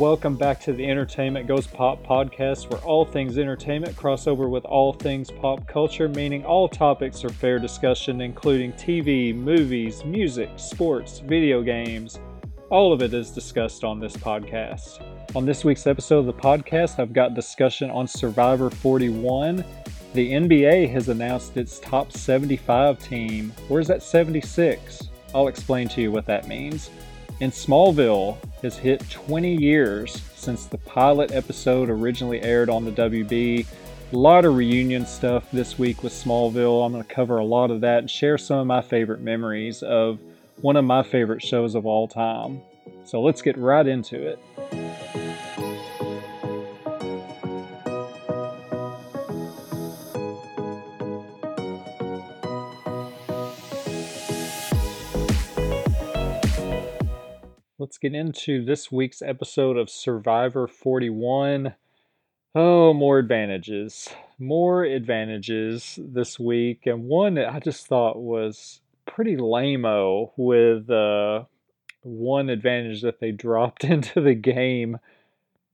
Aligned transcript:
welcome 0.00 0.34
back 0.34 0.58
to 0.58 0.72
the 0.72 0.88
Entertainment 0.88 1.46
Goes 1.46 1.66
Pop 1.66 2.02
podcast, 2.02 2.70
where 2.70 2.80
all 2.80 3.04
things 3.04 3.36
entertainment 3.36 3.94
cross 3.98 4.26
over 4.26 4.48
with 4.48 4.64
all 4.64 4.94
things 4.94 5.30
pop 5.30 5.68
culture, 5.68 6.08
meaning 6.08 6.42
all 6.42 6.70
topics 6.70 7.22
are 7.22 7.28
fair 7.28 7.58
discussion, 7.58 8.22
including 8.22 8.72
TV, 8.72 9.34
movies, 9.34 10.02
music, 10.06 10.48
sports, 10.56 11.18
video 11.18 11.60
games. 11.60 12.18
All 12.70 12.94
of 12.94 13.02
it 13.02 13.12
is 13.12 13.30
discussed 13.30 13.84
on 13.84 14.00
this 14.00 14.16
podcast. 14.16 15.04
On 15.36 15.44
this 15.44 15.66
week's 15.66 15.86
episode 15.86 16.20
of 16.20 16.26
the 16.26 16.32
podcast, 16.32 16.98
I've 16.98 17.12
got 17.12 17.34
discussion 17.34 17.90
on 17.90 18.08
Survivor 18.08 18.70
41. 18.70 19.62
The 20.14 20.32
NBA 20.32 20.90
has 20.92 21.10
announced 21.10 21.58
its 21.58 21.78
top 21.78 22.10
75 22.10 22.98
team. 23.00 23.52
Where's 23.68 23.88
that 23.88 24.02
76? 24.02 25.10
I'll 25.34 25.48
explain 25.48 25.90
to 25.90 26.00
you 26.00 26.10
what 26.10 26.24
that 26.24 26.48
means. 26.48 26.88
In 27.40 27.50
Smallville 27.50 28.36
has 28.60 28.76
hit 28.76 29.08
20 29.08 29.54
years 29.54 30.20
since 30.34 30.66
the 30.66 30.76
pilot 30.76 31.32
episode 31.32 31.88
originally 31.88 32.42
aired 32.42 32.68
on 32.68 32.84
the 32.84 32.92
WB. 32.92 33.66
A 34.12 34.16
lot 34.16 34.44
of 34.44 34.56
reunion 34.56 35.06
stuff 35.06 35.50
this 35.50 35.78
week 35.78 36.02
with 36.02 36.12
Smallville. 36.12 36.84
I'm 36.84 36.92
going 36.92 37.02
to 37.02 37.14
cover 37.14 37.38
a 37.38 37.44
lot 37.44 37.70
of 37.70 37.80
that 37.80 38.00
and 38.00 38.10
share 38.10 38.36
some 38.36 38.58
of 38.58 38.66
my 38.66 38.82
favorite 38.82 39.22
memories 39.22 39.82
of 39.82 40.20
one 40.60 40.76
of 40.76 40.84
my 40.84 41.02
favorite 41.02 41.42
shows 41.42 41.74
of 41.74 41.86
all 41.86 42.06
time. 42.06 42.60
So 43.04 43.22
let's 43.22 43.40
get 43.40 43.56
right 43.56 43.86
into 43.86 44.20
it. 44.20 45.19
Let's 57.90 57.98
get 57.98 58.14
into 58.14 58.64
this 58.64 58.92
week's 58.92 59.20
episode 59.20 59.76
of 59.76 59.90
Survivor 59.90 60.68
41. 60.68 61.74
Oh, 62.54 62.94
more 62.94 63.18
advantages. 63.18 64.08
More 64.38 64.84
advantages 64.84 65.98
this 66.00 66.38
week. 66.38 66.86
And 66.86 67.06
one 67.06 67.34
that 67.34 67.52
I 67.52 67.58
just 67.58 67.88
thought 67.88 68.22
was 68.22 68.80
pretty 69.06 69.36
lame 69.36 69.84
with 70.36 70.88
uh, 70.88 71.46
one 72.02 72.48
advantage 72.48 73.02
that 73.02 73.18
they 73.18 73.32
dropped 73.32 73.82
into 73.84 74.20
the 74.20 74.36
game 74.36 75.00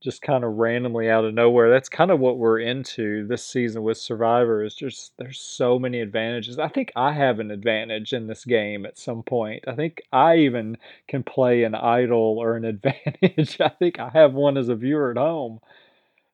just 0.02 0.22
kind 0.22 0.44
of 0.44 0.55
randomly 0.55 1.08
out 1.11 1.25
of 1.25 1.34
nowhere. 1.34 1.70
That's 1.70 1.89
kind 1.89 2.11
of 2.11 2.20
what 2.20 2.39
we're 2.39 2.61
into 2.61 3.27
this 3.27 3.44
season 3.44 3.83
with 3.83 3.98
Survivor 3.98 4.62
is 4.62 4.75
just 4.75 5.12
there's 5.19 5.41
so 5.41 5.78
many 5.78 6.00
advantages. 6.00 6.58
I 6.58 6.69
think 6.69 6.92
I 6.94 7.12
have 7.12 7.41
an 7.41 7.50
advantage 7.50 8.12
in 8.12 8.27
this 8.27 8.44
game 8.44 8.86
at 8.86 8.98
some 8.98 9.22
point. 9.22 9.64
I 9.66 9.75
think 9.75 10.03
I 10.12 10.36
even 10.36 10.77
can 11.08 11.22
play 11.22 11.64
an 11.64 11.75
idol 11.75 12.36
or 12.38 12.56
an 12.56 12.64
advantage. 12.66 13.61
I 13.61 13.70
think 13.70 13.98
I 13.98 14.11
have 14.11 14.34
one 14.34 14.56
as 14.56 14.69
a 14.69 14.77
viewer 14.77 15.11
at 15.11 15.16
home. 15.16 15.61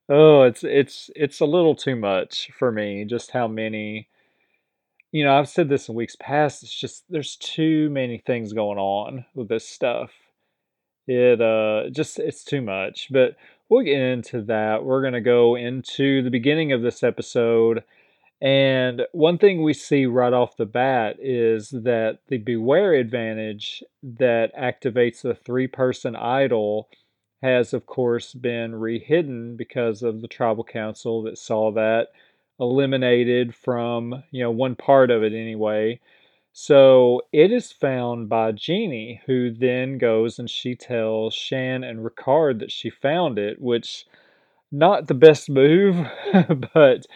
Oh, 0.09 0.43
it's 0.43 0.65
it's 0.65 1.11
it's 1.17 1.41
a 1.41 1.47
little 1.47 1.75
too 1.75 1.97
much 1.97 2.51
for 2.59 2.73
me 2.73 3.05
just 3.05 3.31
how 3.31 3.49
many 3.49 4.09
you 5.13 5.25
know, 5.25 5.39
I've 5.39 5.49
said 5.49 5.69
this 5.69 5.89
in 5.89 5.95
weeks 5.95 6.17
past, 6.19 6.63
it's 6.63 6.75
just 6.75 7.05
there's 7.11 7.37
too 7.37 7.91
many 7.91 8.19
things 8.19 8.55
going 8.55 8.79
on 8.79 9.27
with 9.35 9.49
this 9.49 9.69
stuff. 9.69 10.11
It 11.07 11.41
uh 11.41 11.91
just 11.91 12.19
it's 12.19 12.45
too 12.45 12.63
much. 12.63 13.09
But 13.11 13.37
we'll 13.69 13.85
get 13.85 14.01
into 14.01 14.43
that. 14.43 14.85
We're 14.85 15.01
going 15.01 15.15
to 15.15 15.21
go 15.21 15.57
into 15.57 16.23
the 16.23 16.31
beginning 16.31 16.73
of 16.73 16.83
this 16.83 17.03
episode. 17.03 17.83
And 18.41 19.03
one 19.13 19.39
thing 19.39 19.63
we 19.63 19.73
see 19.73 20.05
right 20.07 20.33
off 20.33 20.57
the 20.57 20.67
bat 20.67 21.17
is 21.21 21.71
that 21.71 22.19
the 22.29 22.39
beware 22.39 22.95
advantage 22.95 23.85
that 24.03 24.55
activates 24.57 25.23
the 25.23 25.35
three 25.35 25.69
person 25.69 26.17
idol 26.17 26.89
has, 27.43 27.73
of 27.73 27.87
course, 27.87 28.35
been 28.35 28.75
rehidden 28.75 29.57
because 29.57 30.03
of 30.03 30.21
the 30.23 30.29
tribal 30.29 30.65
council 30.65 31.23
that 31.23 31.39
saw 31.39 31.73
that 31.73 32.09
eliminated 32.61 33.55
from, 33.55 34.23
you 34.31 34.43
know, 34.43 34.51
one 34.51 34.77
part 34.77 35.11
of 35.11 35.23
it 35.23 35.33
anyway. 35.33 36.01
So 36.53 37.23
it 37.33 37.51
is 37.51 37.73
found 37.73 38.29
by 38.29 38.53
Jeannie, 38.53 39.23
who 39.27 39.51
then 39.51 39.97
goes 39.99 40.39
and 40.39 40.51
she 40.51 40.75
tells 40.75 41.35
Shan 41.35 41.83
and 41.83 42.01
Ricard 42.05 42.59
that 42.61 42.71
she 42.71 42.91
found 42.91 43.39
it, 43.39 43.61
which 43.61 44.07
not 44.71 45.07
the 45.07 45.15
best 45.15 45.49
move, 45.49 45.97
but 46.75 47.07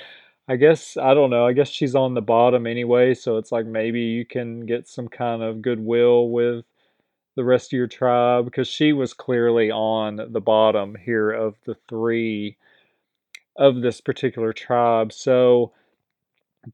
I 0.49 0.57
guess 0.57 0.97
I 0.97 1.13
don't 1.15 1.31
know. 1.31 1.47
I 1.47 1.53
guess 1.53 1.69
she's 1.69 1.95
on 1.95 2.15
the 2.15 2.23
bottom 2.23 2.67
anyway, 2.67 3.15
so 3.15 3.37
it's 3.37 3.53
like 3.53 3.67
maybe 3.67 4.01
you 4.01 4.25
can 4.25 4.65
get 4.65 4.89
some 4.89 5.09
kind 5.09 5.43
of 5.43 5.63
goodwill 5.63 6.31
with 6.31 6.65
the 7.37 7.45
rest 7.45 7.73
of 7.73 7.77
your 7.77 7.87
tribe 7.89 8.47
because 8.47 8.69
she 8.69 8.93
was 8.93 9.13
clearly 9.13 9.71
on 9.71 10.17
the 10.31 10.41
bottom 10.41 10.97
here 11.05 11.31
of 11.31 11.57
the 11.67 11.77
three 11.89 12.57
of 13.57 13.83
this 13.83 14.01
particular 14.01 14.53
tribe. 14.55 15.13
So 15.13 15.73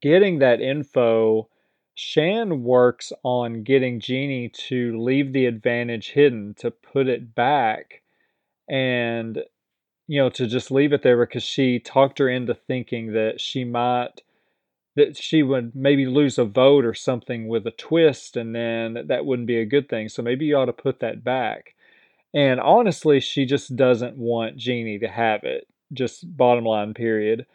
getting 0.01 0.39
that 0.41 0.61
info 0.61 1.49
Shan 1.95 2.63
works 2.63 3.13
on 3.23 3.63
getting 3.63 4.01
Jeannie 4.01 4.49
to 4.49 5.01
leave 5.01 5.33
the 5.33 5.47
advantage 5.47 6.11
hidden, 6.11 6.55
to 6.55 6.71
put 6.71 7.09
it 7.09 7.35
back, 7.35 8.03
and 8.69 9.43
you 10.09 10.21
know, 10.21 10.31
to 10.31 10.47
just 10.47 10.71
leave 10.71 10.93
it 10.93 11.03
there 11.03 11.19
because 11.19 11.43
she 11.43 11.79
talked 11.79 12.19
her 12.19 12.29
into 12.29 12.55
thinking 12.55 13.13
that 13.13 13.41
she 13.41 13.65
might 13.65 14.23
that 14.95 15.17
she 15.17 15.43
would 15.43 15.75
maybe 15.75 16.05
lose 16.07 16.39
a 16.39 16.45
vote 16.45 16.85
or 16.85 16.95
something 16.95 17.49
with 17.49 17.67
a 17.67 17.71
twist 17.71 18.37
and 18.37 18.55
then 18.55 19.07
that 19.07 19.25
wouldn't 19.25 19.47
be 19.49 19.59
a 19.59 19.65
good 19.65 19.89
thing. 19.89 20.09
So 20.09 20.23
maybe 20.23 20.45
you 20.45 20.57
ought 20.57 20.67
to 20.67 20.73
put 20.73 21.01
that 21.01 21.25
back. 21.25 21.75
And 22.35 22.61
honestly, 22.61 23.21
she 23.21 23.47
just 23.47 23.75
doesn't 23.75 24.17
want 24.17 24.57
Jeannie 24.57 24.99
to 24.99 25.09
have 25.09 25.45
it. 25.45 25.67
Just 25.93 26.37
bottom 26.37 26.65
line 26.65 26.95
period. 26.95 27.47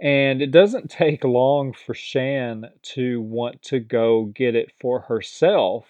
And 0.00 0.42
it 0.42 0.50
doesn't 0.50 0.90
take 0.90 1.24
long 1.24 1.72
for 1.72 1.94
Shan 1.94 2.70
to 2.94 3.20
want 3.20 3.62
to 3.62 3.78
go 3.78 4.24
get 4.26 4.54
it 4.54 4.72
for 4.80 5.00
herself. 5.00 5.86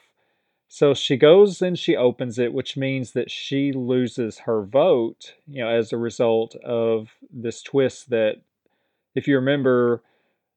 So 0.69 0.93
she 0.93 1.17
goes 1.17 1.63
and 1.63 1.79
she 1.79 1.97
opens 1.97 2.39
it, 2.39 2.53
which 2.53 2.77
means 2.77 3.13
that 3.13 3.31
she 3.31 3.73
loses 3.73 4.41
her 4.41 4.63
vote, 4.63 5.35
you 5.47 5.63
know, 5.63 5.69
as 5.69 5.93
a 5.93 5.97
result 5.97 6.55
of 6.57 7.11
this 7.33 7.63
twist 7.63 8.11
that, 8.11 8.43
if 9.15 9.29
you 9.29 9.37
remember, 9.37 10.03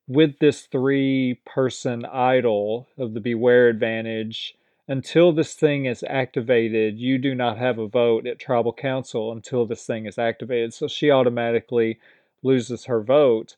with 0.07 0.40
this 0.40 0.62
three 0.63 1.40
person 1.46 2.06
idol 2.06 2.88
of 2.97 3.13
the 3.13 3.19
Beware 3.19 3.69
advantage, 3.69 4.56
until 4.88 5.31
this 5.31 5.53
thing 5.53 5.86
is 5.86 6.03
activated, 6.07 6.97
you 6.97 7.18
do 7.18 7.36
not 7.36 7.57
have 7.57 7.78
a 7.78 7.88
vote 7.88 8.25
at 8.25 8.40
tribal 8.40 8.74
council 8.74 9.31
until 9.31 9.66
this 9.66 9.86
thing 9.86 10.06
is 10.06 10.18
activated. 10.18 10.74
So 10.74 10.88
she 10.88 11.12
automatically 11.12 12.00
loses 12.47 12.85
her 12.85 13.02
vote. 13.02 13.56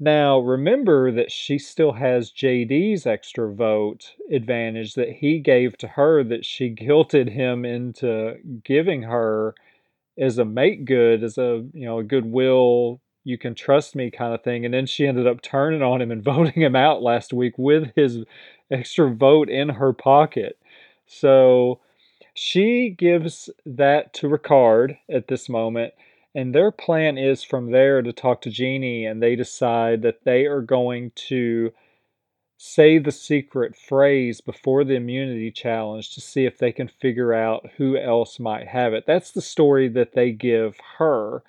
Now, 0.00 0.38
remember 0.38 1.12
that 1.12 1.30
she 1.30 1.58
still 1.58 1.92
has 1.92 2.32
JD's 2.32 3.06
extra 3.06 3.52
vote 3.52 4.12
advantage 4.30 4.94
that 4.94 5.10
he 5.10 5.38
gave 5.38 5.78
to 5.78 5.88
her 5.88 6.24
that 6.24 6.44
she 6.44 6.74
guilted 6.74 7.30
him 7.30 7.64
into 7.64 8.36
giving 8.64 9.02
her 9.02 9.54
as 10.18 10.38
a 10.38 10.44
make 10.44 10.84
good, 10.84 11.22
as 11.22 11.38
a, 11.38 11.64
you 11.72 11.84
know, 11.86 11.98
a 11.98 12.04
goodwill, 12.04 13.00
you 13.24 13.38
can 13.38 13.54
trust 13.54 13.96
me 13.96 14.10
kind 14.10 14.34
of 14.34 14.42
thing. 14.42 14.64
And 14.64 14.74
then 14.74 14.86
she 14.86 15.06
ended 15.06 15.26
up 15.26 15.42
turning 15.42 15.82
on 15.82 16.00
him 16.00 16.10
and 16.10 16.22
voting 16.32 16.60
him 16.60 16.76
out 16.76 17.02
last 17.02 17.32
week 17.32 17.54
with 17.56 17.92
his 17.96 18.24
extra 18.70 19.10
vote 19.10 19.48
in 19.48 19.70
her 19.70 19.92
pocket. 19.92 20.58
So 21.06 21.80
she 22.34 22.90
gives 22.90 23.48
that 23.64 24.12
to 24.14 24.28
Ricard 24.28 24.98
at 25.08 25.28
this 25.28 25.48
moment 25.48 25.94
and 26.34 26.54
their 26.54 26.70
plan 26.70 27.16
is 27.18 27.42
from 27.42 27.70
there 27.70 28.02
to 28.02 28.12
talk 28.12 28.40
to 28.42 28.50
Jeannie, 28.50 29.06
and 29.06 29.22
they 29.22 29.36
decide 29.36 30.02
that 30.02 30.24
they 30.24 30.46
are 30.46 30.62
going 30.62 31.12
to 31.28 31.72
say 32.56 32.98
the 32.98 33.12
secret 33.12 33.76
phrase 33.76 34.40
before 34.40 34.84
the 34.84 34.94
immunity 34.94 35.50
challenge 35.50 36.14
to 36.14 36.20
see 36.20 36.46
if 36.46 36.58
they 36.58 36.72
can 36.72 36.88
figure 36.88 37.34
out 37.34 37.70
who 37.76 37.96
else 37.96 38.40
might 38.40 38.66
have 38.68 38.94
it. 38.94 39.04
That's 39.06 39.32
the 39.32 39.42
story 39.42 39.88
that 39.88 40.14
they 40.14 40.32
give 40.32 40.78
her 40.98 41.42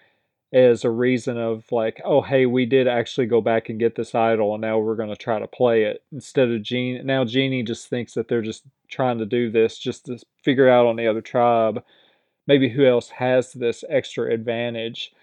as 0.54 0.84
a 0.84 0.90
reason 0.90 1.38
of 1.38 1.72
like, 1.72 2.02
oh 2.04 2.22
hey, 2.22 2.46
we 2.46 2.66
did 2.66 2.88
actually 2.88 3.28
go 3.28 3.42
back 3.42 3.70
and 3.70 3.80
get 3.80 3.96
this 3.96 4.16
idol 4.16 4.54
and 4.54 4.62
now 4.62 4.78
we're 4.78 4.96
gonna 4.96 5.16
try 5.16 5.40
to 5.40 5.48
play 5.48 5.84
it. 5.84 6.04
Instead 6.12 6.50
of 6.50 6.62
Jeannie 6.64 7.02
now 7.04 7.24
Jeannie 7.24 7.64
just 7.64 7.88
thinks 7.88 8.14
that 8.14 8.28
they're 8.28 8.42
just 8.42 8.64
trying 8.90 9.18
to 9.20 9.26
do 9.26 9.50
this 9.50 9.78
just 9.78 10.06
to 10.06 10.20
figure 10.44 10.70
out 10.70 10.86
on 10.86 10.96
the 10.96 11.08
other 11.08 11.22
tribe 11.22 11.84
maybe 12.47 12.69
who 12.69 12.86
else 12.86 13.09
has 13.09 13.53
this 13.53 13.83
extra 13.89 14.33
advantage. 14.33 15.13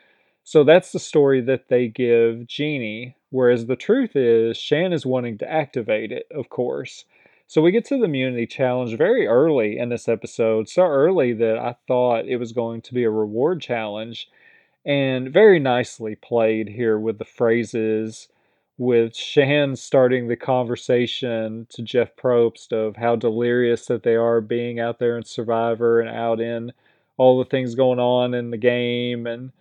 So 0.44 0.64
that's 0.64 0.92
the 0.92 0.98
story 0.98 1.40
that 1.42 1.68
they 1.68 1.88
give 1.88 2.46
Jeannie. 2.46 3.16
Whereas 3.30 3.66
the 3.66 3.76
truth 3.76 4.16
is, 4.16 4.56
Shan 4.56 4.92
is 4.92 5.06
wanting 5.06 5.38
to 5.38 5.50
activate 5.50 6.12
it, 6.12 6.26
of 6.30 6.48
course. 6.48 7.04
So 7.46 7.60
we 7.60 7.70
get 7.70 7.84
to 7.86 7.98
the 7.98 8.04
immunity 8.04 8.46
challenge 8.46 8.96
very 8.96 9.26
early 9.26 9.78
in 9.78 9.88
this 9.88 10.08
episode, 10.08 10.68
so 10.68 10.82
early 10.82 11.32
that 11.34 11.58
I 11.58 11.76
thought 11.86 12.26
it 12.26 12.38
was 12.38 12.52
going 12.52 12.80
to 12.82 12.94
be 12.94 13.04
a 13.04 13.10
reward 13.10 13.60
challenge. 13.60 14.28
And 14.84 15.32
very 15.32 15.60
nicely 15.60 16.16
played 16.16 16.68
here 16.68 16.98
with 16.98 17.18
the 17.18 17.24
phrases, 17.24 18.28
with 18.78 19.14
Shan 19.14 19.76
starting 19.76 20.28
the 20.28 20.36
conversation 20.36 21.66
to 21.70 21.82
Jeff 21.82 22.16
Probst 22.16 22.72
of 22.72 22.96
how 22.96 23.16
delirious 23.16 23.86
that 23.86 24.02
they 24.02 24.16
are 24.16 24.40
being 24.40 24.80
out 24.80 24.98
there 24.98 25.16
in 25.16 25.24
Survivor 25.24 26.00
and 26.00 26.10
out 26.10 26.40
in 26.40 26.72
all 27.16 27.38
the 27.38 27.48
things 27.48 27.74
going 27.74 27.98
on 27.98 28.34
in 28.34 28.50
the 28.50 28.56
game 28.56 29.26
and 29.26 29.52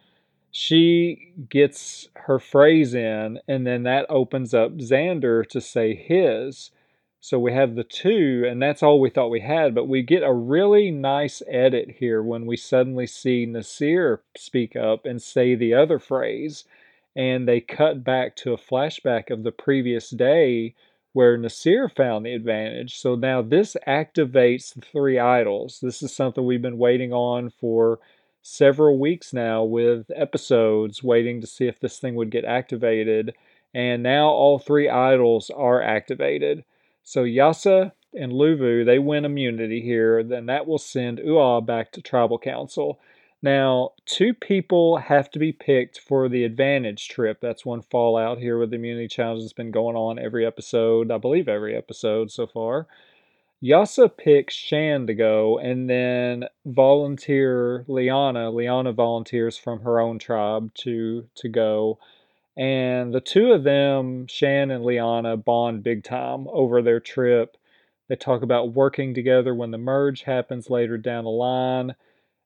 she 0.52 1.34
gets 1.50 2.10
her 2.16 2.40
phrase 2.40 2.94
in 2.94 3.40
and 3.48 3.66
then 3.66 3.84
that 3.84 4.06
opens 4.10 4.54
up 4.54 4.78
Xander 4.78 5.48
to 5.48 5.62
say 5.62 5.96
his. 5.96 6.72
So 7.24 7.38
we 7.38 7.54
have 7.54 7.76
the 7.76 7.84
two, 7.84 8.46
and 8.50 8.60
that's 8.60 8.82
all 8.82 9.00
we 9.00 9.12
thought 9.12 9.30
we 9.30 9.42
had. 9.42 9.76
But 9.76 9.88
we 9.88 10.02
get 10.02 10.24
a 10.24 10.34
really 10.34 10.90
nice 10.90 11.44
edit 11.48 11.98
here 12.00 12.24
when 12.24 12.48
we 12.48 12.58
suddenly 12.58 13.06
see 13.06 13.46
Naseer 13.46 14.22
speak 14.36 14.76
up 14.76 15.06
and 15.06 15.22
say 15.22 15.54
the 15.54 15.76
other 15.76 16.00
phrase. 16.00 16.64
And 17.16 17.48
they 17.48 17.62
cut 17.62 18.04
back 18.04 18.36
to 18.38 18.54
a 18.54 18.58
flashback 18.58 19.30
of 19.30 19.44
the 19.44 19.52
previous 19.52 20.10
day 20.10 20.74
where 21.14 21.38
Naseer 21.38 21.94
found 21.94 22.26
the 22.26 22.34
advantage. 22.34 22.98
So 22.98 23.16
now 23.16 23.42
this 23.42 23.76
activates 23.88 24.74
the 24.74 24.82
three 24.82 25.20
idols. 25.20 25.80
This 25.82 26.02
is 26.02 26.16
something 26.16 26.46
we've 26.46 26.62
been 26.62 26.78
waiting 26.78 27.12
on 27.12 27.50
for 27.50 28.00
several 28.42 28.98
weeks 28.98 29.34
now 29.34 29.64
with 29.64 30.10
episodes, 30.16 31.04
waiting 31.04 31.42
to 31.42 31.48
see 31.48 31.68
if 31.68 31.80
this 31.80 32.00
thing 32.00 32.16
would 32.16 32.32
get 32.32 32.46
activated. 32.46 33.34
And 33.74 34.04
now 34.04 34.28
all 34.28 34.58
three 34.58 34.90
idols 34.90 35.50
are 35.50 35.82
activated. 35.82 36.64
So 37.04 37.24
Yase 37.24 37.92
and 38.14 38.32
Luvu, 38.32 38.86
they 38.86 39.00
win 39.00 39.26
immunity 39.26 39.82
here. 39.82 40.24
Then 40.24 40.46
that 40.48 40.68
will 40.68 40.78
send 40.78 41.20
Ua 41.20 41.62
back 41.62 41.92
to 41.94 42.02
Tribal 42.02 42.40
Council. 42.40 43.00
Now, 43.44 43.94
two 44.06 44.34
people 44.36 44.98
have 44.98 45.32
to 45.32 45.40
be 45.40 45.52
picked 45.52 46.00
for 46.00 46.30
the 46.30 46.44
advantage 46.44 47.10
trip. 47.10 47.40
That's 47.42 47.66
one 47.66 47.82
fallout 47.82 48.38
here 48.38 48.60
with 48.60 48.70
the 48.70 48.76
immunity 48.76 49.08
challenge 49.08 49.42
that's 49.42 49.54
been 49.54 49.72
going 49.72 49.96
on 49.96 50.20
every 50.20 50.46
episode, 50.46 51.10
I 51.10 51.18
believe 51.18 51.48
every 51.48 51.76
episode 51.76 52.30
so 52.32 52.46
far. 52.46 52.88
Yase 53.60 54.00
picks 54.18 54.56
Shan 54.56 55.08
to 55.08 55.14
go, 55.14 55.60
and 55.60 55.90
then 55.90 56.46
volunteer 56.66 57.86
Liana. 57.88 58.50
Liana 58.50 58.92
volunteers 58.92 59.58
from 59.58 59.82
her 59.82 60.00
own 60.00 60.20
tribe 60.20 60.74
to 60.76 61.28
to 61.36 61.50
go. 61.50 62.00
And 62.58 63.14
the 63.14 63.22
two 63.22 63.52
of 63.52 63.64
them, 63.64 64.28
Shan 64.28 64.72
and 64.72 64.84
Liana, 64.84 65.38
bond 65.38 65.84
big 65.84 66.04
time 66.04 66.48
over 66.50 66.82
their 66.82 67.00
trip. 67.00 67.56
They 68.08 68.16
talk 68.16 68.42
about 68.42 68.74
working 68.74 69.14
together 69.14 69.56
when 69.56 69.72
the 69.72 69.78
merge 69.78 70.24
happens 70.24 70.70
later 70.70 70.98
down 70.98 71.24
the 71.24 71.30
line. 71.30 71.96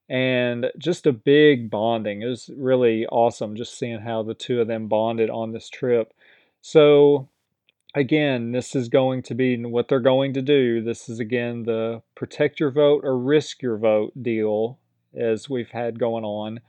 And 0.08 0.70
just 0.78 1.06
a 1.06 1.12
big 1.12 1.68
bonding. 1.70 2.22
It 2.22 2.26
was 2.26 2.50
really 2.56 3.06
awesome 3.06 3.56
just 3.56 3.76
seeing 3.76 4.00
how 4.00 4.22
the 4.22 4.34
two 4.34 4.60
of 4.60 4.68
them 4.68 4.86
bonded 4.86 5.30
on 5.30 5.52
this 5.52 5.68
trip. 5.68 6.14
So, 6.60 7.28
again, 7.94 8.52
this 8.52 8.76
is 8.76 8.88
going 8.88 9.22
to 9.24 9.34
be 9.34 9.56
what 9.64 9.88
they're 9.88 10.00
going 10.00 10.32
to 10.34 10.42
do. 10.42 10.80
This 10.80 11.08
is, 11.08 11.18
again, 11.18 11.64
the 11.64 12.02
protect 12.14 12.60
your 12.60 12.70
vote 12.70 13.04
or 13.04 13.18
risk 13.18 13.62
your 13.62 13.76
vote 13.78 14.12
deal, 14.22 14.78
as 15.14 15.50
we've 15.50 15.70
had 15.70 15.98
going 15.98 16.24
on. 16.24 16.60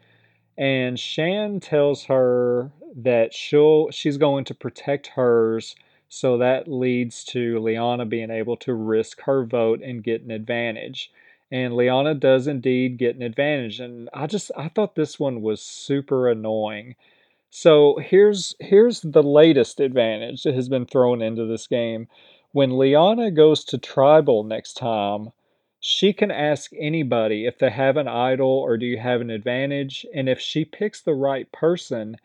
And 0.57 1.00
Shan 1.00 1.60
tells 1.60 2.06
her 2.06 2.72
that 2.95 3.33
she'll 3.33 3.92
she's 3.92 4.18
going 4.18 4.45
to 4.45 4.56
protect 4.56 5.07
hers 5.07 5.75
so 6.10 6.38
that 6.38 6.68
leads 6.68 7.24
to 7.25 7.60
Liana 7.60 8.06
being 8.06 8.31
able 8.31 8.57
to 8.57 8.74
risk 8.74 9.22
her 9.22 9.45
vote 9.45 9.81
and 9.81 10.04
get 10.04 10.24
an 10.24 10.31
advantage. 10.31 11.12
And 11.51 11.75
Liana 11.75 12.13
does 12.13 12.47
indeed 12.47 12.97
get 12.97 13.15
an 13.15 13.21
advantage. 13.21 13.79
And 13.79 14.09
I 14.13 14.27
just 14.27 14.51
I 14.57 14.67
thought 14.69 14.95
this 14.95 15.19
one 15.19 15.41
was 15.41 15.61
super 15.61 16.27
annoying. 16.29 16.95
So 17.49 17.97
here's 17.97 18.55
here's 18.59 19.01
the 19.01 19.23
latest 19.23 19.79
advantage 19.79 20.44
that 20.44 20.55
has 20.55 20.67
been 20.69 20.85
thrown 20.85 21.21
into 21.21 21.45
this 21.45 21.67
game. 21.67 22.07
When 22.51 22.77
Liana 22.77 23.31
goes 23.31 23.63
to 23.65 23.77
tribal 23.77 24.44
next 24.44 24.73
time, 24.73 25.31
she 25.79 26.11
can 26.11 26.31
ask 26.31 26.71
anybody 26.77 27.45
if 27.45 27.57
they 27.57 27.69
have 27.69 27.97
an 27.97 28.07
idol 28.07 28.49
or 28.49 28.77
do 28.77 28.85
you 28.85 28.97
have 28.97 29.21
an 29.21 29.29
advantage. 29.29 30.05
And 30.13 30.27
if 30.27 30.39
she 30.39 30.65
picks 30.65 31.01
the 31.01 31.13
right 31.13 31.49
person, 31.51 32.17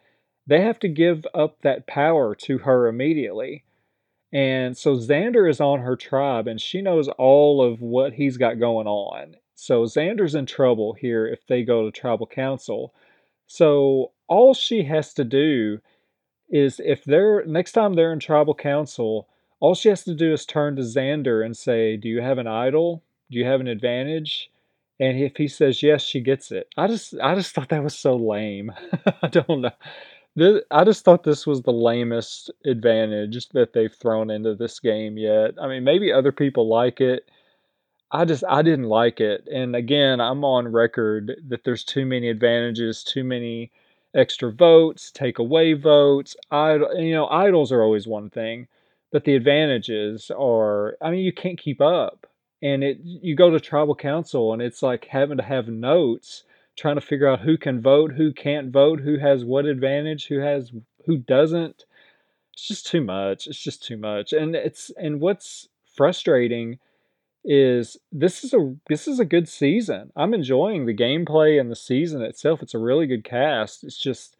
they 0.46 0.60
have 0.62 0.78
to 0.80 0.88
give 0.88 1.26
up 1.32 1.60
that 1.62 1.86
power 1.86 2.34
to 2.34 2.58
her 2.58 2.88
immediately. 2.88 3.64
And 4.32 4.76
so 4.76 4.96
Xander 4.96 5.48
is 5.48 5.60
on 5.60 5.80
her 5.80 5.96
tribe 5.96 6.48
and 6.48 6.60
she 6.60 6.80
knows 6.80 7.08
all 7.08 7.62
of 7.62 7.82
what 7.82 8.14
he's 8.14 8.36
got 8.36 8.58
going 8.58 8.86
on. 8.86 9.36
So 9.54 9.84
Xander's 9.84 10.34
in 10.34 10.46
trouble 10.46 10.94
here 10.94 11.26
if 11.26 11.46
they 11.46 11.62
go 11.62 11.84
to 11.84 11.90
tribal 11.90 12.26
council. 12.26 12.94
So 13.46 14.12
all 14.28 14.54
she 14.54 14.84
has 14.84 15.12
to 15.14 15.24
do 15.24 15.80
is 16.48 16.80
if 16.84 17.04
they're 17.04 17.44
next 17.44 17.72
time 17.72 17.94
they're 17.94 18.12
in 18.12 18.18
tribal 18.18 18.54
council, 18.54 19.28
all 19.60 19.74
she 19.74 19.90
has 19.90 20.04
to 20.04 20.14
do 20.14 20.32
is 20.32 20.46
turn 20.46 20.76
to 20.76 20.82
Xander 20.82 21.44
and 21.44 21.56
say, 21.56 21.96
Do 21.96 22.08
you 22.08 22.20
have 22.20 22.38
an 22.38 22.46
idol? 22.46 23.02
Do 23.30 23.38
you 23.38 23.44
have 23.44 23.60
an 23.60 23.68
advantage? 23.68 24.50
And 24.98 25.18
if 25.18 25.36
he 25.36 25.48
says 25.48 25.82
yes, 25.82 26.02
she 26.02 26.20
gets 26.20 26.50
it. 26.50 26.68
I 26.76 26.86
just 26.86 27.14
I 27.22 27.34
just 27.34 27.54
thought 27.54 27.68
that 27.70 27.82
was 27.82 27.98
so 27.98 28.16
lame. 28.16 28.72
I 29.22 29.28
don't 29.28 29.62
know. 29.62 29.72
This, 30.34 30.62
I 30.70 30.84
just 30.84 31.04
thought 31.04 31.24
this 31.24 31.46
was 31.46 31.62
the 31.62 31.72
lamest 31.72 32.50
advantage 32.64 33.48
that 33.50 33.72
they've 33.72 33.92
thrown 33.92 34.30
into 34.30 34.54
this 34.54 34.80
game 34.80 35.18
yet. 35.18 35.54
I 35.60 35.68
mean, 35.68 35.84
maybe 35.84 36.12
other 36.12 36.32
people 36.32 36.68
like 36.68 37.00
it. 37.00 37.28
I 38.12 38.24
just 38.26 38.44
I 38.48 38.62
didn't 38.62 38.86
like 38.88 39.20
it. 39.20 39.48
And 39.52 39.76
again, 39.76 40.20
I'm 40.20 40.44
on 40.44 40.68
record 40.68 41.36
that 41.48 41.64
there's 41.64 41.84
too 41.84 42.06
many 42.06 42.28
advantages, 42.28 43.04
too 43.04 43.24
many 43.24 43.72
extra 44.14 44.52
votes, 44.52 45.10
take 45.12 45.38
away 45.38 45.74
votes. 45.74 46.36
I 46.50 46.74
you 46.98 47.12
know, 47.14 47.28
idols 47.28 47.72
are 47.72 47.82
always 47.82 48.06
one 48.06 48.30
thing, 48.30 48.68
but 49.12 49.24
the 49.24 49.34
advantages 49.36 50.30
are 50.38 50.96
I 51.02 51.10
mean, 51.10 51.24
you 51.24 51.32
can't 51.32 51.58
keep 51.58 51.80
up. 51.80 52.26
And 52.62 52.84
it 52.84 52.98
you 53.02 53.34
go 53.36 53.50
to 53.50 53.60
tribal 53.60 53.94
council 53.96 54.52
and 54.52 54.62
it's 54.62 54.82
like 54.82 55.06
having 55.06 55.38
to 55.38 55.42
have 55.44 55.68
notes 55.68 56.44
trying 56.82 56.96
to 56.96 57.00
figure 57.00 57.28
out 57.28 57.40
who 57.40 57.56
can 57.56 57.80
vote, 57.80 58.14
who 58.16 58.32
can't 58.32 58.72
vote, 58.72 59.00
who 59.00 59.16
has 59.18 59.44
what 59.44 59.66
advantage, 59.66 60.26
who 60.26 60.40
has 60.40 60.72
who 61.06 61.16
doesn't. 61.16 61.84
It's 62.52 62.66
just 62.66 62.88
too 62.88 63.00
much. 63.00 63.46
It's 63.46 63.62
just 63.62 63.84
too 63.84 63.96
much. 63.96 64.32
And 64.32 64.56
it's 64.56 64.90
and 64.96 65.20
what's 65.20 65.68
frustrating 65.94 66.80
is 67.44 67.96
this 68.10 68.42
is 68.42 68.52
a 68.52 68.74
this 68.88 69.06
is 69.06 69.20
a 69.20 69.24
good 69.24 69.48
season. 69.48 70.10
I'm 70.16 70.34
enjoying 70.34 70.86
the 70.86 70.94
gameplay 70.94 71.60
and 71.60 71.70
the 71.70 71.76
season 71.76 72.20
itself. 72.20 72.62
It's 72.62 72.74
a 72.74 72.78
really 72.78 73.06
good 73.06 73.22
cast. 73.22 73.84
It's 73.84 73.98
just 73.98 74.36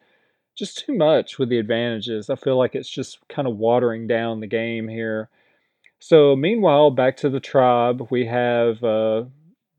just 0.53 0.85
too 0.85 0.95
much 0.97 1.39
with 1.39 1.47
the 1.47 1.59
advantages. 1.59 2.29
I 2.29 2.35
feel 2.35 2.57
like 2.57 2.75
it's 2.75 2.89
just 2.89 3.19
kind 3.29 3.47
of 3.47 3.55
watering 3.55 4.05
down 4.05 4.41
the 4.41 4.47
game 4.47 4.89
here. 4.89 5.29
So 5.99 6.35
meanwhile, 6.35 6.91
back 6.91 7.15
to 7.17 7.29
the 7.29 7.39
tribe, 7.39 8.07
we 8.11 8.25
have 8.25 8.83
uh, 8.83 9.23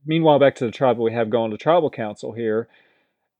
meanwhile, 0.07 0.39
back 0.39 0.55
to 0.57 0.67
the 0.67 0.71
tribe 0.71 0.99
we 0.99 1.13
have 1.13 1.31
going 1.31 1.51
to 1.51 1.57
tribal 1.57 1.91
council 1.91 2.33
here. 2.33 2.69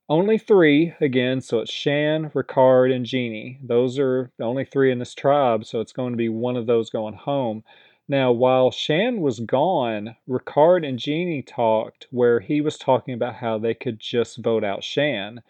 Only 0.07 0.37
three, 0.37 0.93
again, 1.01 1.41
so 1.41 1.59
it's 1.59 1.71
Shan, 1.71 2.29
Ricard, 2.35 2.93
and 2.93 3.05
Jeannie. 3.05 3.59
Those 3.63 3.97
are 3.97 4.31
the 4.37 4.43
only 4.43 4.63
three 4.63 4.91
in 4.91 4.99
this 4.99 5.15
tribe, 5.15 5.65
so 5.65 5.81
it's 5.81 5.93
going 5.93 6.13
to 6.13 6.17
be 6.17 6.29
one 6.29 6.55
of 6.55 6.67
those 6.67 6.91
going 6.91 7.15
home. 7.15 7.63
Now, 8.07 8.31
while 8.31 8.69
Shan 8.69 9.21
was 9.21 9.39
gone, 9.39 10.15
Ricard 10.29 10.87
and 10.87 10.99
Jeannie 10.99 11.41
talked 11.41 12.07
where 12.11 12.39
he 12.39 12.61
was 12.61 12.77
talking 12.77 13.15
about 13.15 13.35
how 13.35 13.57
they 13.57 13.73
could 13.73 13.99
just 13.99 14.37
vote 14.37 14.63
out 14.63 14.83
Shan. 14.83 15.41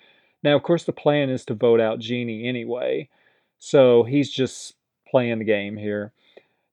Now, 0.41 0.55
of 0.55 0.63
course, 0.63 0.85
the 0.85 0.93
plan 0.93 1.29
is 1.29 1.43
to 1.45 1.53
vote 1.53 1.81
out 1.81 1.99
Jeannie 1.99 2.47
anyway, 2.47 3.09
so 3.59 4.03
he's 4.03 4.31
just 4.31 4.75
playing 5.05 5.39
the 5.39 5.45
game 5.45 5.75
here. 5.75 6.13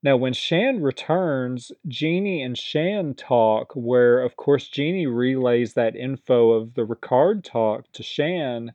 Now, 0.04 0.16
when 0.16 0.32
Shan 0.32 0.82
returns, 0.82 1.70
Jeannie 1.86 2.42
and 2.42 2.58
Shan 2.58 3.14
talk, 3.14 3.72
where 3.74 4.20
of 4.20 4.36
course 4.36 4.68
Jeannie 4.68 5.06
relays 5.06 5.74
that 5.74 5.94
info 5.94 6.50
of 6.50 6.74
the 6.74 6.84
Ricard 6.84 7.44
talk 7.44 7.90
to 7.92 8.02
Shan 8.02 8.72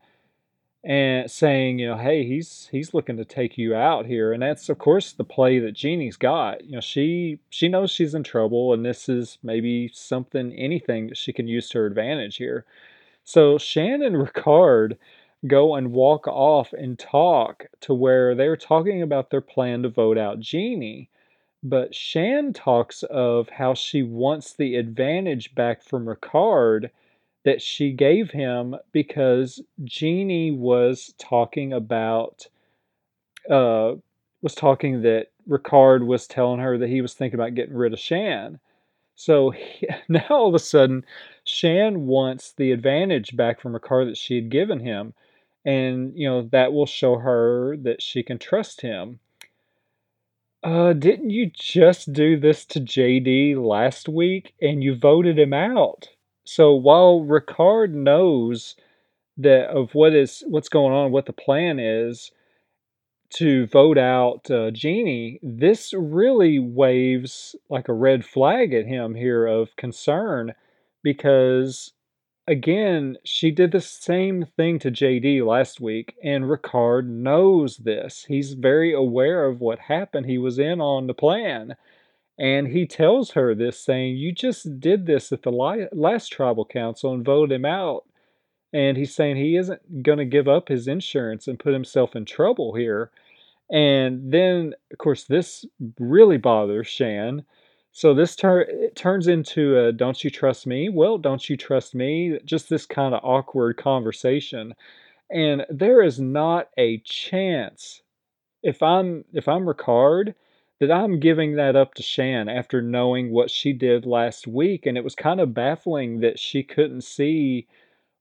and 0.84 1.30
saying, 1.30 1.80
you 1.80 1.88
know, 1.88 1.98
hey, 1.98 2.26
he's 2.26 2.70
he's 2.72 2.94
looking 2.94 3.18
to 3.18 3.26
take 3.26 3.58
you 3.58 3.76
out 3.76 4.06
here. 4.06 4.32
And 4.34 4.42
that's 4.42 4.70
of 4.70 4.78
course 4.80 5.12
the 5.12 5.24
play 5.26 5.60
that 5.60 5.74
Jeannie's 5.74 6.18
got. 6.18 6.64
You 6.66 6.74
know, 6.74 6.82
she 6.82 7.40
she 7.50 7.68
knows 7.68 7.92
she's 7.92 8.16
in 8.16 8.24
trouble 8.24 8.74
and 8.74 8.86
this 8.86 9.10
is 9.10 9.38
maybe 9.44 9.90
something 9.94 10.54
anything 10.54 11.08
that 11.08 11.18
she 11.18 11.34
can 11.34 11.48
use 11.48 11.70
to 11.70 11.80
her 11.80 11.86
advantage 11.88 12.38
here. 12.38 12.66
So 13.24 13.58
Shan 13.58 14.02
and 14.04 14.16
Ricard 14.28 14.98
go 15.48 15.76
and 15.76 15.92
walk 15.94 16.28
off 16.28 16.74
and 16.74 16.98
talk 17.00 17.68
to 17.82 17.94
where 17.94 18.36
they're 18.36 18.58
talking 18.58 19.02
about 19.02 19.30
their 19.30 19.42
plan 19.42 19.84
to 19.84 19.90
vote 19.90 20.18
out 20.18 20.40
Jeannie. 20.40 21.10
But 21.64 21.94
Shan 21.94 22.54
talks 22.54 23.04
of 23.04 23.50
how 23.50 23.74
she 23.76 24.02
wants 24.04 24.54
the 24.54 24.76
advantage 24.76 25.54
back 25.56 25.82
from 25.84 26.06
Ricard 26.08 26.90
that 27.44 27.62
she 27.62 27.92
gave 27.92 28.32
him 28.32 28.76
because 28.92 29.62
Jeannie 29.84 30.52
was 30.52 31.14
talking 31.20 31.74
about 31.74 32.48
uh 33.50 33.96
was 34.42 34.56
talking 34.56 35.02
that 35.02 35.28
Ricard 35.50 36.06
was 36.06 36.28
telling 36.28 36.60
her 36.60 36.78
that 36.78 36.90
he 36.90 37.02
was 37.02 37.14
thinking 37.14 37.40
about 37.40 37.56
getting 37.56 37.76
rid 37.76 37.94
of 37.94 38.00
Shan. 38.00 38.60
So 39.16 39.52
he, 39.52 39.88
now 40.10 40.26
all 40.30 40.48
of 40.50 40.56
a 40.56 40.60
sudden 40.60 41.06
Shan 41.46 42.08
wants 42.08 42.54
the 42.54 42.72
advantage 42.72 43.36
back 43.36 43.60
from 43.62 43.74
Ricard 43.74 44.08
that 44.08 44.18
she 44.18 44.36
had 44.36 44.50
given 44.50 44.80
him 44.82 45.14
and 45.66 46.18
you 46.18 46.28
know 46.30 46.44
that 46.44 46.74
will 46.74 46.86
show 46.88 47.18
her 47.18 47.78
that 47.78 48.02
she 48.02 48.24
can 48.24 48.40
trust 48.40 48.82
him. 48.82 49.20
Uh, 50.64 50.94
didn't 50.94 51.30
you 51.30 51.50
just 51.54 52.14
do 52.14 52.40
this 52.40 52.66
to 52.66 52.80
JD 52.80 53.56
last 53.64 54.10
week 54.10 54.54
and 54.62 54.84
you 54.84 54.96
voted 54.96 55.38
him 55.38 55.54
out? 55.54 56.10
So 56.46 56.74
while 56.74 57.22
Ricard 57.22 57.92
knows 57.92 58.76
that 59.38 59.70
of 59.70 59.94
what 59.94 60.14
is 60.14 60.44
what's 60.48 60.70
going 60.70 60.94
on, 60.94 61.12
what 61.12 61.26
the 61.26 61.34
plan 61.34 61.80
is 61.80 62.32
to 63.30 63.68
vote 63.68 63.98
out 63.98 64.50
uh, 64.50 64.72
Jeannie, 64.72 65.40
this 65.44 65.94
really 65.94 66.60
waves 66.60 67.56
like 67.70 67.88
a 67.88 67.94
red 67.94 68.26
flag 68.26 68.74
at 68.74 68.86
him 68.86 69.16
here 69.16 69.46
of 69.46 69.76
concern 69.76 70.54
because 71.04 71.94
again, 72.48 73.18
she 73.24 73.52
did 73.52 73.72
the 73.72 73.82
same 73.82 74.46
thing 74.56 74.80
to 74.80 74.92
JD 74.92 75.46
last 75.46 75.82
week, 75.82 76.16
and 76.24 76.46
Ricard 76.46 77.08
knows 77.08 77.78
this. 77.78 78.26
He's 78.28 78.54
very 78.54 78.94
aware 78.94 79.46
of 79.46 79.60
what 79.60 79.80
happened. 79.80 80.26
He 80.26 80.38
was 80.38 80.58
in 80.58 80.82
on 80.82 81.08
the 81.08 81.14
plan. 81.14 81.76
And 82.40 82.68
he 82.68 82.86
tells 82.86 83.32
her 83.32 83.56
this, 83.56 83.80
saying, 83.80 84.18
You 84.18 84.32
just 84.32 84.80
did 84.80 85.06
this 85.06 85.32
at 85.32 85.42
the 85.42 85.52
last 85.92 86.30
tribal 86.30 86.66
council 86.66 87.14
and 87.14 87.26
voted 87.26 87.56
him 87.56 87.66
out. 87.66 88.06
And 88.72 88.96
he's 88.96 89.16
saying 89.16 89.38
he 89.38 89.56
isn't 89.56 90.04
going 90.04 90.20
to 90.20 90.26
give 90.26 90.48
up 90.48 90.68
his 90.68 90.88
insurance 90.88 91.48
and 91.48 91.60
put 91.60 91.74
himself 91.74 92.16
in 92.16 92.26
trouble 92.26 92.76
here. 92.76 93.12
And 93.72 94.32
then, 94.32 94.76
of 94.92 94.98
course, 95.00 95.24
this 95.24 95.66
really 96.00 96.38
bothers 96.38 96.88
Shan. 96.88 97.44
So 97.98 98.14
this 98.14 98.36
turns 98.36 99.28
into 99.28 99.76
a 99.80 99.92
"Don't 99.92 100.24
you 100.24 100.30
trust 100.30 100.68
me?" 100.68 100.88
Well, 100.88 101.18
don't 101.18 101.50
you 101.50 101.58
trust 101.58 101.96
me? 101.96 102.38
Just 102.46 102.70
this 102.70 102.86
kind 102.86 103.16
of 103.16 103.22
awkward 103.24 103.76
conversation. 103.78 104.76
And 105.32 105.66
there 105.70 106.04
is 106.04 106.20
not 106.20 106.70
a 106.78 107.00
chance 107.00 108.04
if 108.64 108.84
I'm 108.84 109.26
if 109.34 109.48
I'm 109.48 109.66
Ricard 109.68 110.36
that 110.80 110.92
I'm 110.92 111.20
giving 111.20 111.56
that 111.56 111.76
up 111.76 111.96
to 111.96 112.04
Shan 112.04 112.50
after 112.50 112.82
knowing 112.82 113.32
what 113.32 113.52
she 113.52 113.74
did 113.74 114.06
last 114.06 114.48
week 114.48 114.86
and 114.86 114.98
it 114.98 115.04
was 115.04 115.16
kind 115.16 115.40
of 115.42 115.54
baffling 115.56 116.20
that 116.22 116.40
she 116.40 116.64
couldn't 116.64 117.02
see 117.04 117.68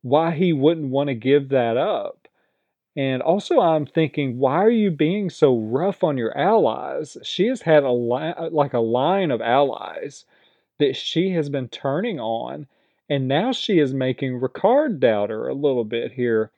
why 0.03 0.33
he 0.33 0.53
wouldn't 0.53 0.91
want 0.91 1.09
to 1.09 1.15
give 1.15 1.51
that 1.51 1.77
up. 1.77 2.26
And 2.97 3.21
also, 3.23 3.61
I'm 3.61 3.85
thinking, 3.87 4.39
why 4.39 4.57
are 4.65 4.71
you 4.71 4.91
being 4.91 5.29
so 5.29 5.59
rough 5.59 6.03
on 6.03 6.17
your 6.17 6.37
allies? 6.37 7.19
She 7.23 7.47
has 7.49 7.63
had 7.63 7.85
a 7.85 7.93
li- 7.93 8.35
like 8.51 8.73
a 8.73 8.79
line 8.81 9.31
of 9.31 9.43
allies 9.43 10.25
that 10.79 10.97
she 10.97 11.31
has 11.31 11.51
been 11.51 11.69
turning 11.69 12.19
on, 12.19 12.67
and 13.09 13.29
now 13.29 13.53
she 13.53 13.79
is 13.79 13.93
making 13.95 14.41
Ricard 14.41 14.99
doubt 14.99 15.31
her 15.31 15.49
a 15.49 15.55
little 15.55 15.85
bit 15.85 16.13
here, 16.13 16.51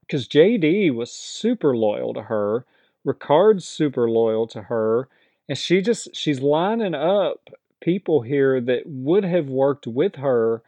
because 0.00 0.28
JD 0.28 0.94
was 0.94 1.12
super 1.12 1.76
loyal 1.76 2.14
to 2.14 2.22
her, 2.22 2.64
Ricard's 3.06 3.66
super 3.66 4.08
loyal 4.10 4.46
to 4.48 4.62
her, 4.62 5.08
and 5.48 5.58
she 5.58 5.82
just 5.82 6.14
she's 6.16 6.40
lining 6.40 6.94
up 6.94 7.50
people 7.80 8.22
here 8.22 8.60
that 8.62 8.84
would 8.86 9.24
have 9.24 9.48
worked 9.48 9.86
with 9.86 10.16
her 10.16 10.62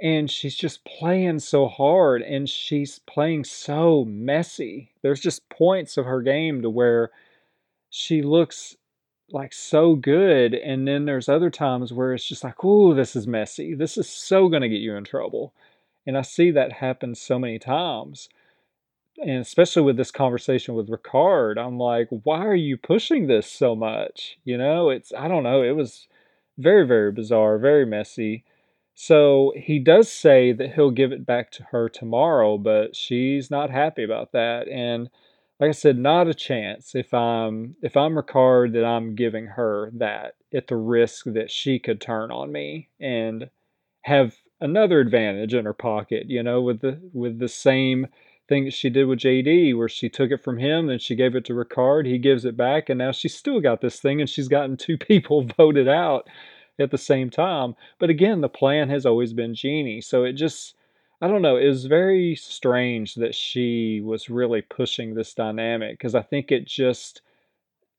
and 0.00 0.30
she's 0.30 0.54
just 0.56 0.84
playing 0.84 1.38
so 1.38 1.68
hard 1.68 2.22
and 2.22 2.48
she's 2.48 2.98
playing 3.00 3.44
so 3.44 4.04
messy. 4.04 4.90
There's 5.02 5.20
just 5.20 5.48
points 5.48 5.96
of 5.96 6.04
her 6.04 6.20
game 6.22 6.62
to 6.62 6.70
where 6.70 7.10
she 7.90 8.22
looks 8.22 8.76
like 9.30 9.52
so 9.52 9.96
good 9.96 10.54
and 10.54 10.86
then 10.86 11.04
there's 11.04 11.28
other 11.28 11.50
times 11.50 11.92
where 11.92 12.12
it's 12.12 12.28
just 12.28 12.44
like, 12.44 12.62
"Oh, 12.64 12.94
this 12.94 13.16
is 13.16 13.26
messy. 13.26 13.74
This 13.74 13.96
is 13.98 14.08
so 14.08 14.48
going 14.48 14.62
to 14.62 14.68
get 14.68 14.80
you 14.80 14.94
in 14.96 15.04
trouble." 15.04 15.52
And 16.06 16.16
I 16.18 16.22
see 16.22 16.50
that 16.52 16.72
happen 16.74 17.14
so 17.14 17.38
many 17.38 17.58
times. 17.58 18.28
And 19.18 19.40
especially 19.40 19.82
with 19.82 19.96
this 19.96 20.10
conversation 20.10 20.74
with 20.74 20.88
Ricard, 20.90 21.58
I'm 21.58 21.78
like, 21.78 22.08
"Why 22.10 22.46
are 22.46 22.54
you 22.54 22.76
pushing 22.76 23.26
this 23.26 23.46
so 23.50 23.74
much?" 23.74 24.38
You 24.44 24.58
know, 24.58 24.90
it's 24.90 25.12
I 25.14 25.28
don't 25.28 25.42
know, 25.42 25.62
it 25.62 25.72
was 25.72 26.08
very 26.58 26.86
very 26.86 27.12
bizarre, 27.12 27.58
very 27.58 27.86
messy. 27.86 28.44
So 28.98 29.52
he 29.54 29.78
does 29.78 30.10
say 30.10 30.52
that 30.52 30.72
he'll 30.72 30.90
give 30.90 31.12
it 31.12 31.26
back 31.26 31.50
to 31.52 31.64
her 31.64 31.86
tomorrow, 31.88 32.56
but 32.56 32.96
she's 32.96 33.50
not 33.50 33.68
happy 33.70 34.02
about 34.02 34.32
that. 34.32 34.68
And 34.68 35.10
like 35.60 35.68
I 35.68 35.72
said, 35.72 35.98
not 35.98 36.28
a 36.28 36.34
chance 36.34 36.94
if 36.94 37.12
I'm 37.12 37.76
if 37.82 37.94
I'm 37.94 38.14
Ricard 38.14 38.72
that 38.72 38.86
I'm 38.86 39.14
giving 39.14 39.46
her 39.48 39.90
that 39.94 40.36
at 40.54 40.68
the 40.68 40.76
risk 40.76 41.26
that 41.26 41.50
she 41.50 41.78
could 41.78 42.00
turn 42.00 42.30
on 42.30 42.50
me 42.50 42.88
and 42.98 43.50
have 44.02 44.36
another 44.62 45.00
advantage 45.00 45.52
in 45.52 45.66
her 45.66 45.74
pocket, 45.74 46.30
you 46.30 46.42
know, 46.42 46.62
with 46.62 46.80
the 46.80 46.98
with 47.12 47.38
the 47.38 47.48
same 47.48 48.06
thing 48.48 48.64
that 48.64 48.72
she 48.72 48.88
did 48.88 49.04
with 49.04 49.18
JD, 49.18 49.76
where 49.76 49.88
she 49.90 50.08
took 50.08 50.30
it 50.30 50.42
from 50.42 50.56
him, 50.58 50.88
and 50.88 51.02
she 51.02 51.16
gave 51.16 51.34
it 51.34 51.44
to 51.46 51.52
Ricard, 51.52 52.06
he 52.06 52.16
gives 52.16 52.46
it 52.46 52.56
back, 52.56 52.88
and 52.88 52.98
now 52.98 53.12
she's 53.12 53.34
still 53.34 53.60
got 53.60 53.80
this 53.82 54.00
thing, 54.00 54.20
and 54.20 54.30
she's 54.30 54.48
gotten 54.48 54.76
two 54.78 54.96
people 54.98 55.46
voted 55.58 55.88
out 55.88 56.28
at 56.78 56.90
the 56.90 56.98
same 56.98 57.30
time. 57.30 57.74
But 57.98 58.10
again, 58.10 58.40
the 58.40 58.48
plan 58.48 58.88
has 58.90 59.06
always 59.06 59.32
been 59.32 59.54
Jeannie. 59.54 60.00
So 60.00 60.24
it 60.24 60.34
just, 60.34 60.74
I 61.20 61.28
don't 61.28 61.42
know, 61.42 61.56
it 61.56 61.68
was 61.68 61.86
very 61.86 62.34
strange 62.36 63.14
that 63.14 63.34
she 63.34 64.00
was 64.00 64.28
really 64.28 64.62
pushing 64.62 65.14
this 65.14 65.34
dynamic 65.34 65.98
because 65.98 66.14
I 66.14 66.22
think 66.22 66.52
it 66.52 66.66
just 66.66 67.22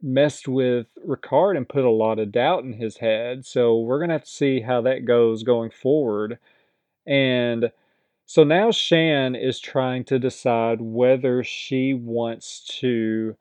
messed 0.01 0.47
with 0.47 0.87
Ricard 1.05 1.57
and 1.57 1.67
put 1.67 1.83
a 1.83 1.89
lot 1.89 2.19
of 2.19 2.31
doubt 2.31 2.63
in 2.63 2.73
his 2.73 2.97
head. 2.97 3.45
So 3.45 3.79
we're 3.79 3.97
going 3.97 4.09
to 4.09 4.15
have 4.15 4.25
to 4.25 4.29
see 4.29 4.61
how 4.61 4.81
that 4.81 5.05
goes 5.05 5.43
going 5.43 5.71
forward. 5.71 6.37
And 7.05 7.71
so 8.25 8.43
now 8.43 8.71
Shan 8.71 9.35
is 9.35 9.59
trying 9.59 10.03
to 10.05 10.19
decide 10.19 10.81
whether 10.81 11.43
she 11.43 11.93
wants 11.93 12.65
to 12.79 13.35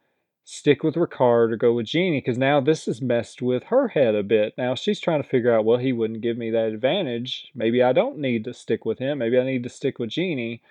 stick 0.48 0.84
with 0.84 0.94
Ricard 0.94 1.50
or 1.50 1.56
go 1.56 1.72
with 1.72 1.86
Jeannie 1.86 2.18
because 2.18 2.38
now 2.38 2.60
this 2.60 2.86
has 2.86 3.02
messed 3.02 3.42
with 3.42 3.64
her 3.64 3.88
head 3.88 4.14
a 4.14 4.22
bit. 4.22 4.54
Now 4.56 4.76
she's 4.76 5.00
trying 5.00 5.20
to 5.20 5.28
figure 5.28 5.52
out, 5.52 5.64
well, 5.64 5.78
he 5.78 5.92
wouldn't 5.92 6.20
give 6.20 6.38
me 6.38 6.52
that 6.52 6.66
advantage. 6.68 7.50
Maybe 7.52 7.82
I 7.82 7.92
don't 7.92 8.18
need 8.18 8.44
to 8.44 8.54
stick 8.54 8.84
with 8.84 9.00
him. 9.00 9.18
Maybe 9.18 9.40
I 9.40 9.44
need 9.44 9.64
to 9.64 9.68
stick 9.68 9.98
with 9.98 10.10
Jeannie. 10.10 10.62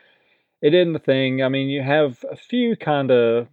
It 0.62 0.74
isn't 0.74 0.94
the 0.94 1.00
thing. 1.00 1.44
I 1.44 1.50
mean, 1.50 1.67
you 1.67 1.84
have 1.84 2.24
a 2.32 2.38
few 2.38 2.77
kind 2.77 3.12
of 3.12 3.50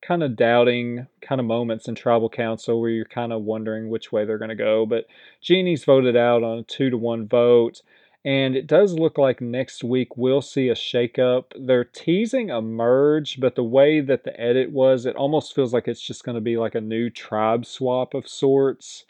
kind 0.00 0.22
of 0.22 0.36
doubting 0.36 1.06
kind 1.20 1.38
of 1.38 1.46
moments 1.46 1.86
in 1.86 1.94
tribal 1.94 2.30
council 2.30 2.80
where 2.80 2.90
you're 2.90 3.04
kind 3.04 3.32
of 3.32 3.42
wondering 3.42 3.90
which 3.90 4.10
way 4.10 4.24
they're 4.24 4.38
going 4.38 4.48
to 4.48 4.54
go. 4.54 4.86
But 4.86 5.04
Jeannie's 5.42 5.84
voted 5.84 6.16
out 6.16 6.42
on 6.42 6.60
a 6.60 6.62
two 6.62 6.88
to 6.88 6.96
one 6.96 7.28
vote. 7.28 7.82
And 8.24 8.54
it 8.54 8.68
does 8.68 8.94
look 8.94 9.18
like 9.18 9.40
next 9.40 9.82
week 9.82 10.16
we'll 10.16 10.42
see 10.42 10.68
a 10.68 10.74
shakeup. 10.74 11.46
They're 11.58 11.84
teasing 11.84 12.50
a 12.50 12.62
merge, 12.62 13.40
but 13.40 13.56
the 13.56 13.64
way 13.64 14.00
that 14.00 14.22
the 14.22 14.38
edit 14.40 14.70
was, 14.70 15.06
it 15.06 15.16
almost 15.16 15.54
feels 15.54 15.72
like 15.72 15.88
it's 15.88 16.00
just 16.00 16.22
going 16.22 16.36
to 16.36 16.40
be 16.40 16.56
like 16.56 16.76
a 16.76 16.80
new 16.80 17.10
tribe 17.10 17.66
swap 17.66 18.14
of 18.14 18.28
sorts. 18.28 19.04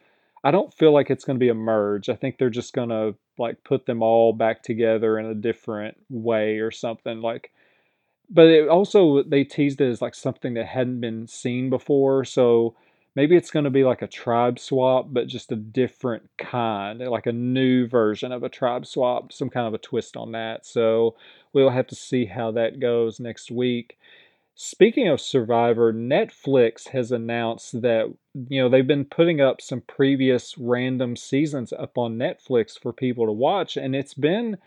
I 0.45 0.51
don't 0.51 0.73
feel 0.73 0.93
like 0.93 1.11
it's 1.11 1.25
going 1.25 1.37
to 1.37 1.45
be 1.45 1.51
a 1.51 1.55
merge. 1.55 2.09
I 2.09 2.17
think 2.17 2.39
they're 2.39 2.49
just 2.49 2.73
going 2.73 2.89
to 2.89 3.15
like 3.39 3.63
put 3.65 3.85
them 3.87 4.03
all 4.03 4.33
back 4.33 4.63
together 4.63 5.19
in 5.19 5.27
a 5.27 5.35
different 5.35 5.97
way 6.09 6.59
or 6.59 6.71
something. 6.71 7.21
Like 7.21 7.51
but 8.33 8.47
it 8.47 8.69
also 8.69 9.23
they 9.23 9.45
teased 9.45 9.81
it 9.81 9.91
as 9.91 10.03
like 10.03 10.15
something 10.15 10.55
that 10.55 10.67
hadn't 10.67 11.01
been 11.01 11.27
seen 11.27 11.71
before. 11.71 12.25
So 12.25 12.75
maybe 13.15 13.37
it's 13.37 13.51
going 13.51 13.65
to 13.65 13.71
be 13.71 13.85
like 13.85 14.03
a 14.03 14.07
tribe 14.07 14.59
swap, 14.59 15.07
but 15.11 15.27
just 15.27 15.53
a 15.53 15.57
different 15.57 16.29
kind, 16.39 17.01
like 17.01 17.27
a 17.27 17.33
new 17.33 17.87
version 17.87 18.33
of 18.33 18.43
a 18.43 18.49
tribe 18.49 18.87
swap, 18.87 19.33
some 19.33 19.51
kind 19.51 19.67
of 19.67 19.75
a 19.75 19.79
twist 19.79 20.17
on 20.17 20.33
that. 20.33 20.65
So 20.65 21.17
we'll 21.53 21.71
have 21.71 21.87
to 21.89 21.95
see 21.95 22.27
how 22.27 22.53
that 22.53 22.81
goes 22.81 23.21
next 23.21 23.51
week. 23.51 23.99
Speaking 24.55 25.09
of 25.09 25.21
Survivor, 25.21 25.93
Netflix 25.95 26.89
has 26.89 27.11
announced 27.11 27.81
that 27.81 28.13
you 28.49 28.61
know 28.61 28.69
they've 28.69 28.87
been 28.87 29.07
putting 29.07 29.41
up 29.41 29.61
some 29.61 29.81
previous 29.81 30.57
random 30.59 31.17
seasons 31.17 31.73
up 31.73 31.97
on 31.97 32.19
Netflix 32.19 32.79
for 32.79 32.93
people 32.93 33.27
to 33.27 33.33
watch 33.33 33.77
and 33.77 33.97
it's 33.97 34.15
been 34.15 34.59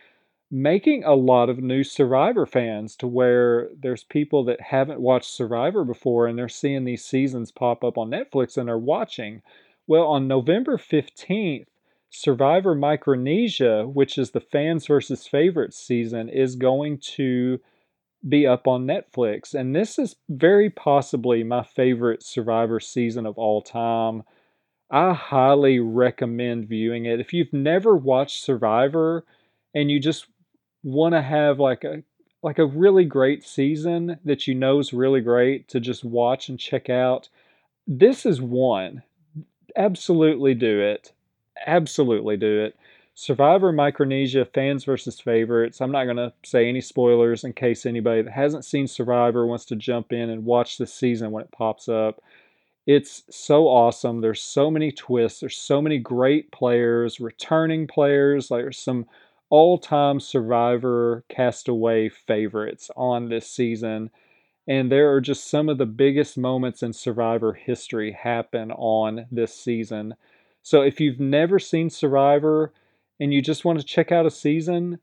making 0.55 1.03
a 1.03 1.13
lot 1.13 1.49
of 1.49 1.59
new 1.59 1.83
Survivor 1.83 2.45
fans 2.45 2.95
to 2.95 3.05
where 3.05 3.67
there's 3.77 4.05
people 4.05 4.45
that 4.45 4.61
haven't 4.61 5.01
watched 5.01 5.29
Survivor 5.29 5.83
before 5.83 6.27
and 6.27 6.39
they're 6.39 6.47
seeing 6.47 6.85
these 6.85 7.03
seasons 7.03 7.51
pop 7.51 7.83
up 7.83 7.97
on 7.97 8.09
Netflix 8.09 8.55
and 8.55 8.69
they're 8.69 8.77
watching. 8.77 9.41
Well, 9.85 10.07
on 10.07 10.29
November 10.29 10.77
15th, 10.77 11.65
Survivor 12.09 12.73
Micronesia, 12.73 13.85
which 13.85 14.17
is 14.17 14.31
the 14.31 14.39
fans 14.39 14.87
versus 14.87 15.27
favorites 15.27 15.77
season, 15.77 16.29
is 16.29 16.55
going 16.55 16.99
to 16.99 17.59
be 18.29 18.47
up 18.47 18.65
on 18.65 18.87
Netflix. 18.87 19.53
And 19.53 19.75
this 19.75 19.99
is 19.99 20.15
very 20.29 20.69
possibly 20.69 21.43
my 21.43 21.63
favorite 21.63 22.23
Survivor 22.23 22.79
season 22.79 23.25
of 23.25 23.37
all 23.37 23.61
time. 23.61 24.23
I 24.89 25.11
highly 25.15 25.79
recommend 25.79 26.69
viewing 26.69 27.03
it. 27.03 27.19
If 27.19 27.33
you've 27.33 27.51
never 27.51 27.93
watched 27.93 28.41
Survivor 28.41 29.25
and 29.73 29.91
you 29.91 29.99
just 29.99 30.27
want 30.85 31.15
to 31.15 31.21
have 31.21 31.59
like 31.59 31.83
a 31.83 32.03
like 32.43 32.59
a 32.59 32.65
really 32.65 33.05
great 33.05 33.43
season 33.43 34.19
that 34.23 34.45
you 34.47 34.53
know 34.53 34.77
is 34.77 34.93
really 34.93 35.19
great 35.19 35.67
to 35.67 35.79
just 35.79 36.05
watch 36.05 36.47
and 36.47 36.59
check 36.59 36.91
out, 36.91 37.27
this 37.87 38.23
is 38.23 38.39
one. 38.39 39.01
Absolutely 39.75 40.53
do 40.53 40.79
it. 40.79 41.11
Absolutely 41.65 42.37
do 42.37 42.61
it. 42.63 42.77
Survivor 43.15 43.71
Micronesia 43.71 44.45
fans 44.45 44.83
versus 44.83 45.19
favorites. 45.19 45.81
I'm 45.81 45.91
not 45.91 46.03
going 46.03 46.17
to 46.17 46.33
say 46.43 46.69
any 46.69 46.81
spoilers 46.81 47.43
in 47.43 47.53
case 47.53 47.87
anybody 47.87 48.21
that 48.21 48.31
hasn't 48.31 48.63
seen 48.63 48.87
Survivor 48.87 49.47
wants 49.47 49.65
to 49.65 49.75
jump 49.75 50.13
in 50.13 50.29
and 50.29 50.45
watch 50.45 50.77
this 50.77 50.93
season 50.93 51.31
when 51.31 51.45
it 51.45 51.51
pops 51.51 51.89
up. 51.89 52.21
It's 52.85 53.23
so 53.31 53.67
awesome. 53.67 54.21
There's 54.21 54.41
so 54.41 54.69
many 54.69 54.91
twists. 54.91 55.39
There's 55.39 55.57
so 55.57 55.81
many 55.81 55.97
great 55.97 56.51
players, 56.51 57.19
returning 57.19 57.87
players. 57.87 58.51
Like 58.51 58.63
there's 58.63 58.77
some 58.77 59.07
all 59.49 59.77
time 59.77 60.19
Survivor 60.19 61.23
Castaway 61.29 62.09
favorites 62.09 62.89
on 62.95 63.29
this 63.29 63.49
season. 63.49 64.09
And 64.67 64.91
there 64.91 65.11
are 65.13 65.21
just 65.21 65.49
some 65.49 65.69
of 65.69 65.77
the 65.77 65.85
biggest 65.85 66.37
moments 66.37 66.81
in 66.81 66.93
Survivor 66.93 67.53
history 67.53 68.11
happen 68.11 68.71
on 68.71 69.27
this 69.31 69.53
season. 69.53 70.15
So 70.63 70.81
if 70.81 70.99
you've 70.99 71.19
never 71.19 71.59
seen 71.59 71.89
Survivor 71.89 72.73
and 73.19 73.33
you 73.33 73.41
just 73.41 73.63
want 73.63 73.79
to 73.79 73.85
check 73.85 74.11
out 74.11 74.25
a 74.25 74.31
season, 74.31 74.99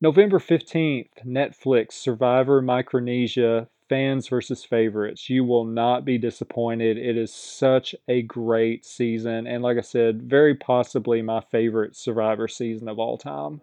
November 0.00 0.38
15th, 0.38 1.08
Netflix, 1.24 1.92
Survivor 1.92 2.60
Micronesia, 2.60 3.68
fans 3.88 4.28
versus 4.28 4.64
favorites. 4.64 5.30
You 5.30 5.44
will 5.44 5.64
not 5.64 6.04
be 6.04 6.18
disappointed. 6.18 6.98
It 6.98 7.16
is 7.16 7.32
such 7.32 7.94
a 8.08 8.22
great 8.22 8.84
season. 8.84 9.46
And 9.46 9.62
like 9.62 9.78
I 9.78 9.82
said, 9.82 10.22
very 10.22 10.54
possibly 10.54 11.22
my 11.22 11.40
favorite 11.40 11.96
Survivor 11.96 12.48
season 12.48 12.88
of 12.88 12.98
all 12.98 13.18
time. 13.18 13.60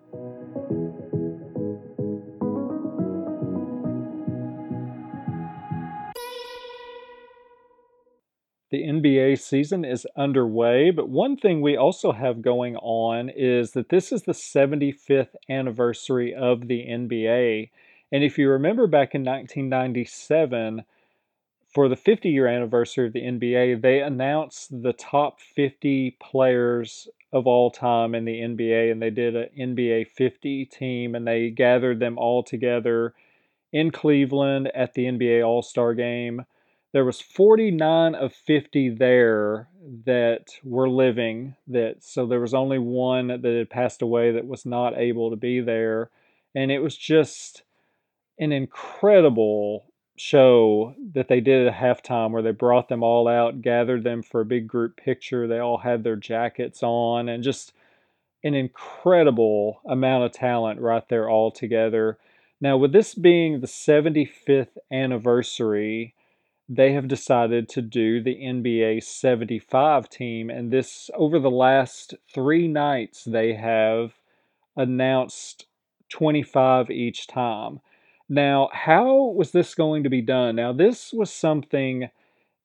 The 8.72 8.82
NBA 8.88 9.40
season 9.40 9.86
is 9.86 10.08
underway, 10.18 10.90
but 10.90 11.08
one 11.08 11.38
thing 11.38 11.62
we 11.62 11.78
also 11.78 12.12
have 12.12 12.42
going 12.42 12.76
on 12.78 13.30
is 13.30 13.74
that 13.74 13.90
this 13.90 14.12
is 14.12 14.24
the 14.24 14.32
75th 14.32 15.36
anniversary 15.48 16.34
of 16.34 16.68
the 16.68 16.88
NBA. 16.88 17.70
And 18.14 18.24
if 18.24 18.38
you 18.38 18.48
remember 18.48 18.86
back 18.86 19.16
in 19.16 19.24
1997, 19.24 20.84
for 21.74 21.90
the 21.90 21.96
50 21.96 22.30
year 22.30 22.46
anniversary 22.46 23.08
of 23.08 23.14
the 23.14 23.24
NBA, 23.24 23.82
they 23.82 24.02
announced 24.02 24.84
the 24.84 24.94
top 24.94 25.42
50 25.42 26.18
players 26.22 27.08
of 27.34 27.48
all 27.48 27.72
time 27.72 28.14
in 28.14 28.26
the 28.26 28.40
NBA, 28.40 28.92
and 28.92 29.02
they 29.02 29.10
did 29.10 29.36
an 29.36 29.50
NBA 29.60 30.10
50 30.10 30.66
team, 30.66 31.16
and 31.16 31.28
they 31.28 31.50
gathered 31.50 32.00
them 32.00 32.20
all 32.20 32.44
together 32.44 33.16
in 33.72 33.90
Cleveland 33.90 34.72
at 34.76 34.94
the 34.94 35.06
NBA 35.06 35.44
All 35.44 35.64
Star 35.64 35.96
game. 35.96 36.46
There 36.92 37.06
was 37.06 37.20
49 37.20 38.14
of 38.14 38.32
50 38.32 38.90
there 38.92 39.68
that 40.06 40.50
were 40.64 40.88
living 40.88 41.56
that 41.66 42.04
so 42.04 42.28
there 42.28 42.40
was 42.40 42.54
only 42.54 42.78
one 42.78 43.28
that 43.30 43.44
had 43.44 43.72
passed 43.72 44.04
away 44.04 44.32
that 44.34 44.46
was 44.46 44.64
not 44.64 44.96
able 44.96 45.32
to 45.32 45.36
be 45.36 45.60
there. 45.60 46.12
And 46.54 46.72
it 46.72 46.84
was 46.84 46.96
just 46.96 47.64
an 48.40 48.52
incredible 48.52 49.86
show 50.16 50.94
that 51.14 51.28
they 51.28 51.42
did 51.42 51.68
at 51.68 51.74
halftime 51.74 52.32
where 52.32 52.42
they 52.42 52.52
brought 52.52 52.88
them 52.88 53.02
all 53.02 53.28
out 53.28 53.62
gathered 53.62 54.04
them 54.04 54.22
for 54.22 54.42
a 54.42 54.46
big 54.46 54.68
group 54.68 54.96
picture 54.96 55.48
they 55.48 55.58
all 55.58 55.80
had 55.80 56.04
their 56.04 56.16
jackets 56.16 56.84
on 56.84 57.28
and 57.28 57.44
just 57.44 57.74
an 58.44 58.54
incredible 58.54 59.82
amount 59.88 60.24
of 60.24 60.32
talent 60.32 60.80
right 60.80 61.10
there 61.10 61.28
all 61.28 61.50
together 61.50 62.20
now 62.62 62.78
with 62.78 62.92
this 62.92 63.16
being 63.16 63.60
the 63.60 63.68
75th 63.68 64.78
anniversary 64.92 66.14
they 66.70 66.94
have 66.94 67.08
decided 67.08 67.68
to 67.70 67.82
do 67.82 68.22
the 68.22 68.36
NBA 68.36 69.04
75 69.04 70.10
team. 70.10 70.50
And 70.50 70.72
this, 70.72 71.10
over 71.16 71.40
the 71.40 71.52
last 71.52 72.16
three 72.34 72.68
nights, 72.68 73.24
they 73.24 73.54
have 73.54 74.14
announced 74.76 75.66
25 76.10 76.90
each 76.90 77.28
time. 77.28 77.80
Now, 78.30 78.70
how 78.72 79.34
was 79.36 79.52
this 79.52 79.76
going 79.76 80.04
to 80.04 80.10
be 80.10 80.22
done? 80.22 80.56
Now, 80.56 80.74
this 80.74 81.14
was 81.14 81.32
something 81.32 82.10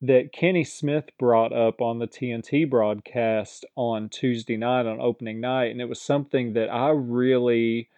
that 0.01 0.31
Kenny 0.31 0.63
Smith 0.63 1.09
brought 1.19 1.51
up 1.51 1.81
on 1.81 1.99
the 1.99 2.07
TNT 2.07 2.69
broadcast 2.69 3.65
on 3.75 4.09
Tuesday 4.09 4.55
night, 4.55 4.85
on 4.85 5.01
opening 5.01 5.41
night. 5.41 5.71
And 5.71 5.81
it 5.81 5.89
was 5.89 6.01
something 6.01 6.53
that 6.53 6.69
I 6.69 6.89
really 6.89 7.89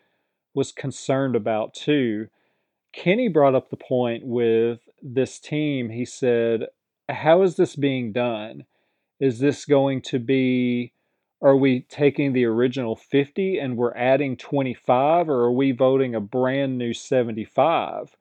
was 0.53 0.71
concerned 0.71 1.35
about 1.35 1.73
too. 1.73 2.27
Kenny 2.91 3.27
brought 3.27 3.55
up 3.55 3.69
the 3.69 3.77
point 3.77 4.25
with 4.25 4.79
this 5.01 5.39
team. 5.39 5.89
He 5.89 6.05
said, 6.05 6.67
How 7.07 7.43
is 7.43 7.55
this 7.55 7.75
being 7.75 8.11
done? 8.11 8.65
Is 9.19 9.39
this 9.39 9.65
going 9.65 10.01
to 10.03 10.17
be, 10.17 10.93
are 11.41 11.55
we 11.55 11.81
taking 11.81 12.33
the 12.33 12.45
original 12.45 12.95
50 12.95 13.57
and 13.57 13.77
we're 13.77 13.95
adding 13.95 14.37
25, 14.37 15.29
or 15.29 15.41
are 15.45 15.51
we 15.51 15.71
voting 15.71 16.15
a 16.15 16.19
brand 16.19 16.77
new 16.77 16.93
75? 16.93 18.15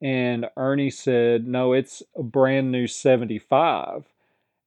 And 0.00 0.46
Ernie 0.56 0.90
said, 0.90 1.46
No, 1.46 1.72
it's 1.72 2.02
a 2.16 2.22
brand 2.22 2.72
new 2.72 2.86
75. 2.86 4.04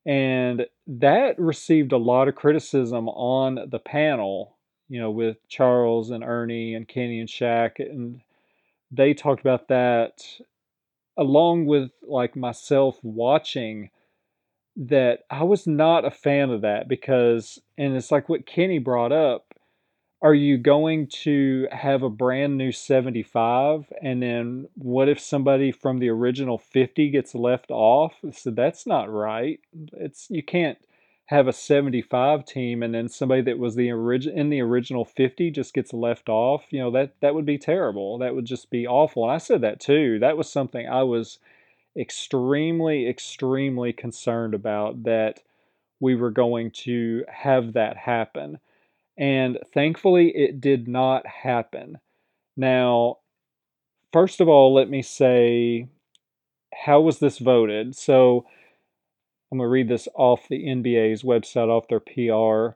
And 0.05 0.67
that 0.87 1.39
received 1.39 1.91
a 1.91 1.97
lot 1.97 2.27
of 2.27 2.35
criticism 2.35 3.09
on 3.09 3.69
the 3.69 3.79
panel, 3.79 4.55
you 4.87 4.99
know, 4.99 5.11
with 5.11 5.37
Charles 5.47 6.11
and 6.11 6.23
Ernie 6.23 6.75
and 6.75 6.87
Kenny 6.87 7.19
and 7.19 7.29
Shaq 7.29 7.79
and 7.79 8.21
they 8.91 9.13
talked 9.13 9.41
about 9.41 9.67
that 9.67 10.23
along 11.17 11.65
with 11.65 11.91
like 12.07 12.35
myself 12.35 12.99
watching 13.03 13.89
that 14.75 15.19
I 15.29 15.43
was 15.43 15.65
not 15.65 16.05
a 16.05 16.11
fan 16.11 16.49
of 16.49 16.61
that 16.61 16.87
because 16.87 17.59
and 17.77 17.95
it's 17.95 18.11
like 18.11 18.27
what 18.27 18.45
Kenny 18.45 18.79
brought 18.79 19.11
up 19.11 19.53
are 20.21 20.33
you 20.33 20.57
going 20.57 21.07
to 21.07 21.67
have 21.71 22.01
a 22.01 22.09
brand 22.09 22.57
new 22.57 22.71
75 22.71 23.91
and 24.01 24.23
then 24.23 24.67
what 24.75 25.07
if 25.07 25.19
somebody 25.19 25.71
from 25.71 25.99
the 25.99 26.09
original 26.09 26.57
50 26.57 27.09
gets 27.11 27.35
left 27.35 27.69
off? 27.69 28.13
So 28.31 28.49
that's 28.49 28.87
not 28.87 29.11
right. 29.11 29.59
It's 29.93 30.27
you 30.29 30.41
can't 30.41 30.77
have 31.27 31.47
a 31.47 31.53
75 31.53 32.45
team 32.45 32.81
and 32.81 32.93
then 32.93 33.07
somebody 33.07 33.41
that 33.43 33.59
was 33.59 33.75
the 33.75 33.91
origin 33.91 34.37
in 34.37 34.49
the 34.49 34.61
original 34.61 35.05
50 35.05 35.51
just 35.51 35.73
gets 35.73 35.93
left 35.93 36.27
off. 36.27 36.65
You 36.69 36.79
know 36.79 36.91
that 36.91 37.13
that 37.21 37.35
would 37.35 37.45
be 37.45 37.57
terrible. 37.57 38.17
That 38.17 38.35
would 38.35 38.45
just 38.45 38.69
be 38.69 38.87
awful. 38.87 39.23
And 39.23 39.31
i 39.31 39.37
said 39.37 39.61
that 39.61 39.79
too. 39.79 40.19
That 40.19 40.37
was 40.37 40.49
something 40.49 40.87
i 40.87 41.03
was 41.03 41.39
extremely 41.97 43.07
extremely 43.07 43.93
concerned 43.93 44.53
about 44.53 45.03
that 45.03 45.41
we 45.99 46.15
were 46.15 46.31
going 46.31 46.69
to 46.71 47.23
have 47.29 47.73
that 47.73 47.95
happen 47.95 48.59
and 49.17 49.57
thankfully 49.73 50.29
it 50.35 50.59
did 50.59 50.87
not 50.87 51.25
happen 51.25 51.97
now 52.57 53.17
first 54.11 54.41
of 54.41 54.49
all 54.49 54.73
let 54.73 54.89
me 54.89 55.01
say 55.01 55.87
how 56.73 56.99
was 56.99 57.19
this 57.19 57.39
voted 57.39 57.95
so 57.95 58.45
I'm 59.51 59.59
going 59.59 59.67
to 59.67 59.71
read 59.71 59.87
this 59.87 60.07
off 60.15 60.49
the 60.49 60.65
NBA's 60.65 61.23
website, 61.23 61.69
off 61.69 61.87
their 61.87 61.99
PR. 62.01 62.75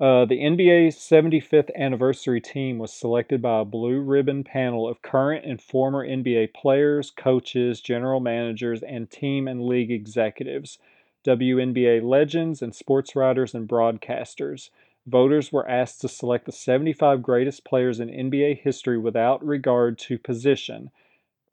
Uh, 0.00 0.24
the 0.24 0.40
NBA's 0.40 0.96
75th 0.96 1.70
anniversary 1.76 2.40
team 2.40 2.78
was 2.78 2.92
selected 2.92 3.40
by 3.40 3.60
a 3.60 3.64
blue 3.64 4.00
ribbon 4.00 4.42
panel 4.42 4.88
of 4.88 5.02
current 5.02 5.44
and 5.44 5.62
former 5.62 6.04
NBA 6.06 6.52
players, 6.52 7.12
coaches, 7.12 7.80
general 7.80 8.18
managers, 8.18 8.82
and 8.82 9.08
team 9.08 9.46
and 9.46 9.64
league 9.66 9.92
executives, 9.92 10.78
WNBA 11.24 12.02
legends, 12.02 12.60
and 12.60 12.74
sports 12.74 13.14
writers 13.14 13.54
and 13.54 13.68
broadcasters. 13.68 14.70
Voters 15.06 15.52
were 15.52 15.68
asked 15.68 16.00
to 16.00 16.08
select 16.08 16.46
the 16.46 16.52
75 16.52 17.22
greatest 17.22 17.64
players 17.64 18.00
in 18.00 18.08
NBA 18.08 18.58
history 18.62 18.98
without 18.98 19.44
regard 19.46 19.96
to 19.98 20.18
position. 20.18 20.90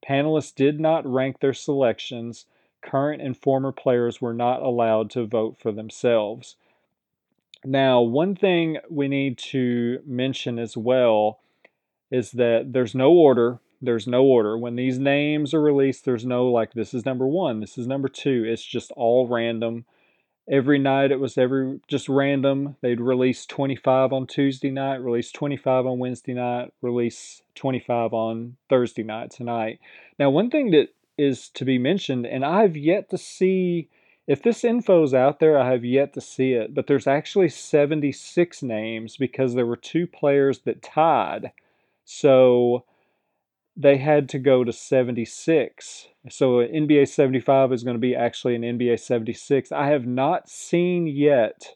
Panelists 0.03 0.55
did 0.55 0.79
not 0.79 1.05
rank 1.05 1.39
their 1.39 1.53
selections 1.53 2.45
current 2.81 3.21
and 3.21 3.37
former 3.37 3.71
players 3.71 4.19
were 4.19 4.33
not 4.33 4.63
allowed 4.63 5.11
to 5.11 5.25
vote 5.25 5.57
for 5.59 5.71
themselves. 5.71 6.55
Now, 7.63 8.01
one 8.01 8.35
thing 8.35 8.77
we 8.89 9.07
need 9.07 9.37
to 9.37 9.99
mention 10.05 10.57
as 10.57 10.75
well 10.75 11.39
is 12.09 12.31
that 12.31 12.73
there's 12.73 12.95
no 12.95 13.11
order. 13.11 13.59
There's 13.81 14.07
no 14.07 14.23
order. 14.23 14.57
When 14.57 14.75
these 14.75 14.99
names 14.99 15.53
are 15.53 15.61
released, 15.61 16.05
there's 16.05 16.25
no 16.25 16.47
like, 16.47 16.73
this 16.73 16.93
is 16.93 17.05
number 17.05 17.27
one, 17.27 17.59
this 17.59 17.77
is 17.77 17.87
number 17.87 18.09
two. 18.09 18.43
It's 18.47 18.65
just 18.65 18.91
all 18.91 19.27
random 19.27 19.85
every 20.49 20.79
night 20.79 21.11
it 21.11 21.19
was 21.19 21.37
every 21.37 21.79
just 21.87 22.09
random 22.09 22.75
they'd 22.81 22.99
release 22.99 23.45
25 23.45 24.11
on 24.11 24.25
tuesday 24.25 24.71
night 24.71 24.95
release 24.95 25.31
25 25.31 25.85
on 25.85 25.99
wednesday 25.99 26.33
night 26.33 26.73
release 26.81 27.43
25 27.53 28.11
on 28.11 28.57
thursday 28.67 29.03
night 29.03 29.29
tonight 29.29 29.79
now 30.17 30.31
one 30.31 30.49
thing 30.49 30.71
that 30.71 30.87
is 31.21 31.49
to 31.49 31.65
be 31.65 31.77
mentioned, 31.77 32.25
and 32.25 32.43
I've 32.43 32.75
yet 32.75 33.09
to 33.09 33.17
see 33.17 33.89
if 34.27 34.41
this 34.43 34.63
info 34.63 35.03
is 35.03 35.13
out 35.13 35.39
there, 35.39 35.57
I 35.59 35.71
have 35.71 35.83
yet 35.83 36.13
to 36.13 36.21
see 36.21 36.53
it, 36.53 36.73
but 36.73 36.87
there's 36.87 37.07
actually 37.07 37.49
76 37.49 38.63
names 38.63 39.17
because 39.17 39.53
there 39.53 39.65
were 39.65 39.75
two 39.75 40.07
players 40.07 40.59
that 40.59 40.83
tied. 40.83 41.51
So 42.05 42.85
they 43.75 43.97
had 43.97 44.29
to 44.29 44.39
go 44.39 44.63
to 44.63 44.71
76. 44.71 46.07
So 46.29 46.45
NBA 46.57 47.07
75 47.07 47.73
is 47.73 47.83
going 47.83 47.95
to 47.95 47.99
be 47.99 48.15
actually 48.15 48.55
an 48.55 48.61
NBA 48.61 48.99
76. 48.99 49.71
I 49.71 49.87
have 49.87 50.05
not 50.05 50.49
seen 50.49 51.07
yet 51.07 51.75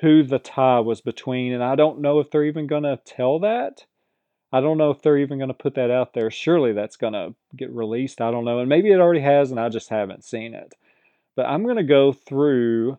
who 0.00 0.22
the 0.22 0.38
tie 0.38 0.80
was 0.80 1.00
between, 1.00 1.52
and 1.52 1.62
I 1.62 1.76
don't 1.76 2.00
know 2.00 2.20
if 2.20 2.30
they're 2.30 2.44
even 2.44 2.66
going 2.66 2.84
to 2.84 2.98
tell 3.04 3.38
that. 3.40 3.84
I 4.52 4.60
don't 4.60 4.78
know 4.78 4.90
if 4.90 5.02
they're 5.02 5.18
even 5.18 5.38
going 5.38 5.48
to 5.48 5.54
put 5.54 5.74
that 5.74 5.90
out 5.90 6.14
there. 6.14 6.30
Surely 6.30 6.72
that's 6.72 6.96
going 6.96 7.12
to 7.12 7.34
get 7.54 7.70
released. 7.70 8.20
I 8.20 8.30
don't 8.30 8.44
know. 8.44 8.58
And 8.58 8.68
maybe 8.68 8.90
it 8.90 8.98
already 8.98 9.20
has, 9.20 9.50
and 9.50 9.60
I 9.60 9.68
just 9.68 9.90
haven't 9.90 10.24
seen 10.24 10.54
it. 10.54 10.74
But 11.36 11.46
I'm 11.46 11.64
going 11.64 11.76
to 11.76 11.82
go 11.82 12.12
through 12.12 12.98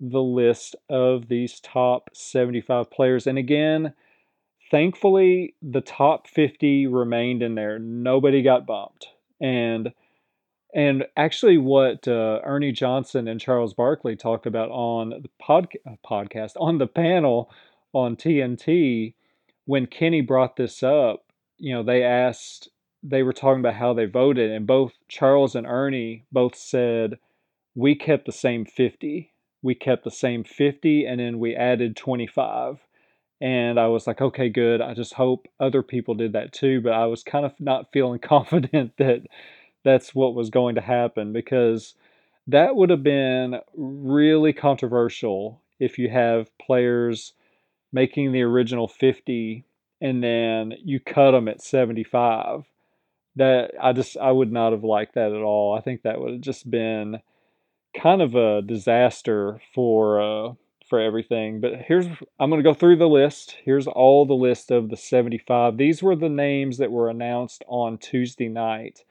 the 0.00 0.22
list 0.22 0.76
of 0.88 1.28
these 1.28 1.60
top 1.60 2.10
75 2.14 2.90
players. 2.90 3.26
And 3.26 3.38
again, 3.38 3.92
thankfully, 4.70 5.54
the 5.62 5.82
top 5.82 6.26
50 6.26 6.86
remained 6.86 7.42
in 7.42 7.54
there. 7.54 7.78
Nobody 7.78 8.42
got 8.42 8.66
bumped. 8.66 9.08
And 9.40 9.92
and 10.72 11.04
actually, 11.16 11.58
what 11.58 12.06
uh, 12.06 12.40
Ernie 12.44 12.72
Johnson 12.72 13.26
and 13.26 13.40
Charles 13.40 13.74
Barkley 13.74 14.14
talked 14.14 14.46
about 14.46 14.70
on 14.70 15.10
the 15.10 15.30
pod, 15.40 15.66
uh, 15.84 15.96
podcast, 16.08 16.52
on 16.60 16.78
the 16.78 16.86
panel 16.86 17.50
on 17.92 18.14
TNT, 18.14 19.14
when 19.64 19.86
Kenny 19.86 20.20
brought 20.20 20.54
this 20.54 20.82
up, 20.82 21.24
you 21.58 21.74
know, 21.74 21.82
they 21.82 22.04
asked, 22.04 22.68
they 23.02 23.24
were 23.24 23.32
talking 23.32 23.60
about 23.60 23.74
how 23.74 23.92
they 23.92 24.04
voted, 24.04 24.50
and 24.50 24.66
both 24.66 24.92
Charles 25.08 25.56
and 25.56 25.66
Ernie 25.66 26.24
both 26.30 26.54
said, 26.54 27.18
we 27.74 27.94
kept 27.94 28.26
the 28.26 28.32
same 28.32 28.64
50. 28.64 29.32
We 29.62 29.74
kept 29.74 30.04
the 30.04 30.10
same 30.10 30.44
50, 30.44 31.04
and 31.04 31.20
then 31.20 31.38
we 31.38 31.54
added 31.54 31.96
25. 31.96 32.78
And 33.40 33.80
I 33.80 33.86
was 33.88 34.06
like, 34.06 34.20
okay, 34.20 34.48
good. 34.48 34.80
I 34.80 34.94
just 34.94 35.14
hope 35.14 35.46
other 35.58 35.82
people 35.82 36.14
did 36.14 36.32
that 36.34 36.52
too. 36.52 36.80
But 36.80 36.92
I 36.92 37.06
was 37.06 37.22
kind 37.22 37.44
of 37.44 37.52
not 37.58 37.92
feeling 37.92 38.18
confident 38.22 38.92
that 38.98 39.22
that's 39.84 40.14
what 40.14 40.34
was 40.34 40.50
going 40.50 40.74
to 40.74 40.80
happen 40.80 41.32
because 41.32 41.94
that 42.46 42.76
would 42.76 42.90
have 42.90 43.02
been 43.02 43.60
really 43.74 44.52
controversial 44.52 45.60
if 45.78 45.98
you 45.98 46.10
have 46.10 46.50
players 46.58 47.32
making 47.92 48.32
the 48.32 48.42
original 48.42 48.88
50 48.88 49.64
and 50.00 50.22
then 50.22 50.74
you 50.84 51.00
cut 51.00 51.32
them 51.32 51.48
at 51.48 51.62
75 51.62 52.64
that 53.36 53.72
i 53.80 53.92
just 53.92 54.16
i 54.16 54.30
would 54.30 54.52
not 54.52 54.72
have 54.72 54.84
liked 54.84 55.14
that 55.14 55.32
at 55.32 55.42
all 55.42 55.76
i 55.76 55.80
think 55.80 56.02
that 56.02 56.20
would 56.20 56.32
have 56.32 56.40
just 56.40 56.70
been 56.70 57.20
kind 57.94 58.22
of 58.22 58.34
a 58.34 58.62
disaster 58.62 59.60
for 59.74 60.20
uh, 60.20 60.52
for 60.88 61.00
everything. 61.00 61.60
But 61.60 61.82
here's 61.86 62.06
I'm 62.38 62.50
going 62.50 62.62
to 62.62 62.68
go 62.68 62.74
through 62.74 62.96
the 62.96 63.08
list. 63.08 63.56
Here's 63.64 63.86
all 63.86 64.26
the 64.26 64.34
list 64.34 64.70
of 64.70 64.90
the 64.90 64.96
75. 64.96 65.76
These 65.76 66.02
were 66.02 66.16
the 66.16 66.28
names 66.28 66.78
that 66.78 66.90
were 66.90 67.08
announced 67.08 67.64
on 67.68 67.98
Tuesday 67.98 68.48
night. 68.48 69.04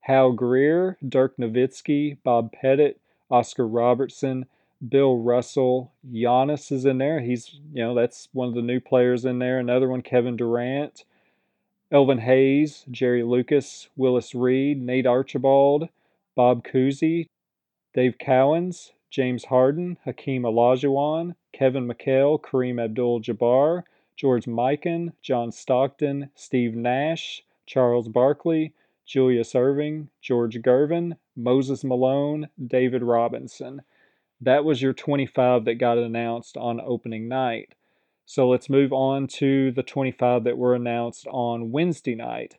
Hal 0.00 0.32
Greer, 0.32 0.98
Dirk 1.06 1.36
Nowitzki, 1.36 2.18
Bob 2.22 2.52
Pettit, 2.52 3.00
Oscar 3.28 3.66
Robertson, 3.66 4.46
Bill 4.88 5.18
Russell, 5.18 5.92
Giannis 6.08 6.70
is 6.70 6.84
in 6.84 6.98
there. 6.98 7.20
He's, 7.20 7.58
you 7.72 7.82
know, 7.82 7.94
that's 7.94 8.28
one 8.32 8.48
of 8.48 8.54
the 8.54 8.62
new 8.62 8.78
players 8.78 9.24
in 9.24 9.40
there. 9.40 9.58
Another 9.58 9.88
one, 9.88 10.02
Kevin 10.02 10.36
Durant, 10.36 11.04
Elvin 11.90 12.18
Hayes, 12.18 12.84
Jerry 12.90 13.24
Lucas, 13.24 13.88
Willis 13.96 14.34
Reed, 14.34 14.80
Nate 14.80 15.06
Archibald, 15.06 15.88
Bob 16.36 16.64
Cousy, 16.64 17.26
Dave 17.96 18.18
Cowens, 18.18 18.92
James 19.08 19.46
Harden, 19.46 19.96
Hakeem 20.04 20.42
Olajuwon, 20.42 21.34
Kevin 21.54 21.88
McHale, 21.88 22.38
Kareem 22.38 22.78
Abdul-Jabbar, 22.78 23.84
George 24.16 24.44
Mikan, 24.44 25.14
John 25.22 25.50
Stockton, 25.50 26.28
Steve 26.34 26.74
Nash, 26.76 27.42
Charles 27.64 28.08
Barkley, 28.08 28.74
Julius 29.06 29.54
Erving, 29.54 30.08
George 30.20 30.60
Gervin, 30.60 31.16
Moses 31.34 31.84
Malone, 31.84 32.50
David 32.66 33.02
Robinson. 33.02 33.80
That 34.42 34.66
was 34.66 34.82
your 34.82 34.92
25 34.92 35.64
that 35.64 35.76
got 35.76 35.96
announced 35.96 36.58
on 36.58 36.82
opening 36.82 37.28
night. 37.28 37.74
So 38.26 38.46
let's 38.46 38.68
move 38.68 38.92
on 38.92 39.26
to 39.38 39.72
the 39.72 39.82
25 39.82 40.44
that 40.44 40.58
were 40.58 40.74
announced 40.74 41.26
on 41.28 41.72
Wednesday 41.72 42.14
night. 42.14 42.56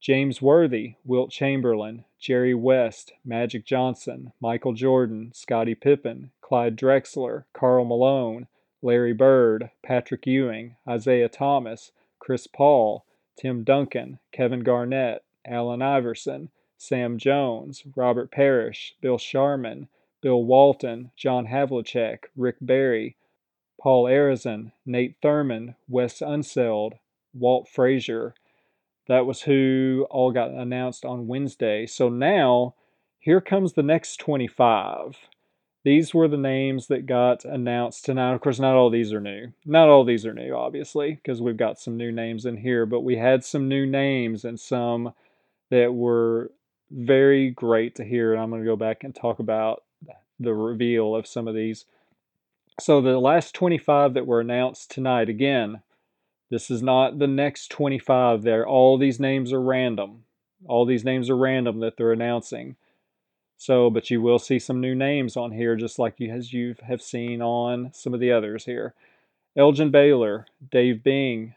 James 0.00 0.40
Worthy, 0.40 0.94
Wilt 1.04 1.30
Chamberlain, 1.30 2.06
Jerry 2.18 2.54
West, 2.54 3.12
Magic 3.22 3.66
Johnson, 3.66 4.32
Michael 4.40 4.72
Jordan, 4.72 5.30
Scottie 5.34 5.74
Pippen, 5.74 6.30
Clyde 6.40 6.76
Drexler, 6.76 7.44
Karl 7.52 7.84
Malone, 7.84 8.46
Larry 8.82 9.12
Bird, 9.12 9.70
Patrick 9.82 10.26
Ewing, 10.26 10.76
Isiah 10.90 11.28
Thomas, 11.28 11.92
Chris 12.18 12.46
Paul, 12.46 13.04
Tim 13.36 13.62
Duncan, 13.62 14.18
Kevin 14.32 14.60
Garnett, 14.60 15.22
Allen 15.46 15.82
Iverson, 15.82 16.50
Sam 16.78 17.18
Jones, 17.18 17.82
Robert 17.94 18.30
Parish, 18.30 18.94
Bill 19.02 19.18
Sharman, 19.18 19.88
Bill 20.22 20.42
Walton, 20.42 21.10
John 21.14 21.46
Havlicek, 21.46 22.24
Rick 22.36 22.56
Barry, 22.62 23.16
Paul 23.78 24.04
Arizin, 24.04 24.72
Nate 24.86 25.20
Thurmond, 25.20 25.74
Wes 25.88 26.20
Unseld, 26.20 26.98
Walt 27.34 27.68
Frazier. 27.68 28.34
That 29.10 29.26
was 29.26 29.42
who 29.42 30.06
all 30.08 30.30
got 30.30 30.52
announced 30.52 31.04
on 31.04 31.26
Wednesday. 31.26 31.84
So 31.84 32.08
now, 32.08 32.76
here 33.18 33.40
comes 33.40 33.72
the 33.72 33.82
next 33.82 34.18
25. 34.18 35.16
These 35.82 36.14
were 36.14 36.28
the 36.28 36.36
names 36.36 36.86
that 36.86 37.06
got 37.06 37.44
announced 37.44 38.04
tonight. 38.04 38.34
Of 38.34 38.40
course, 38.40 38.60
not 38.60 38.76
all 38.76 38.88
these 38.88 39.12
are 39.12 39.20
new. 39.20 39.48
Not 39.66 39.88
all 39.88 40.04
these 40.04 40.24
are 40.24 40.32
new, 40.32 40.54
obviously, 40.54 41.16
because 41.16 41.42
we've 41.42 41.56
got 41.56 41.80
some 41.80 41.96
new 41.96 42.12
names 42.12 42.46
in 42.46 42.58
here, 42.58 42.86
but 42.86 43.00
we 43.00 43.16
had 43.16 43.42
some 43.42 43.66
new 43.66 43.84
names 43.84 44.44
and 44.44 44.60
some 44.60 45.12
that 45.70 45.92
were 45.92 46.52
very 46.92 47.50
great 47.50 47.96
to 47.96 48.04
hear. 48.04 48.32
And 48.32 48.40
I'm 48.40 48.50
going 48.50 48.62
to 48.62 48.70
go 48.70 48.76
back 48.76 49.02
and 49.02 49.12
talk 49.12 49.40
about 49.40 49.82
the 50.38 50.54
reveal 50.54 51.16
of 51.16 51.26
some 51.26 51.48
of 51.48 51.56
these. 51.56 51.84
So, 52.78 53.00
the 53.00 53.18
last 53.18 53.56
25 53.56 54.14
that 54.14 54.28
were 54.28 54.40
announced 54.40 54.92
tonight, 54.92 55.28
again, 55.28 55.82
this 56.50 56.70
is 56.70 56.82
not 56.82 57.18
the 57.18 57.28
next 57.28 57.70
25 57.70 58.42
there. 58.42 58.66
All 58.66 58.98
these 58.98 59.20
names 59.20 59.52
are 59.52 59.62
random. 59.62 60.24
All 60.66 60.84
these 60.84 61.04
names 61.04 61.30
are 61.30 61.36
random 61.36 61.80
that 61.80 61.96
they're 61.96 62.12
announcing. 62.12 62.76
So, 63.56 63.88
but 63.88 64.10
you 64.10 64.20
will 64.20 64.38
see 64.38 64.58
some 64.58 64.80
new 64.80 64.94
names 64.94 65.36
on 65.36 65.52
here, 65.52 65.76
just 65.76 65.98
like 65.98 66.18
you 66.18 66.30
as 66.32 66.52
you 66.52 66.74
have 66.82 67.00
seen 67.00 67.40
on 67.40 67.92
some 67.92 68.14
of 68.14 68.20
the 68.20 68.32
others 68.32 68.64
here. 68.64 68.94
Elgin 69.56 69.90
Baylor, 69.90 70.46
Dave 70.70 71.02
Bing, 71.04 71.54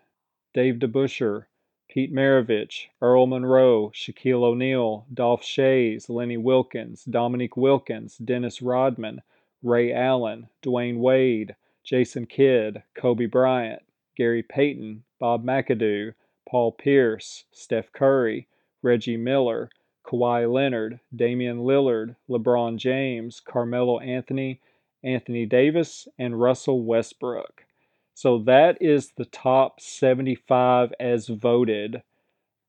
Dave 0.53 0.75
DeBusschere, 0.75 1.45
Pete 1.89 2.13
Maravich, 2.13 2.87
Earl 3.01 3.27
Monroe, 3.27 3.91
Shaquille 3.93 4.43
O'Neal, 4.43 5.05
Dolph 5.13 5.43
Schayes, 5.43 6.09
Lenny 6.09 6.37
Wilkens, 6.37 7.03
Dominique 7.05 7.55
Wilkins, 7.57 8.17
Dennis 8.17 8.61
Rodman, 8.61 9.21
Ray 9.61 9.93
Allen, 9.93 10.49
Dwyane 10.61 10.97
Wade, 10.97 11.55
Jason 11.83 12.25
Kidd, 12.25 12.83
Kobe 12.95 13.27
Bryant, 13.27 13.81
Gary 14.15 14.43
Payton, 14.43 15.03
Bob 15.19 15.43
McAdoo, 15.43 16.13
Paul 16.47 16.71
Pierce, 16.71 17.45
Steph 17.51 17.91
Curry, 17.93 18.47
Reggie 18.81 19.17
Miller, 19.17 19.69
Kawhi 20.05 20.51
Leonard, 20.51 20.99
Damian 21.15 21.59
Lillard, 21.59 22.15
LeBron 22.29 22.77
James, 22.77 23.39
Carmelo 23.39 23.99
Anthony, 23.99 24.59
Anthony 25.03 25.45
Davis, 25.45 26.07
and 26.19 26.39
Russell 26.39 26.83
Westbrook. 26.83 27.65
So 28.13 28.37
that 28.39 28.77
is 28.81 29.11
the 29.11 29.25
top 29.25 29.79
75 29.79 30.93
as 30.99 31.27
voted 31.27 32.03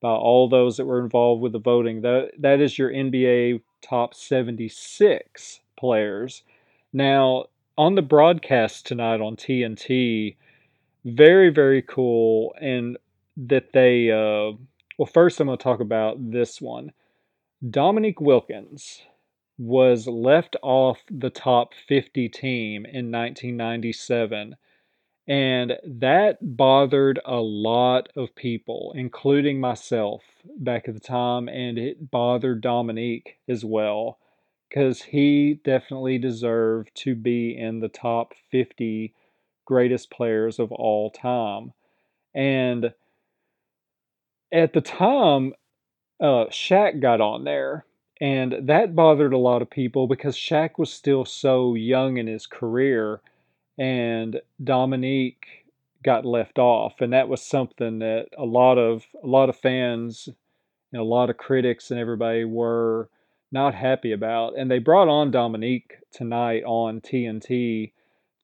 by 0.01 0.11
all 0.11 0.47
those 0.47 0.77
that 0.77 0.85
were 0.85 1.03
involved 1.03 1.41
with 1.41 1.51
the 1.51 1.59
voting. 1.59 2.01
That, 2.01 2.31
that 2.39 2.59
is 2.61 2.77
your 2.77 2.91
NBA 2.91 3.61
top 3.81 4.13
76 4.13 5.59
players. 5.77 6.43
Now, 6.93 7.45
on 7.77 7.95
the 7.95 8.01
broadcast 8.01 8.87
tonight 8.87 9.21
on 9.21 9.35
TNT, 9.35 10.35
very, 11.05 11.49
very 11.49 11.81
cool. 11.81 12.53
And 12.59 12.97
that 13.37 13.73
they, 13.73 14.11
uh, 14.11 14.57
well, 14.97 15.05
first 15.13 15.39
I'm 15.39 15.47
going 15.47 15.57
to 15.57 15.63
talk 15.63 15.79
about 15.79 16.17
this 16.31 16.61
one. 16.61 16.91
Dominique 17.69 18.19
Wilkins 18.19 19.01
was 19.57 20.07
left 20.07 20.57
off 20.61 20.99
the 21.09 21.29
top 21.29 21.73
50 21.87 22.27
team 22.29 22.85
in 22.85 23.11
1997 23.11 24.55
and 25.27 25.73
that 25.83 26.37
bothered 26.41 27.19
a 27.25 27.37
lot 27.37 28.09
of 28.15 28.35
people, 28.35 28.93
including 28.95 29.59
myself 29.59 30.23
back 30.59 30.87
at 30.87 30.93
the 30.93 30.99
time. 30.99 31.49
And 31.49 31.79
it 31.79 32.11
bothered 32.11 32.61
Dominique 32.61 33.39
as 33.47 33.65
well, 33.65 34.19
because 34.69 35.01
he 35.01 35.59
definitely 35.63 36.19
deserved 36.19 36.91
to 36.95 37.15
be 37.15 37.57
in 37.57 37.79
the 37.79 37.89
top 37.89 38.33
50 38.51 39.15
greatest 39.65 40.11
players 40.11 40.59
of 40.59 40.71
all 40.71 41.09
time. 41.09 41.73
And 42.33 42.93
at 44.53 44.73
the 44.73 44.81
time, 44.81 45.53
uh, 46.19 46.45
Shaq 46.49 47.01
got 47.01 47.21
on 47.21 47.43
there. 47.43 47.85
And 48.21 48.55
that 48.67 48.95
bothered 48.95 49.33
a 49.33 49.37
lot 49.37 49.61
of 49.61 49.69
people 49.69 50.07
because 50.07 50.37
Shaq 50.37 50.77
was 50.77 50.91
still 50.91 51.25
so 51.25 51.75
young 51.75 52.17
in 52.17 52.27
his 52.27 52.47
career 52.47 53.21
and 53.77 54.39
Dominique 54.63 55.65
got 56.03 56.25
left 56.25 56.59
off, 56.59 57.01
and 57.01 57.11
that 57.13 57.27
was 57.27 57.41
something 57.41 57.99
that 57.99 58.27
a 58.37 58.45
lot 58.45 58.77
of 58.77 59.05
a 59.23 59.27
lot 59.27 59.49
of 59.49 59.57
fans, 59.57 60.29
and 60.91 61.01
a 61.01 61.05
lot 61.05 61.29
of 61.29 61.37
critics, 61.37 61.91
and 61.91 61.99
everybody 61.99 62.45
were 62.45 63.09
not 63.51 63.73
happy 63.73 64.11
about. 64.11 64.57
And 64.57 64.69
they 64.69 64.79
brought 64.79 65.07
on 65.07 65.31
Dominique 65.31 65.97
tonight 66.11 66.63
on 66.63 67.01
TNT 67.01 67.91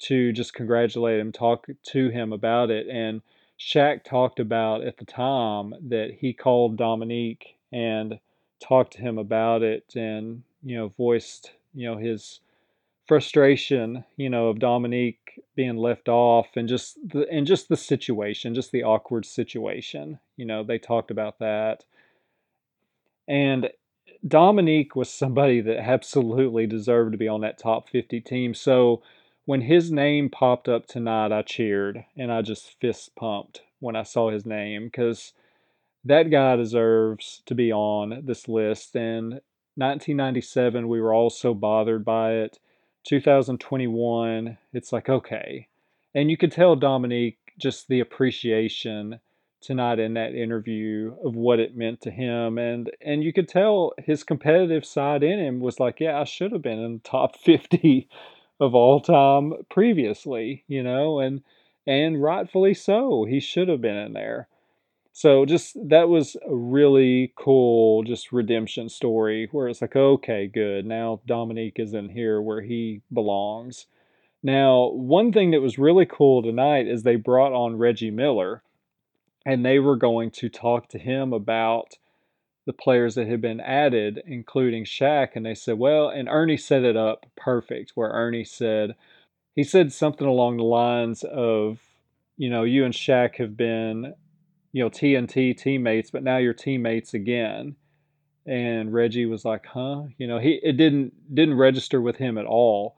to 0.01 0.31
just 0.31 0.53
congratulate 0.53 1.19
him, 1.19 1.31
talk 1.31 1.67
to 1.83 2.09
him 2.09 2.33
about 2.33 2.69
it, 2.71 2.87
and 2.87 3.21
Shaq 3.59 4.03
talked 4.03 4.39
about 4.39 4.83
at 4.83 4.97
the 4.97 5.05
time 5.05 5.73
that 5.89 6.11
he 6.19 6.33
called 6.33 6.77
Dominique 6.77 7.57
and 7.71 8.19
talked 8.59 8.93
to 8.93 9.01
him 9.01 9.17
about 9.17 9.61
it, 9.63 9.93
and 9.95 10.43
you 10.63 10.77
know 10.77 10.89
voiced 10.97 11.51
you 11.73 11.89
know 11.89 11.97
his 11.97 12.39
frustration, 13.11 14.05
you 14.15 14.29
know, 14.29 14.47
of 14.47 14.59
Dominique 14.59 15.41
being 15.55 15.75
left 15.75 16.07
off 16.07 16.47
and 16.55 16.69
just 16.69 16.97
the 17.09 17.27
and 17.29 17.45
just 17.45 17.67
the 17.67 17.75
situation, 17.75 18.55
just 18.55 18.71
the 18.71 18.83
awkward 18.83 19.25
situation. 19.25 20.17
You 20.37 20.45
know, 20.45 20.63
they 20.63 20.77
talked 20.77 21.11
about 21.11 21.39
that. 21.39 21.83
And 23.27 23.69
Dominique 24.27 24.95
was 24.95 25.09
somebody 25.09 25.59
that 25.61 25.79
absolutely 25.79 26.67
deserved 26.67 27.11
to 27.11 27.17
be 27.17 27.27
on 27.27 27.41
that 27.41 27.57
top 27.57 27.89
50 27.89 28.21
team. 28.21 28.53
So 28.53 29.01
when 29.45 29.61
his 29.61 29.91
name 29.91 30.29
popped 30.29 30.67
up 30.69 30.85
tonight, 30.85 31.31
I 31.31 31.41
cheered 31.41 32.05
and 32.15 32.31
I 32.31 32.41
just 32.41 32.79
fist 32.79 33.15
pumped 33.15 33.61
when 33.79 33.95
I 33.95 34.03
saw 34.03 34.29
his 34.29 34.45
name 34.45 34.85
because 34.85 35.33
that 36.05 36.29
guy 36.31 36.55
deserves 36.55 37.41
to 37.45 37.55
be 37.55 37.71
on 37.71 38.21
this 38.23 38.47
list. 38.47 38.95
And 38.95 39.41
1997, 39.75 40.87
we 40.87 41.01
were 41.01 41.13
all 41.13 41.29
so 41.29 41.53
bothered 41.53 42.05
by 42.05 42.33
it. 42.33 42.59
2021, 43.07 44.57
it's 44.73 44.93
like, 44.93 45.09
okay. 45.09 45.67
And 46.13 46.29
you 46.29 46.37
could 46.37 46.51
tell 46.51 46.75
Dominique 46.75 47.39
just 47.57 47.87
the 47.87 47.99
appreciation 47.99 49.19
tonight 49.61 49.99
in 49.99 50.15
that 50.15 50.33
interview 50.33 51.15
of 51.23 51.35
what 51.35 51.59
it 51.59 51.77
meant 51.77 52.01
to 52.01 52.09
him 52.09 52.57
and 52.57 52.89
and 52.99 53.23
you 53.23 53.31
could 53.31 53.47
tell 53.47 53.93
his 53.99 54.23
competitive 54.23 54.83
side 54.83 55.21
in 55.21 55.37
him 55.37 55.59
was 55.59 55.79
like 55.79 55.99
yeah 55.99 56.19
I 56.19 56.23
should 56.23 56.51
have 56.51 56.63
been 56.63 56.79
in 56.79 56.93
the 56.93 57.07
top 57.07 57.37
50 57.37 58.09
of 58.61 58.75
all 58.75 59.01
time 59.01 59.53
previously 59.69 60.63
you 60.67 60.81
know 60.81 61.19
and 61.19 61.41
and 61.87 62.21
rightfully 62.21 62.73
so 62.73 63.25
he 63.25 63.39
should 63.39 63.67
have 63.67 63.81
been 63.81 63.97
in 63.97 64.13
there. 64.13 64.47
So 65.13 65.45
just 65.45 65.75
that 65.89 66.07
was 66.07 66.37
a 66.47 66.55
really 66.55 67.33
cool 67.35 68.03
just 68.03 68.31
redemption 68.31 68.87
story 68.87 69.49
where 69.51 69.67
it's 69.67 69.81
like 69.81 69.95
okay 69.95 70.47
good 70.47 70.85
now 70.85 71.19
Dominique 71.25 71.79
is 71.79 71.93
in 71.93 72.09
here 72.09 72.41
where 72.41 72.61
he 72.61 73.01
belongs. 73.11 73.87
Now 74.43 74.89
one 74.91 75.33
thing 75.33 75.51
that 75.51 75.61
was 75.61 75.77
really 75.77 76.05
cool 76.05 76.41
tonight 76.41 76.87
is 76.87 77.03
they 77.03 77.17
brought 77.17 77.51
on 77.51 77.77
Reggie 77.77 78.11
Miller 78.11 78.63
and 79.45 79.65
they 79.65 79.79
were 79.79 79.97
going 79.97 80.31
to 80.31 80.49
talk 80.49 80.87
to 80.89 80.99
him 80.99 81.33
about 81.33 81.97
the 82.65 82.73
players 82.73 83.15
that 83.15 83.27
had 83.27 83.41
been 83.41 83.59
added, 83.59 84.21
including 84.25 84.85
Shaq. 84.85 85.29
And 85.35 85.45
they 85.45 85.55
said, 85.55 85.79
well, 85.79 86.09
and 86.09 86.29
Ernie 86.29 86.57
set 86.57 86.83
it 86.83 86.95
up 86.95 87.25
perfect, 87.35 87.91
where 87.95 88.11
Ernie 88.11 88.43
said, 88.43 88.95
he 89.55 89.63
said 89.63 89.91
something 89.91 90.27
along 90.27 90.57
the 90.57 90.63
lines 90.63 91.23
of, 91.23 91.79
you 92.37 92.49
know, 92.49 92.63
you 92.63 92.85
and 92.85 92.93
Shaq 92.93 93.35
have 93.37 93.57
been, 93.57 94.13
you 94.71 94.83
know, 94.83 94.89
TNT 94.89 95.57
teammates, 95.57 96.11
but 96.11 96.23
now 96.23 96.37
you're 96.37 96.53
teammates 96.53 97.13
again. 97.13 97.75
And 98.45 98.93
Reggie 98.93 99.25
was 99.25 99.45
like, 99.45 99.65
huh? 99.67 100.03
You 100.17 100.27
know, 100.27 100.39
he 100.39 100.59
it 100.63 100.75
didn't 100.75 101.13
didn't 101.33 101.57
register 101.57 102.01
with 102.01 102.15
him 102.15 102.37
at 102.39 102.45
all. 102.45 102.95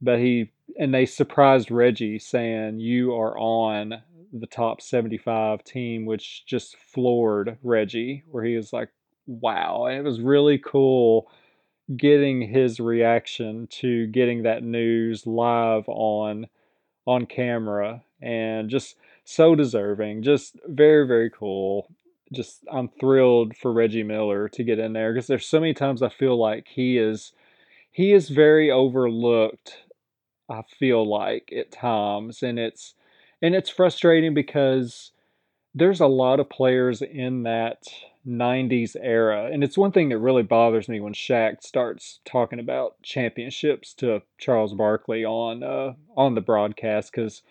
But 0.00 0.20
he 0.20 0.52
and 0.78 0.94
they 0.94 1.06
surprised 1.06 1.70
Reggie 1.70 2.18
saying, 2.20 2.78
You 2.78 3.14
are 3.14 3.36
on 3.36 4.02
the 4.32 4.46
top 4.46 4.80
75 4.80 5.64
team, 5.64 6.06
which 6.06 6.44
just 6.46 6.76
floored 6.76 7.58
Reggie, 7.62 8.24
where 8.30 8.44
he 8.44 8.56
was 8.56 8.72
like, 8.72 8.90
wow. 9.26 9.86
And 9.86 9.98
it 9.98 10.04
was 10.04 10.20
really 10.20 10.58
cool 10.58 11.30
getting 11.96 12.42
his 12.42 12.80
reaction 12.80 13.66
to 13.68 14.06
getting 14.08 14.42
that 14.42 14.62
news 14.62 15.26
live 15.26 15.84
on 15.88 16.46
on 17.06 17.24
camera 17.24 18.02
and 18.20 18.68
just 18.68 18.96
so 19.24 19.54
deserving 19.54 20.22
just 20.22 20.56
very 20.66 21.06
very 21.06 21.30
cool 21.30 21.90
just 22.32 22.62
i'm 22.70 22.88
thrilled 23.00 23.56
for 23.56 23.72
reggie 23.72 24.02
miller 24.02 24.48
to 24.48 24.62
get 24.62 24.78
in 24.78 24.92
there 24.92 25.14
because 25.14 25.26
there's 25.26 25.46
so 25.46 25.58
many 25.58 25.72
times 25.72 26.02
i 26.02 26.08
feel 26.10 26.38
like 26.38 26.66
he 26.68 26.98
is 26.98 27.32
he 27.90 28.12
is 28.12 28.28
very 28.28 28.70
overlooked 28.70 29.84
i 30.50 30.60
feel 30.78 31.08
like 31.08 31.50
at 31.56 31.72
times 31.72 32.42
and 32.42 32.58
it's 32.58 32.94
and 33.42 33.54
it's 33.54 33.70
frustrating 33.70 34.34
because 34.34 35.12
there's 35.74 36.00
a 36.00 36.06
lot 36.06 36.40
of 36.40 36.50
players 36.50 37.02
in 37.02 37.44
that 37.44 37.84
90s 38.26 38.96
era. 39.00 39.48
And 39.52 39.62
it's 39.62 39.78
one 39.78 39.92
thing 39.92 40.08
that 40.10 40.18
really 40.18 40.42
bothers 40.42 40.88
me 40.88 41.00
when 41.00 41.14
Shaq 41.14 41.62
starts 41.62 42.20
talking 42.24 42.58
about 42.58 43.00
championships 43.02 43.94
to 43.94 44.22
Charles 44.38 44.74
Barkley 44.74 45.24
on 45.24 45.62
uh, 45.62 45.94
on 46.16 46.34
the 46.34 46.40
broadcast 46.40 47.12
cuz 47.12 47.42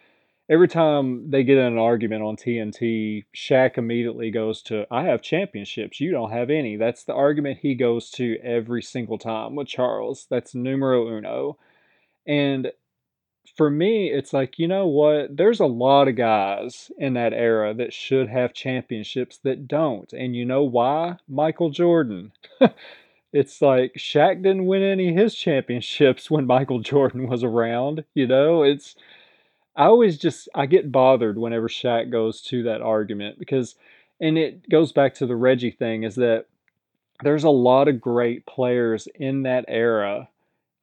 every 0.49 0.67
time 0.67 1.29
they 1.29 1.43
get 1.43 1.57
in 1.57 1.65
an 1.65 1.77
argument 1.77 2.23
on 2.23 2.35
TNT, 2.35 3.25
Shaq 3.35 3.77
immediately 3.77 4.31
goes 4.31 4.61
to 4.63 4.85
I 4.91 5.03
have 5.03 5.21
championships, 5.21 5.99
you 5.99 6.11
don't 6.11 6.31
have 6.31 6.49
any. 6.49 6.75
That's 6.75 7.03
the 7.03 7.13
argument 7.13 7.59
he 7.61 7.75
goes 7.75 8.09
to 8.11 8.37
every 8.43 8.81
single 8.81 9.17
time 9.17 9.55
with 9.55 9.67
Charles. 9.67 10.27
That's 10.29 10.53
numero 10.53 11.07
uno. 11.07 11.57
And 12.27 12.71
for 13.55 13.69
me, 13.69 14.11
it's 14.11 14.33
like, 14.33 14.59
you 14.59 14.67
know 14.67 14.87
what? 14.87 15.35
There's 15.35 15.59
a 15.59 15.65
lot 15.65 16.07
of 16.07 16.15
guys 16.15 16.91
in 16.97 17.13
that 17.13 17.33
era 17.33 17.73
that 17.73 17.93
should 17.93 18.29
have 18.29 18.53
championships 18.53 19.37
that 19.43 19.67
don't. 19.67 20.11
And 20.13 20.35
you 20.35 20.45
know 20.45 20.63
why? 20.63 21.17
Michael 21.27 21.69
Jordan. 21.69 22.31
it's 23.33 23.61
like 23.61 23.93
Shaq 23.97 24.43
didn't 24.43 24.65
win 24.65 24.83
any 24.83 25.13
his 25.13 25.35
championships 25.35 26.29
when 26.31 26.45
Michael 26.45 26.79
Jordan 26.79 27.27
was 27.27 27.43
around. 27.43 28.03
You 28.13 28.27
know, 28.27 28.63
it's, 28.63 28.95
I 29.75 29.85
always 29.85 30.17
just, 30.17 30.49
I 30.53 30.65
get 30.65 30.91
bothered 30.91 31.37
whenever 31.37 31.67
Shaq 31.67 32.11
goes 32.11 32.41
to 32.43 32.63
that 32.63 32.81
argument 32.81 33.39
because, 33.39 33.75
and 34.19 34.37
it 34.37 34.67
goes 34.69 34.91
back 34.91 35.13
to 35.15 35.25
the 35.25 35.35
Reggie 35.35 35.71
thing 35.71 36.03
is 36.03 36.15
that 36.15 36.45
there's 37.23 37.43
a 37.43 37.49
lot 37.49 37.87
of 37.87 38.01
great 38.01 38.45
players 38.45 39.07
in 39.15 39.43
that 39.43 39.65
era 39.67 40.29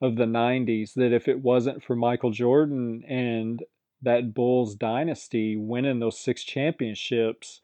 of 0.04 0.16
the 0.16 0.26
90s 0.26 0.92
that 0.94 1.12
if 1.14 1.28
it 1.28 1.40
wasn't 1.40 1.82
for 1.82 1.96
Michael 1.96 2.30
Jordan 2.30 3.02
and 3.08 3.62
that 4.02 4.34
Bulls 4.34 4.74
dynasty 4.74 5.56
winning 5.56 5.98
those 5.98 6.18
six 6.18 6.44
championships, 6.44 7.62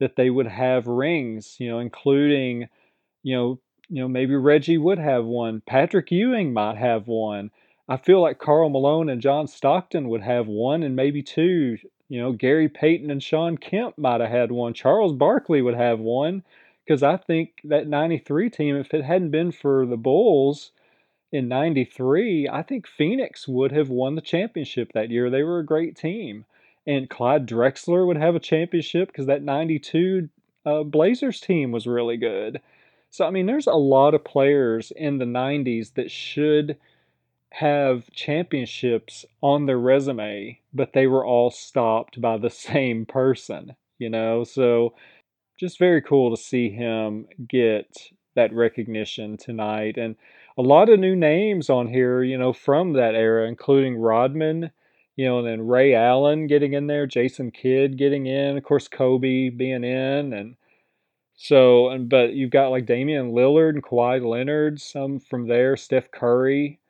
that 0.00 0.16
they 0.16 0.30
would 0.30 0.46
have 0.46 0.86
rings, 0.86 1.56
you 1.60 1.68
know, 1.68 1.78
including, 1.78 2.68
you 3.22 3.36
know, 3.36 3.60
you 3.90 4.00
know, 4.00 4.08
maybe 4.08 4.34
Reggie 4.34 4.78
would 4.78 4.98
have 4.98 5.26
one. 5.26 5.62
Patrick 5.66 6.10
Ewing 6.10 6.54
might 6.54 6.78
have 6.78 7.08
one. 7.08 7.50
I 7.88 7.98
feel 7.98 8.22
like 8.22 8.38
Karl 8.38 8.70
Malone 8.70 9.10
and 9.10 9.20
John 9.20 9.46
Stockton 9.46 10.08
would 10.08 10.22
have 10.22 10.46
one 10.46 10.82
and 10.82 10.96
maybe 10.96 11.22
two. 11.22 11.76
You 12.08 12.20
know, 12.20 12.32
Gary 12.32 12.70
Payton 12.70 13.10
and 13.10 13.22
Shawn 13.22 13.58
Kemp 13.58 13.98
might 13.98 14.22
have 14.22 14.30
had 14.30 14.50
one. 14.50 14.72
Charles 14.72 15.12
Barkley 15.12 15.60
would 15.60 15.74
have 15.74 16.00
one 16.00 16.42
because 16.86 17.02
I 17.02 17.18
think 17.18 17.60
that 17.64 17.86
93 17.86 18.48
team, 18.48 18.76
if 18.76 18.94
it 18.94 19.04
hadn't 19.04 19.30
been 19.30 19.52
for 19.52 19.84
the 19.84 19.98
Bulls, 19.98 20.72
in 21.32 21.48
93, 21.48 22.48
I 22.48 22.62
think 22.62 22.86
Phoenix 22.86 23.48
would 23.48 23.72
have 23.72 23.88
won 23.88 24.14
the 24.14 24.20
championship 24.20 24.92
that 24.92 25.10
year. 25.10 25.30
They 25.30 25.42
were 25.42 25.58
a 25.58 25.66
great 25.66 25.96
team. 25.96 26.44
And 26.86 27.08
Clyde 27.08 27.46
Drexler 27.46 28.06
would 28.06 28.18
have 28.18 28.34
a 28.34 28.40
championship 28.40 29.08
because 29.08 29.26
that 29.26 29.42
92 29.42 30.28
uh, 30.66 30.82
Blazers 30.82 31.40
team 31.40 31.72
was 31.72 31.86
really 31.86 32.16
good. 32.18 32.60
So, 33.10 33.26
I 33.26 33.30
mean, 33.30 33.46
there's 33.46 33.66
a 33.66 33.72
lot 33.72 34.14
of 34.14 34.24
players 34.24 34.92
in 34.94 35.18
the 35.18 35.24
90s 35.24 35.94
that 35.94 36.10
should 36.10 36.76
have 37.50 38.10
championships 38.12 39.24
on 39.42 39.66
their 39.66 39.78
resume, 39.78 40.58
but 40.72 40.92
they 40.92 41.06
were 41.06 41.24
all 41.24 41.50
stopped 41.50 42.20
by 42.20 42.36
the 42.36 42.50
same 42.68 43.06
person, 43.06 43.74
you 43.98 44.10
know? 44.10 44.44
So, 44.44 44.94
just 45.58 45.78
very 45.78 46.02
cool 46.02 46.34
to 46.34 46.42
see 46.42 46.70
him 46.70 47.26
get 47.48 48.10
that 48.34 48.52
recognition 48.52 49.36
tonight. 49.36 49.96
And 49.96 50.16
a 50.58 50.62
lot 50.62 50.88
of 50.88 51.00
new 51.00 51.16
names 51.16 51.70
on 51.70 51.88
here, 51.88 52.22
you 52.22 52.38
know, 52.38 52.52
from 52.52 52.92
that 52.94 53.14
era, 53.14 53.48
including 53.48 53.96
Rodman, 53.96 54.70
you 55.16 55.26
know, 55.26 55.38
and 55.38 55.46
then 55.46 55.66
Ray 55.66 55.94
Allen 55.94 56.46
getting 56.46 56.72
in 56.72 56.86
there, 56.86 57.06
Jason 57.06 57.50
Kidd 57.50 57.98
getting 57.98 58.26
in, 58.26 58.56
of 58.56 58.64
course, 58.64 58.88
Kobe 58.88 59.50
being 59.50 59.84
in. 59.84 60.32
And 60.32 60.56
so, 61.34 61.90
and 61.90 62.08
but 62.08 62.34
you've 62.34 62.50
got 62.50 62.70
like 62.70 62.86
Damian 62.86 63.32
Lillard 63.32 63.70
and 63.70 63.82
Kawhi 63.82 64.24
Leonard, 64.24 64.80
some 64.80 65.18
from 65.18 65.48
there, 65.48 65.76
Steph 65.76 66.10
Curry. 66.10 66.80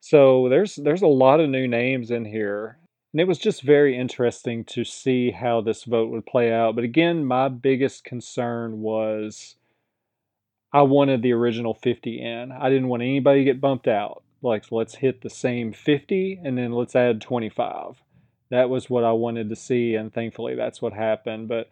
So 0.00 0.48
there's 0.48 0.76
there's 0.76 1.02
a 1.02 1.06
lot 1.06 1.40
of 1.40 1.50
new 1.50 1.66
names 1.66 2.10
in 2.10 2.24
here. 2.24 2.78
And 3.12 3.20
it 3.20 3.28
was 3.28 3.38
just 3.38 3.62
very 3.62 3.96
interesting 3.96 4.64
to 4.66 4.84
see 4.84 5.30
how 5.30 5.62
this 5.62 5.84
vote 5.84 6.10
would 6.10 6.26
play 6.26 6.52
out. 6.52 6.74
But 6.74 6.84
again, 6.84 7.24
my 7.24 7.48
biggest 7.48 8.04
concern 8.04 8.80
was 8.80 9.56
I 10.72 10.82
wanted 10.82 11.22
the 11.22 11.32
original 11.32 11.74
50 11.74 12.20
in. 12.20 12.52
I 12.52 12.68
didn't 12.68 12.88
want 12.88 13.02
anybody 13.02 13.40
to 13.40 13.44
get 13.44 13.60
bumped 13.60 13.88
out. 13.88 14.22
Like, 14.42 14.70
let's 14.70 14.96
hit 14.96 15.22
the 15.22 15.30
same 15.30 15.72
50 15.72 16.40
and 16.44 16.56
then 16.56 16.72
let's 16.72 16.94
add 16.94 17.20
25. 17.20 18.02
That 18.50 18.70
was 18.70 18.88
what 18.88 19.04
I 19.04 19.12
wanted 19.12 19.48
to 19.50 19.56
see, 19.56 19.94
and 19.94 20.12
thankfully 20.12 20.54
that's 20.54 20.80
what 20.80 20.92
happened. 20.92 21.48
But 21.48 21.68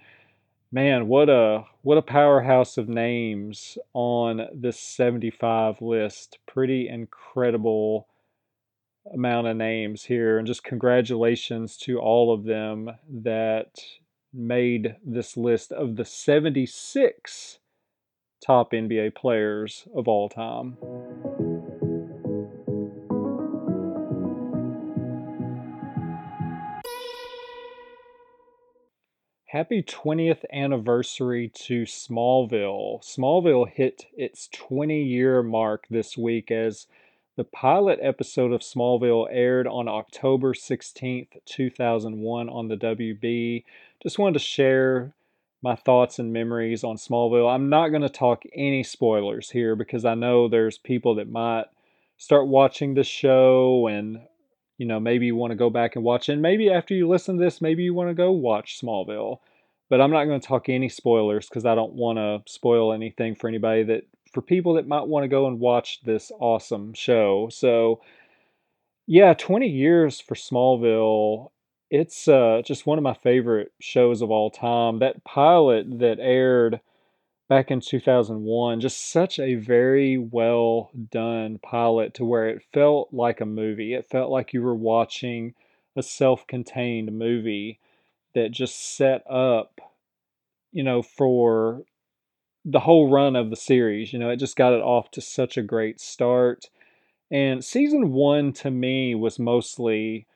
man, 0.70 1.08
what 1.08 1.28
a 1.28 1.64
what 1.82 1.98
a 1.98 2.02
powerhouse 2.02 2.76
of 2.76 2.88
names 2.88 3.78
on 3.94 4.46
this 4.52 4.78
75 4.78 5.80
list. 5.80 6.38
Pretty 6.46 6.88
incredible 6.88 8.08
amount 9.12 9.46
of 9.46 9.56
names 9.56 10.04
here, 10.04 10.36
and 10.38 10.46
just 10.46 10.64
congratulations 10.64 11.76
to 11.78 11.98
all 11.98 12.34
of 12.34 12.44
them 12.44 12.90
that 13.08 13.78
made 14.34 14.96
this 15.04 15.36
list 15.36 15.72
of 15.72 15.96
the 15.96 16.04
76 16.04 17.58
top 18.44 18.72
NBA 18.72 19.14
players 19.14 19.86
of 19.94 20.08
all 20.08 20.28
time. 20.28 20.76
Happy 29.56 29.82
20th 29.82 30.44
anniversary 30.52 31.48
to 31.54 31.84
Smallville. 31.84 33.02
Smallville 33.02 33.66
hit 33.66 34.04
its 34.14 34.48
20 34.48 35.02
year 35.02 35.42
mark 35.42 35.86
this 35.88 36.14
week 36.18 36.50
as 36.50 36.86
the 37.36 37.44
pilot 37.44 37.98
episode 38.02 38.52
of 38.52 38.60
Smallville 38.60 39.28
aired 39.30 39.66
on 39.66 39.88
October 39.88 40.52
16th, 40.52 41.28
2001 41.46 42.48
on 42.48 42.68
the 42.68 42.76
WB. 42.76 43.64
Just 44.02 44.18
wanted 44.18 44.34
to 44.34 44.44
share 44.44 45.12
my 45.62 45.74
thoughts 45.74 46.18
and 46.18 46.32
memories 46.32 46.84
on 46.84 46.96
Smallville. 46.96 47.52
I'm 47.52 47.68
not 47.68 47.88
going 47.88 48.02
to 48.02 48.08
talk 48.08 48.44
any 48.54 48.82
spoilers 48.82 49.50
here 49.50 49.74
because 49.74 50.04
I 50.04 50.14
know 50.14 50.48
there's 50.48 50.78
people 50.78 51.16
that 51.16 51.30
might 51.30 51.64
start 52.18 52.46
watching 52.46 52.94
the 52.94 53.04
show 53.04 53.86
and 53.88 54.20
you 54.78 54.86
know, 54.86 55.00
maybe 55.00 55.26
you 55.26 55.36
want 55.36 55.52
to 55.52 55.56
go 55.56 55.70
back 55.70 55.96
and 55.96 56.04
watch 56.04 56.28
it. 56.28 56.34
And 56.34 56.42
maybe 56.42 56.70
after 56.70 56.94
you 56.94 57.08
listen 57.08 57.38
to 57.38 57.44
this, 57.44 57.60
maybe 57.60 57.82
you 57.82 57.94
want 57.94 58.10
to 58.10 58.14
go 58.14 58.30
watch 58.32 58.80
Smallville. 58.80 59.38
But 59.88 60.00
I'm 60.00 60.10
not 60.10 60.24
going 60.24 60.40
to 60.40 60.46
talk 60.46 60.68
any 60.68 60.88
spoilers 60.88 61.48
because 61.48 61.64
I 61.64 61.74
don't 61.74 61.94
want 61.94 62.18
to 62.18 62.42
spoil 62.52 62.92
anything 62.92 63.36
for 63.36 63.48
anybody 63.48 63.84
that, 63.84 64.02
for 64.32 64.42
people 64.42 64.74
that 64.74 64.88
might 64.88 65.06
want 65.06 65.24
to 65.24 65.28
go 65.28 65.46
and 65.46 65.60
watch 65.60 66.00
this 66.02 66.32
awesome 66.40 66.92
show. 66.92 67.48
So, 67.50 68.00
yeah, 69.06 69.32
20 69.34 69.68
years 69.68 70.20
for 70.20 70.34
Smallville. 70.34 71.50
It's 71.90 72.26
uh, 72.26 72.62
just 72.64 72.86
one 72.86 72.98
of 72.98 73.04
my 73.04 73.14
favorite 73.14 73.72
shows 73.80 74.22
of 74.22 74.30
all 74.30 74.50
time. 74.50 74.98
That 74.98 75.24
pilot 75.24 75.98
that 76.00 76.18
aired 76.20 76.80
back 77.48 77.70
in 77.70 77.80
2001. 77.80 78.80
Just 78.80 79.10
such 79.10 79.38
a 79.38 79.54
very 79.54 80.18
well 80.18 80.90
done 81.10 81.58
pilot 81.62 82.14
to 82.14 82.24
where 82.24 82.48
it 82.48 82.62
felt 82.72 83.12
like 83.12 83.40
a 83.40 83.46
movie. 83.46 83.94
It 83.94 84.10
felt 84.10 84.30
like 84.30 84.52
you 84.52 84.62
were 84.62 84.74
watching 84.74 85.54
a 85.96 86.02
self 86.02 86.46
contained 86.46 87.16
movie 87.16 87.78
that 88.34 88.50
just 88.50 88.96
set 88.96 89.22
up, 89.30 89.80
you 90.72 90.82
know, 90.82 91.02
for 91.02 91.82
the 92.64 92.80
whole 92.80 93.10
run 93.10 93.36
of 93.36 93.50
the 93.50 93.56
series. 93.56 94.12
You 94.12 94.18
know, 94.18 94.30
it 94.30 94.36
just 94.36 94.56
got 94.56 94.72
it 94.72 94.82
off 94.82 95.10
to 95.12 95.20
such 95.20 95.56
a 95.56 95.62
great 95.62 96.00
start. 96.00 96.68
And 97.30 97.64
season 97.64 98.12
one 98.12 98.52
to 98.54 98.70
me 98.70 99.14
was 99.14 99.38
mostly, 99.38 100.26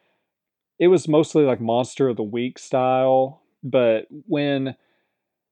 it 0.81 0.89
was 0.89 1.07
mostly 1.07 1.45
like 1.45 1.61
Monster 1.61 2.09
of 2.09 2.17
the 2.17 2.23
Week 2.25 2.59
style. 2.59 3.43
But 3.63 4.07
when 4.27 4.75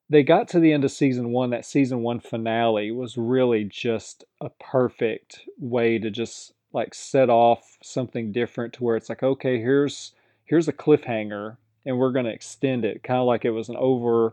they 0.08 0.22
got 0.22 0.48
to 0.48 0.58
the 0.58 0.72
end 0.72 0.84
of 0.84 0.90
season 0.90 1.30
one, 1.30 1.50
that 1.50 1.66
season 1.66 2.00
one 2.02 2.18
finale 2.18 2.90
was 2.90 3.18
really 3.18 3.64
just 3.64 4.24
a 4.40 4.48
perfect 4.48 5.40
way 5.58 5.98
to 5.98 6.10
just 6.10 6.54
like 6.72 6.94
set 6.94 7.28
off 7.28 7.76
something 7.82 8.32
different 8.32 8.72
to 8.72 8.84
where 8.84 8.96
it's 8.96 9.10
like, 9.10 9.22
okay, 9.22 9.58
here's 9.58 10.12
here's 10.46 10.66
a 10.66 10.72
cliffhanger 10.72 11.58
and 11.84 11.98
we're 11.98 12.12
gonna 12.12 12.30
extend 12.30 12.86
it, 12.86 13.02
kind 13.02 13.20
of 13.20 13.26
like 13.26 13.44
it 13.44 13.50
was 13.50 13.68
an 13.68 13.76
over 13.76 14.32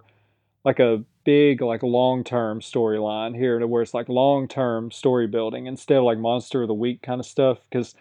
like 0.63 0.79
a 0.79 1.03
big 1.25 1.61
like 1.61 1.83
long 1.83 2.23
term 2.23 2.61
storyline 2.61 3.35
here 3.35 3.59
to 3.59 3.67
where 3.67 3.81
it's 3.81 3.93
like 3.93 4.07
long 4.07 4.47
term 4.47 4.91
story 4.91 5.27
building 5.27 5.67
instead 5.67 5.97
of 5.97 6.05
like 6.05 6.17
monster 6.17 6.61
of 6.61 6.69
the 6.69 6.73
week 6.73 7.01
kind 7.01 7.19
of 7.19 7.25
stuff 7.25 7.59
because 7.69 7.95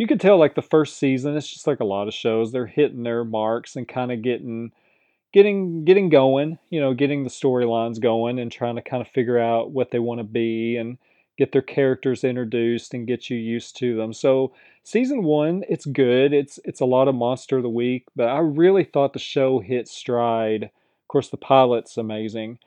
you 0.00 0.06
could 0.06 0.18
tell 0.18 0.38
like 0.38 0.54
the 0.54 0.62
first 0.62 0.98
season 0.98 1.36
it's 1.36 1.46
just 1.52 1.66
like 1.66 1.80
a 1.80 1.84
lot 1.84 2.08
of 2.08 2.14
shows 2.14 2.50
they're 2.50 2.64
hitting 2.64 3.02
their 3.02 3.22
marks 3.22 3.76
and 3.76 3.86
kind 3.86 4.10
of 4.10 4.22
getting 4.22 4.72
getting 5.32 5.84
getting 5.84 6.08
going, 6.08 6.58
you 6.70 6.80
know, 6.80 6.94
getting 6.94 7.22
the 7.22 7.28
storylines 7.30 8.00
going 8.00 8.38
and 8.38 8.50
trying 8.50 8.76
to 8.76 8.82
kind 8.82 9.02
of 9.02 9.08
figure 9.08 9.38
out 9.38 9.72
what 9.72 9.90
they 9.90 9.98
want 9.98 10.18
to 10.18 10.24
be 10.24 10.76
and 10.78 10.96
get 11.36 11.52
their 11.52 11.62
characters 11.62 12.24
introduced 12.24 12.94
and 12.94 13.06
get 13.06 13.28
you 13.28 13.36
used 13.36 13.76
to 13.76 13.94
them. 13.94 14.14
So 14.14 14.54
season 14.84 15.22
1, 15.22 15.64
it's 15.68 15.84
good. 15.84 16.32
It's 16.32 16.58
it's 16.64 16.80
a 16.80 16.86
lot 16.86 17.08
of 17.08 17.14
monster 17.14 17.58
of 17.58 17.62
the 17.62 17.68
week, 17.68 18.06
but 18.16 18.28
I 18.28 18.38
really 18.38 18.84
thought 18.84 19.12
the 19.12 19.18
show 19.18 19.60
hit 19.60 19.86
stride. 19.86 20.64
Of 20.64 21.08
course, 21.08 21.28
the 21.28 21.36
pilot's 21.36 21.98
amazing. 21.98 22.58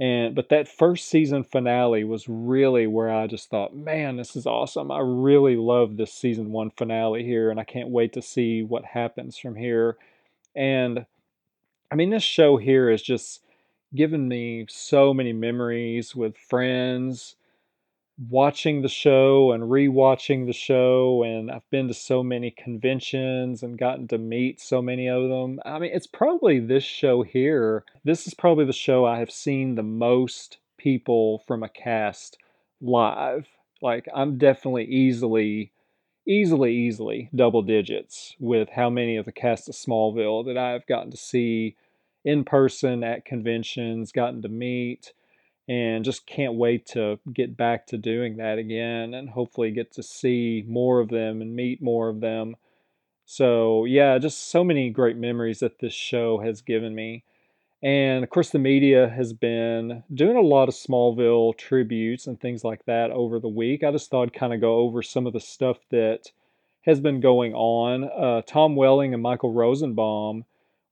And 0.00 0.34
but 0.34 0.48
that 0.48 0.68
first 0.68 1.08
season 1.08 1.44
finale 1.44 2.02
was 2.02 2.28
really 2.28 2.86
where 2.86 3.10
I 3.10 3.26
just 3.26 3.48
thought, 3.48 3.76
man, 3.76 4.16
this 4.16 4.34
is 4.34 4.46
awesome. 4.46 4.90
I 4.90 4.98
really 5.00 5.56
love 5.56 5.96
this 5.96 6.12
season 6.12 6.50
1 6.50 6.70
finale 6.70 7.22
here 7.22 7.50
and 7.50 7.60
I 7.60 7.64
can't 7.64 7.90
wait 7.90 8.12
to 8.14 8.22
see 8.22 8.62
what 8.62 8.84
happens 8.84 9.38
from 9.38 9.54
here. 9.54 9.96
And 10.56 11.06
I 11.92 11.94
mean, 11.94 12.10
this 12.10 12.24
show 12.24 12.56
here 12.56 12.90
has 12.90 13.02
just 13.02 13.42
given 13.94 14.26
me 14.26 14.66
so 14.68 15.14
many 15.14 15.32
memories 15.32 16.16
with 16.16 16.36
friends, 16.36 17.36
watching 18.18 18.82
the 18.82 18.88
show 18.88 19.52
and 19.52 19.64
rewatching 19.64 20.46
the 20.46 20.52
show. 20.52 21.22
And 21.22 21.50
I've 21.50 21.68
been 21.70 21.88
to 21.88 21.94
so 21.94 22.22
many 22.22 22.50
conventions 22.50 23.62
and 23.62 23.78
gotten 23.78 24.08
to 24.08 24.18
meet 24.18 24.60
so 24.60 24.80
many 24.80 25.08
of 25.08 25.28
them. 25.28 25.60
I 25.64 25.78
mean, 25.78 25.90
it's 25.92 26.06
probably 26.06 26.60
this 26.60 26.84
show 26.84 27.22
here. 27.22 27.84
This 28.04 28.26
is 28.26 28.34
probably 28.34 28.64
the 28.64 28.72
show 28.72 29.04
I 29.04 29.18
have 29.18 29.30
seen 29.30 29.74
the 29.74 29.82
most 29.82 30.58
people 30.78 31.42
from 31.46 31.62
a 31.62 31.68
cast 31.68 32.38
live. 32.80 33.48
Like, 33.82 34.06
I'm 34.14 34.38
definitely 34.38 34.84
easily 34.84 35.72
easily, 36.26 36.72
easily 36.72 37.28
double 37.34 37.62
digits 37.62 38.34
with 38.38 38.70
how 38.70 38.88
many 38.88 39.16
of 39.16 39.24
the 39.24 39.32
cast 39.32 39.68
of 39.68 39.74
Smallville 39.74 40.46
that 40.46 40.56
I've 40.56 40.86
gotten 40.86 41.10
to 41.10 41.16
see 41.16 41.76
in 42.24 42.44
person 42.44 43.04
at 43.04 43.24
conventions, 43.24 44.12
gotten 44.12 44.40
to 44.42 44.48
meet, 44.48 45.12
and 45.68 46.04
just 46.04 46.26
can't 46.26 46.54
wait 46.54 46.86
to 46.86 47.18
get 47.32 47.56
back 47.56 47.86
to 47.86 47.96
doing 47.96 48.36
that 48.36 48.58
again 48.58 49.14
and 49.14 49.30
hopefully 49.30 49.70
get 49.70 49.92
to 49.92 50.02
see 50.02 50.64
more 50.66 51.00
of 51.00 51.08
them 51.08 51.40
and 51.40 51.56
meet 51.56 51.82
more 51.82 52.08
of 52.08 52.20
them. 52.20 52.56
So, 53.24 53.86
yeah, 53.86 54.18
just 54.18 54.50
so 54.50 54.62
many 54.62 54.90
great 54.90 55.16
memories 55.16 55.60
that 55.60 55.78
this 55.78 55.94
show 55.94 56.38
has 56.40 56.60
given 56.60 56.94
me. 56.94 57.24
And 57.82 58.24
of 58.24 58.30
course, 58.30 58.50
the 58.50 58.58
media 58.58 59.08
has 59.08 59.32
been 59.32 60.04
doing 60.12 60.36
a 60.36 60.42
lot 60.42 60.68
of 60.68 60.74
Smallville 60.74 61.56
tributes 61.56 62.26
and 62.26 62.40
things 62.40 62.64
like 62.64 62.84
that 62.86 63.10
over 63.10 63.38
the 63.38 63.48
week. 63.48 63.82
I 63.82 63.90
just 63.90 64.10
thought 64.10 64.22
I'd 64.22 64.32
kind 64.32 64.54
of 64.54 64.60
go 64.60 64.76
over 64.76 65.02
some 65.02 65.26
of 65.26 65.32
the 65.32 65.40
stuff 65.40 65.78
that 65.90 66.30
has 66.82 67.00
been 67.00 67.20
going 67.20 67.54
on. 67.54 68.04
Uh, 68.04 68.42
Tom 68.46 68.76
Welling 68.76 69.14
and 69.14 69.22
Michael 69.22 69.52
Rosenbaum 69.52 70.44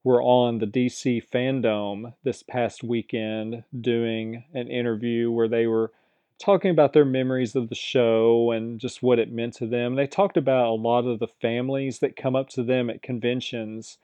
were 0.04 0.22
on 0.22 0.58
the 0.58 0.66
DC 0.66 1.22
Fandom 1.28 2.14
this 2.24 2.42
past 2.42 2.82
weekend 2.82 3.64
doing 3.80 4.44
an 4.54 4.68
interview 4.68 5.30
where 5.30 5.48
they 5.48 5.66
were 5.66 5.92
talking 6.38 6.70
about 6.70 6.92
their 6.92 7.04
memories 7.04 7.54
of 7.54 7.68
the 7.68 7.74
show 7.74 8.50
and 8.50 8.80
just 8.80 9.02
what 9.02 9.18
it 9.20 9.30
meant 9.30 9.54
to 9.54 9.66
them. 9.66 9.94
They 9.94 10.08
talked 10.08 10.36
about 10.36 10.66
a 10.66 10.72
lot 10.72 11.06
of 11.06 11.20
the 11.20 11.28
families 11.28 12.00
that 12.00 12.16
come 12.16 12.34
up 12.34 12.48
to 12.50 12.64
them 12.64 12.90
at 12.90 13.02
conventions 13.02 13.98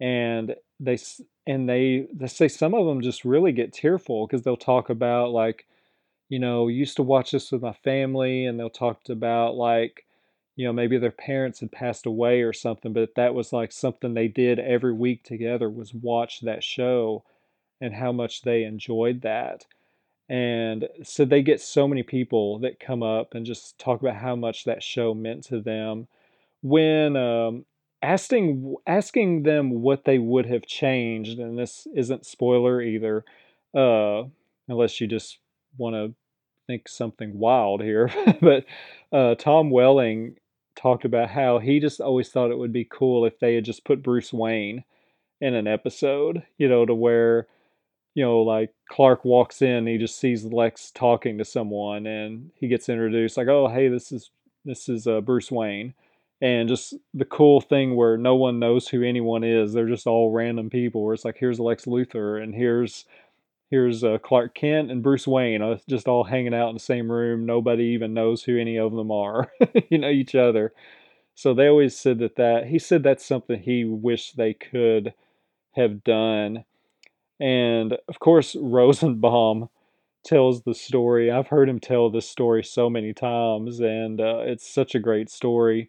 and 0.00 0.54
they 0.80 0.98
and 1.46 1.68
they 1.68 2.06
they 2.12 2.26
say 2.26 2.48
some 2.48 2.74
of 2.74 2.86
them 2.86 3.02
just 3.02 3.24
really 3.24 3.52
get 3.52 3.72
tearful 3.72 4.26
because 4.26 4.42
they'll 4.42 4.56
talk 4.56 4.90
about 4.90 5.30
like 5.30 5.66
you 6.28 6.38
know 6.38 6.68
used 6.68 6.96
to 6.96 7.02
watch 7.02 7.32
this 7.32 7.52
with 7.52 7.62
my 7.62 7.72
family 7.72 8.46
and 8.46 8.58
they'll 8.58 8.70
talk 8.70 9.00
about 9.08 9.54
like 9.54 10.04
you 10.56 10.66
know 10.66 10.72
maybe 10.72 10.98
their 10.98 11.10
parents 11.10 11.60
had 11.60 11.72
passed 11.72 12.06
away 12.06 12.42
or 12.42 12.52
something 12.52 12.92
but 12.92 13.14
that 13.16 13.34
was 13.34 13.52
like 13.52 13.72
something 13.72 14.14
they 14.14 14.28
did 14.28 14.58
every 14.58 14.92
week 14.92 15.22
together 15.24 15.68
was 15.68 15.94
watch 15.94 16.40
that 16.40 16.62
show 16.62 17.24
and 17.80 17.94
how 17.94 18.12
much 18.12 18.42
they 18.42 18.64
enjoyed 18.64 19.22
that 19.22 19.64
and 20.28 20.88
so 21.02 21.24
they 21.24 21.42
get 21.42 21.60
so 21.60 21.86
many 21.86 22.02
people 22.02 22.58
that 22.60 22.80
come 22.80 23.02
up 23.02 23.34
and 23.34 23.44
just 23.44 23.78
talk 23.78 24.00
about 24.00 24.16
how 24.16 24.36
much 24.36 24.64
that 24.64 24.82
show 24.82 25.14
meant 25.14 25.44
to 25.44 25.60
them 25.60 26.06
when 26.62 27.16
um, 27.16 27.64
asking 28.02 28.76
asking 28.86 29.42
them 29.44 29.82
what 29.82 30.04
they 30.04 30.18
would 30.18 30.46
have 30.46 30.66
changed, 30.66 31.38
and 31.38 31.58
this 31.58 31.86
isn't 31.94 32.26
spoiler 32.26 32.82
either, 32.82 33.24
uh, 33.74 34.24
unless 34.68 35.00
you 35.00 35.06
just 35.06 35.38
want 35.76 35.94
to 35.94 36.14
think 36.66 36.88
something 36.88 37.38
wild 37.38 37.82
here. 37.82 38.10
but 38.40 38.64
uh, 39.12 39.34
Tom 39.36 39.70
Welling 39.70 40.36
talked 40.76 41.04
about 41.04 41.30
how 41.30 41.58
he 41.58 41.80
just 41.80 42.00
always 42.00 42.28
thought 42.30 42.50
it 42.50 42.58
would 42.58 42.72
be 42.72 42.84
cool 42.90 43.24
if 43.24 43.38
they 43.38 43.54
had 43.54 43.64
just 43.64 43.84
put 43.84 44.02
Bruce 44.02 44.32
Wayne 44.32 44.84
in 45.40 45.54
an 45.54 45.66
episode, 45.66 46.42
you 46.58 46.68
know, 46.68 46.86
to 46.86 46.94
where 46.94 47.48
you 48.14 48.24
know, 48.24 48.40
like 48.40 48.74
Clark 48.90 49.24
walks 49.24 49.62
in, 49.62 49.86
he 49.86 49.96
just 49.98 50.18
sees 50.18 50.44
Lex 50.44 50.90
talking 50.90 51.38
to 51.38 51.44
someone, 51.44 52.06
and 52.06 52.50
he 52.54 52.68
gets 52.68 52.88
introduced 52.88 53.36
like, 53.36 53.48
"Oh, 53.48 53.68
hey, 53.68 53.88
this 53.88 54.12
is 54.12 54.30
this 54.64 54.88
is 54.88 55.06
uh, 55.06 55.20
Bruce 55.22 55.50
Wayne," 55.50 55.94
and 56.40 56.68
just 56.68 56.94
the 57.14 57.24
cool 57.24 57.60
thing 57.60 57.96
where 57.96 58.16
no 58.18 58.34
one 58.34 58.58
knows 58.58 58.88
who 58.88 59.02
anyone 59.02 59.44
is. 59.44 59.72
They're 59.72 59.88
just 59.88 60.06
all 60.06 60.30
random 60.30 60.68
people. 60.68 61.04
Where 61.04 61.14
it's 61.14 61.24
like 61.24 61.38
here's 61.38 61.60
Lex 61.60 61.86
Luthor 61.86 62.42
and 62.42 62.54
here's 62.54 63.06
here's 63.72 64.04
uh, 64.04 64.18
Clark 64.18 64.54
Kent 64.54 64.90
and 64.90 65.02
Bruce 65.02 65.26
Wayne, 65.26 65.62
uh, 65.62 65.78
just 65.88 66.06
all 66.06 66.24
hanging 66.24 66.52
out 66.52 66.68
in 66.68 66.74
the 66.74 66.80
same 66.80 67.10
room. 67.10 67.46
Nobody 67.46 67.84
even 67.84 68.12
knows 68.12 68.42
who 68.42 68.58
any 68.58 68.76
of 68.76 68.92
them 68.92 69.10
are. 69.10 69.50
you 69.90 69.96
know 69.96 70.10
each 70.10 70.34
other. 70.34 70.74
So 71.34 71.54
they 71.54 71.66
always 71.66 71.96
said 71.96 72.18
that 72.18 72.36
that 72.36 72.66
he 72.66 72.78
said 72.78 73.02
that's 73.02 73.24
something 73.24 73.58
he 73.58 73.86
wished 73.86 74.36
they 74.36 74.52
could 74.52 75.14
have 75.72 76.04
done. 76.04 76.66
And 77.40 77.96
of 78.08 78.20
course, 78.20 78.54
Rosenbaum 78.60 79.70
tells 80.22 80.62
the 80.62 80.74
story. 80.74 81.30
I've 81.30 81.48
heard 81.48 81.70
him 81.70 81.80
tell 81.80 82.10
this 82.10 82.28
story 82.28 82.62
so 82.62 82.90
many 82.90 83.14
times, 83.14 83.80
and 83.80 84.20
uh, 84.20 84.40
it's 84.40 84.68
such 84.68 84.94
a 84.94 85.00
great 85.00 85.30
story 85.30 85.88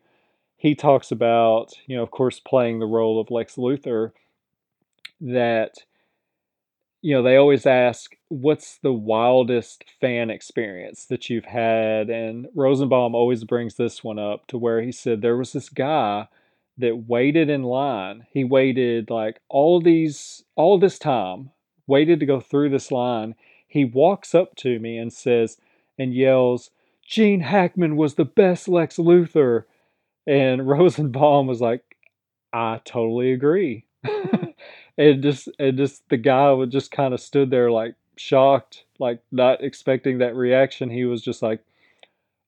he 0.64 0.76
talks 0.76 1.12
about, 1.12 1.74
you 1.88 1.98
know, 1.98 2.04
of 2.04 2.12
course, 2.12 2.40
playing 2.40 2.80
the 2.80 2.86
role 2.86 3.20
of 3.20 3.30
Lex 3.30 3.58
Luthor, 3.58 4.14
that 5.20 5.80
you 7.04 7.14
know, 7.14 7.22
they 7.22 7.36
always 7.36 7.66
ask, 7.66 8.16
what's 8.30 8.78
the 8.78 8.94
wildest 8.94 9.84
fan 10.00 10.30
experience 10.30 11.06
that 11.08 11.30
you've 11.30 11.44
had? 11.44 12.10
And 12.10 12.48
Rosenbaum 12.56 13.14
always 13.14 13.44
brings 13.44 13.76
this 13.76 14.06
one 14.06 14.18
up 14.18 14.48
to 14.48 14.58
where 14.58 14.82
he 14.82 14.94
said 14.94 15.22
there 15.22 15.36
was 15.36 15.52
this 15.52 15.68
guy 15.68 16.30
that 16.78 17.10
waited 17.10 17.50
in 17.50 17.64
line. 17.64 18.26
He 18.32 18.46
waited 18.46 19.10
like 19.10 19.42
all 19.50 19.82
these, 19.82 20.46
all 20.56 20.80
this 20.80 20.98
time, 20.98 21.52
waited 21.88 22.22
to 22.22 22.26
go 22.26 22.40
through 22.40 22.70
this 22.70 22.90
line. 22.90 23.36
He 23.68 23.84
walks 23.84 24.34
up 24.34 24.56
to 24.58 24.80
me 24.80 24.98
and 24.98 25.12
says, 25.12 25.58
and 26.00 26.14
yells, 26.14 26.70
Gene 27.06 27.42
Hackman 27.42 27.98
was 27.98 28.16
the 28.16 28.24
best 28.24 28.70
Lex 28.70 28.96
Luthor. 28.96 29.66
And 30.26 30.66
Rosenbaum 30.70 31.48
was 31.48 31.60
like, 31.60 31.84
I 32.54 32.80
totally 32.86 33.34
agree. 33.34 33.88
and 34.98 35.24
just 35.24 35.50
and 35.60 35.78
just 35.78 36.08
the 36.10 36.18
guy 36.18 36.52
would 36.52 36.72
just 36.72 36.92
kind 36.92 37.14
of 37.14 37.20
stood 37.20 37.50
there 37.50 37.72
like 37.72 37.96
shocked, 38.18 38.86
like 39.00 39.22
not 39.32 39.64
expecting 39.64 40.20
that 40.20 40.36
reaction. 40.36 40.90
He 40.90 41.06
was 41.06 41.22
just 41.22 41.42
like, 41.42 41.62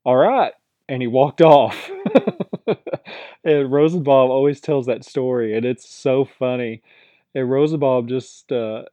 "All 0.06 0.16
right," 0.18 0.54
and 0.90 1.02
he 1.02 1.08
walked 1.08 1.42
off. 1.44 1.92
and 3.46 3.72
Rosenbaum 3.72 4.32
always 4.32 4.62
tells 4.62 4.88
that 4.88 5.06
story, 5.06 5.56
and 5.58 5.66
it's 5.66 5.90
so 5.90 6.26
funny. 6.26 6.82
And 7.36 7.50
Rosenbaum 7.50 8.08
just 8.08 8.52
uh, 8.52 8.84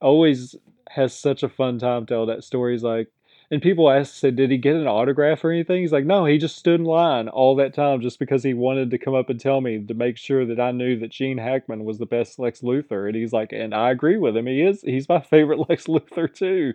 always 0.00 0.56
has 0.90 1.14
such 1.14 1.42
a 1.42 1.48
fun 1.48 1.78
time 1.78 2.06
telling 2.06 2.28
that 2.28 2.44
story. 2.44 2.74
He's 2.74 2.82
like, 2.84 3.08
and 3.50 3.62
people 3.62 3.90
asked, 3.90 4.18
said, 4.18 4.36
did 4.36 4.50
he 4.50 4.56
get 4.56 4.76
an 4.76 4.86
autograph 4.86 5.44
or 5.44 5.50
anything? 5.50 5.82
He's 5.82 5.92
like, 5.92 6.06
no, 6.06 6.24
he 6.24 6.38
just 6.38 6.56
stood 6.56 6.80
in 6.80 6.86
line 6.86 7.28
all 7.28 7.56
that 7.56 7.74
time 7.74 8.00
just 8.00 8.18
because 8.18 8.42
he 8.42 8.54
wanted 8.54 8.90
to 8.90 8.98
come 8.98 9.14
up 9.14 9.28
and 9.28 9.38
tell 9.38 9.60
me 9.60 9.78
to 9.78 9.94
make 9.94 10.16
sure 10.16 10.46
that 10.46 10.60
I 10.60 10.70
knew 10.72 10.98
that 10.98 11.10
Gene 11.10 11.38
Hackman 11.38 11.84
was 11.84 11.98
the 11.98 12.06
best 12.06 12.38
Lex 12.38 12.62
Luthor. 12.62 13.06
And 13.06 13.14
he's 13.14 13.32
like, 13.32 13.52
and 13.52 13.74
I 13.74 13.90
agree 13.90 14.16
with 14.16 14.36
him. 14.36 14.46
He 14.46 14.62
is. 14.62 14.82
He's 14.82 15.08
my 15.08 15.20
favorite 15.30 15.68
Lex 15.68 15.86
Luthor 15.86 16.32
too. 16.32 16.74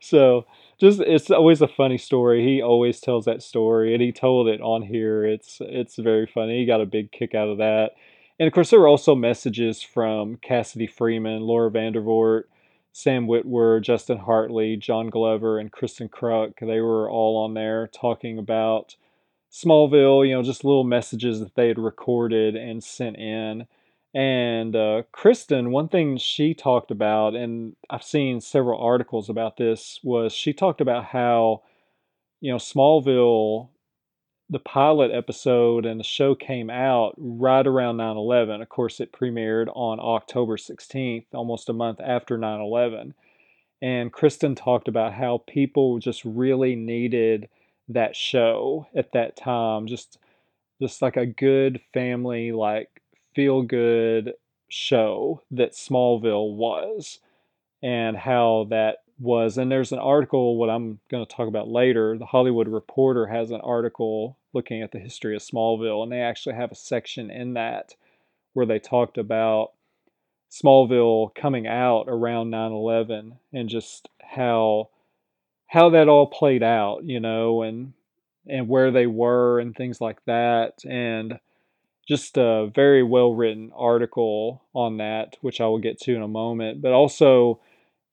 So 0.00 0.46
just 0.78 0.98
it's 1.00 1.30
always 1.30 1.62
a 1.62 1.68
funny 1.68 1.96
story. 1.96 2.44
He 2.44 2.60
always 2.60 3.00
tells 3.00 3.24
that 3.26 3.40
story, 3.40 3.94
and 3.94 4.02
he 4.02 4.10
told 4.10 4.48
it 4.48 4.60
on 4.60 4.82
here. 4.82 5.24
It's 5.24 5.58
it's 5.60 5.96
very 5.96 6.26
funny. 6.26 6.58
He 6.58 6.66
got 6.66 6.80
a 6.80 6.86
big 6.86 7.12
kick 7.12 7.36
out 7.36 7.48
of 7.48 7.58
that. 7.58 7.92
And 8.40 8.48
of 8.48 8.52
course, 8.52 8.70
there 8.70 8.80
were 8.80 8.88
also 8.88 9.14
messages 9.14 9.80
from 9.80 10.38
Cassidy 10.38 10.88
Freeman, 10.88 11.42
Laura 11.42 11.70
Vandervoort, 11.70 12.44
Sam 12.92 13.26
Witwer, 13.26 13.82
Justin 13.82 14.18
Hartley, 14.18 14.76
John 14.76 15.08
Glover, 15.08 15.58
and 15.58 15.72
Kristin 15.72 16.10
Kreuk. 16.10 16.60
They 16.60 16.80
were 16.80 17.10
all 17.10 17.44
on 17.44 17.54
there 17.54 17.88
talking 17.88 18.38
about 18.38 18.96
Smallville, 19.50 20.26
you 20.26 20.34
know, 20.34 20.42
just 20.42 20.64
little 20.64 20.84
messages 20.84 21.40
that 21.40 21.54
they 21.54 21.68
had 21.68 21.78
recorded 21.78 22.54
and 22.54 22.84
sent 22.84 23.16
in. 23.16 23.66
And 24.14 24.76
uh, 24.76 25.02
Kristin, 25.14 25.70
one 25.70 25.88
thing 25.88 26.18
she 26.18 26.52
talked 26.52 26.90
about, 26.90 27.34
and 27.34 27.76
I've 27.88 28.02
seen 28.02 28.42
several 28.42 28.80
articles 28.80 29.30
about 29.30 29.56
this, 29.56 29.98
was 30.02 30.34
she 30.34 30.52
talked 30.52 30.82
about 30.82 31.04
how, 31.06 31.62
you 32.40 32.52
know, 32.52 32.58
Smallville 32.58 33.68
the 34.52 34.58
pilot 34.58 35.10
episode 35.10 35.86
and 35.86 35.98
the 35.98 36.04
show 36.04 36.34
came 36.34 36.68
out 36.68 37.14
right 37.16 37.66
around 37.66 37.96
9 37.96 38.16
11. 38.18 38.60
Of 38.60 38.68
course, 38.68 39.00
it 39.00 39.10
premiered 39.10 39.68
on 39.74 39.98
October 39.98 40.58
16th, 40.58 41.24
almost 41.32 41.70
a 41.70 41.72
month 41.72 42.00
after 42.04 42.36
9 42.36 42.60
11. 42.60 43.14
And 43.80 44.12
Kristin 44.12 44.54
talked 44.54 44.88
about 44.88 45.14
how 45.14 45.42
people 45.48 45.98
just 45.98 46.22
really 46.26 46.76
needed 46.76 47.48
that 47.88 48.14
show 48.14 48.86
at 48.94 49.12
that 49.12 49.38
time. 49.38 49.86
Just, 49.86 50.18
just 50.82 51.00
like 51.00 51.16
a 51.16 51.24
good 51.24 51.80
family, 51.94 52.52
like 52.52 53.00
feel 53.34 53.62
good 53.62 54.34
show 54.68 55.40
that 55.50 55.72
Smallville 55.72 56.54
was, 56.54 57.20
and 57.82 58.18
how 58.18 58.66
that 58.68 58.98
was. 59.18 59.56
And 59.56 59.72
there's 59.72 59.92
an 59.92 59.98
article, 59.98 60.58
what 60.58 60.68
I'm 60.68 61.00
going 61.10 61.24
to 61.24 61.34
talk 61.34 61.48
about 61.48 61.68
later. 61.68 62.18
The 62.18 62.26
Hollywood 62.26 62.68
Reporter 62.68 63.26
has 63.26 63.50
an 63.50 63.62
article 63.62 64.36
looking 64.52 64.82
at 64.82 64.92
the 64.92 64.98
history 64.98 65.34
of 65.34 65.42
Smallville, 65.42 66.02
and 66.02 66.12
they 66.12 66.20
actually 66.20 66.54
have 66.54 66.72
a 66.72 66.76
section 66.76 67.30
in 67.30 67.54
that 67.54 67.94
where 68.52 68.66
they 68.66 68.78
talked 68.78 69.18
about 69.18 69.72
Smallville 70.50 71.34
coming 71.34 71.66
out 71.66 72.04
around 72.08 72.50
9/11 72.50 73.38
and 73.52 73.68
just 73.68 74.08
how 74.20 74.90
how 75.66 75.88
that 75.90 76.08
all 76.08 76.26
played 76.26 76.62
out, 76.62 77.04
you 77.04 77.20
know, 77.20 77.62
and 77.62 77.94
and 78.46 78.68
where 78.68 78.90
they 78.90 79.06
were 79.06 79.58
and 79.60 79.74
things 79.74 80.00
like 80.00 80.22
that. 80.26 80.84
And 80.84 81.38
just 82.06 82.36
a 82.36 82.70
very 82.74 83.02
well 83.02 83.32
written 83.32 83.70
article 83.74 84.62
on 84.74 84.98
that 84.98 85.36
which 85.40 85.60
I 85.60 85.66
will 85.66 85.78
get 85.78 85.98
to 86.00 86.14
in 86.14 86.22
a 86.22 86.28
moment, 86.28 86.82
but 86.82 86.92
also 86.92 87.60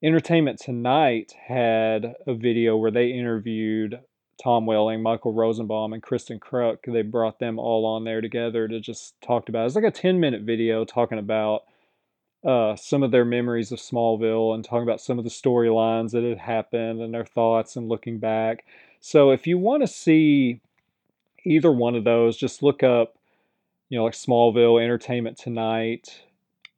Entertainment 0.02 0.58
Tonight 0.58 1.34
had 1.46 2.14
a 2.26 2.34
video 2.34 2.76
where 2.76 2.90
they 2.90 3.08
interviewed 3.08 4.00
Tom 4.42 4.66
Welling, 4.66 5.02
Michael 5.02 5.32
Rosenbaum, 5.32 5.92
and 5.92 6.02
Kristin 6.02 6.38
Kreuk. 6.38 6.78
They 6.86 7.02
brought 7.02 7.38
them 7.38 7.58
all 7.58 7.84
on 7.84 8.04
there 8.04 8.20
together 8.20 8.66
to 8.68 8.80
just 8.80 9.20
talk 9.20 9.48
about. 9.48 9.64
It. 9.64 9.66
It's 9.66 9.74
like 9.76 9.84
a 9.84 9.90
10 9.90 10.18
minute 10.18 10.42
video 10.42 10.84
talking 10.84 11.18
about 11.18 11.64
uh, 12.44 12.74
some 12.76 13.02
of 13.02 13.10
their 13.10 13.24
memories 13.24 13.70
of 13.70 13.78
Smallville 13.78 14.54
and 14.54 14.64
talking 14.64 14.82
about 14.82 15.00
some 15.00 15.18
of 15.18 15.24
the 15.24 15.30
storylines 15.30 16.12
that 16.12 16.24
had 16.24 16.38
happened 16.38 17.02
and 17.02 17.12
their 17.12 17.24
thoughts 17.24 17.76
and 17.76 17.88
looking 17.88 18.18
back. 18.18 18.64
So 19.00 19.30
if 19.30 19.46
you 19.46 19.58
want 19.58 19.82
to 19.82 19.86
see 19.86 20.60
either 21.44 21.70
one 21.70 21.94
of 21.94 22.04
those, 22.04 22.36
just 22.36 22.62
look 22.62 22.82
up, 22.82 23.16
you 23.90 23.98
know, 23.98 24.04
like 24.04 24.14
Smallville 24.14 24.82
Entertainment 24.82 25.36
Tonight, 25.36 26.22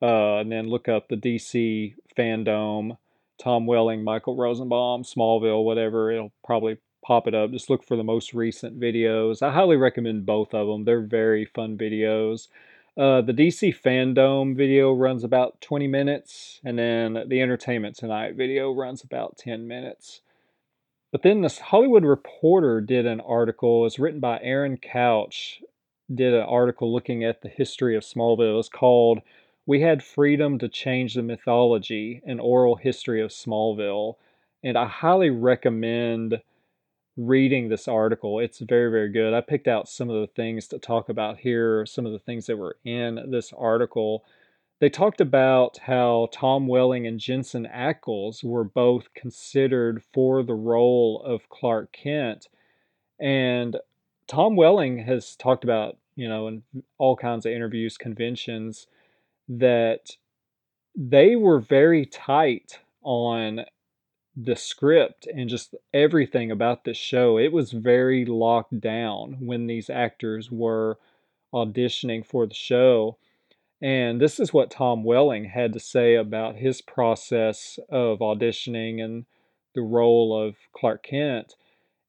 uh, 0.00 0.38
and 0.38 0.50
then 0.50 0.68
look 0.68 0.88
up 0.88 1.08
the 1.08 1.16
DC 1.16 1.94
Fandom, 2.18 2.96
Tom 3.38 3.66
Welling, 3.66 4.02
Michael 4.02 4.36
Rosenbaum, 4.36 5.04
Smallville, 5.04 5.64
whatever. 5.64 6.10
It'll 6.10 6.32
probably 6.44 6.78
pop 7.02 7.26
it 7.26 7.34
up. 7.34 7.50
Just 7.50 7.68
look 7.68 7.84
for 7.84 7.96
the 7.96 8.04
most 8.04 8.32
recent 8.32 8.78
videos. 8.78 9.42
I 9.42 9.52
highly 9.52 9.76
recommend 9.76 10.24
both 10.24 10.54
of 10.54 10.66
them. 10.68 10.84
They're 10.84 11.00
very 11.00 11.44
fun 11.44 11.76
videos. 11.76 12.48
Uh, 12.96 13.22
the 13.22 13.32
DC 13.32 13.74
Fandom 13.80 14.54
video 14.54 14.92
runs 14.92 15.24
about 15.24 15.60
20 15.60 15.86
minutes, 15.86 16.60
and 16.64 16.78
then 16.78 17.24
the 17.26 17.40
Entertainment 17.40 17.96
Tonight 17.96 18.34
video 18.34 18.70
runs 18.70 19.02
about 19.02 19.38
10 19.38 19.66
minutes. 19.66 20.20
But 21.10 21.22
then 21.22 21.40
this 21.40 21.58
Hollywood 21.58 22.04
Reporter 22.04 22.80
did 22.80 23.06
an 23.06 23.20
article. 23.20 23.86
It's 23.86 23.98
written 23.98 24.20
by 24.20 24.40
Aaron 24.42 24.76
Couch. 24.76 25.62
Did 26.12 26.34
an 26.34 26.42
article 26.42 26.92
looking 26.92 27.24
at 27.24 27.42
the 27.42 27.48
history 27.48 27.96
of 27.96 28.02
Smallville. 28.02 28.58
It's 28.58 28.68
called 28.68 29.20
"We 29.66 29.80
Had 29.80 30.02
Freedom 30.02 30.58
to 30.58 30.68
Change 30.68 31.14
the 31.14 31.22
Mythology: 31.22 32.22
An 32.26 32.40
Oral 32.40 32.76
History 32.76 33.22
of 33.22 33.30
Smallville," 33.30 34.16
and 34.62 34.76
I 34.76 34.86
highly 34.86 35.30
recommend 35.30 36.42
reading 37.16 37.68
this 37.68 37.88
article. 37.88 38.38
It's 38.38 38.60
very, 38.60 38.90
very 38.90 39.10
good. 39.10 39.34
I 39.34 39.40
picked 39.40 39.68
out 39.68 39.88
some 39.88 40.08
of 40.08 40.20
the 40.20 40.26
things 40.26 40.66
to 40.68 40.78
talk 40.78 41.08
about 41.08 41.38
here, 41.38 41.84
some 41.84 42.06
of 42.06 42.12
the 42.12 42.18
things 42.18 42.46
that 42.46 42.56
were 42.56 42.76
in 42.84 43.30
this 43.30 43.52
article. 43.56 44.24
They 44.80 44.88
talked 44.88 45.20
about 45.20 45.78
how 45.78 46.28
Tom 46.32 46.66
Welling 46.66 47.06
and 47.06 47.20
Jensen 47.20 47.68
Ackles 47.72 48.42
were 48.42 48.64
both 48.64 49.14
considered 49.14 50.02
for 50.12 50.42
the 50.42 50.54
role 50.54 51.22
of 51.24 51.48
Clark 51.48 51.92
Kent. 51.92 52.48
And 53.20 53.76
Tom 54.26 54.56
Welling 54.56 54.98
has 55.04 55.36
talked 55.36 55.62
about, 55.62 55.98
you 56.16 56.28
know, 56.28 56.48
in 56.48 56.62
all 56.98 57.14
kinds 57.14 57.46
of 57.46 57.52
interviews, 57.52 57.96
conventions, 57.96 58.86
that 59.48 60.16
they 60.96 61.36
were 61.36 61.60
very 61.60 62.06
tight 62.06 62.80
on 63.02 63.64
the 64.36 64.56
script 64.56 65.26
and 65.26 65.48
just 65.48 65.74
everything 65.92 66.50
about 66.50 66.84
this 66.84 66.96
show. 66.96 67.38
It 67.38 67.52
was 67.52 67.72
very 67.72 68.24
locked 68.24 68.80
down 68.80 69.36
when 69.40 69.66
these 69.66 69.90
actors 69.90 70.50
were 70.50 70.98
auditioning 71.52 72.24
for 72.24 72.46
the 72.46 72.54
show. 72.54 73.18
And 73.82 74.20
this 74.20 74.40
is 74.40 74.52
what 74.52 74.70
Tom 74.70 75.04
Welling 75.04 75.46
had 75.46 75.72
to 75.74 75.80
say 75.80 76.14
about 76.14 76.56
his 76.56 76.80
process 76.80 77.78
of 77.90 78.20
auditioning 78.20 79.02
and 79.02 79.26
the 79.74 79.82
role 79.82 80.40
of 80.40 80.56
Clark 80.72 81.02
Kent. 81.02 81.56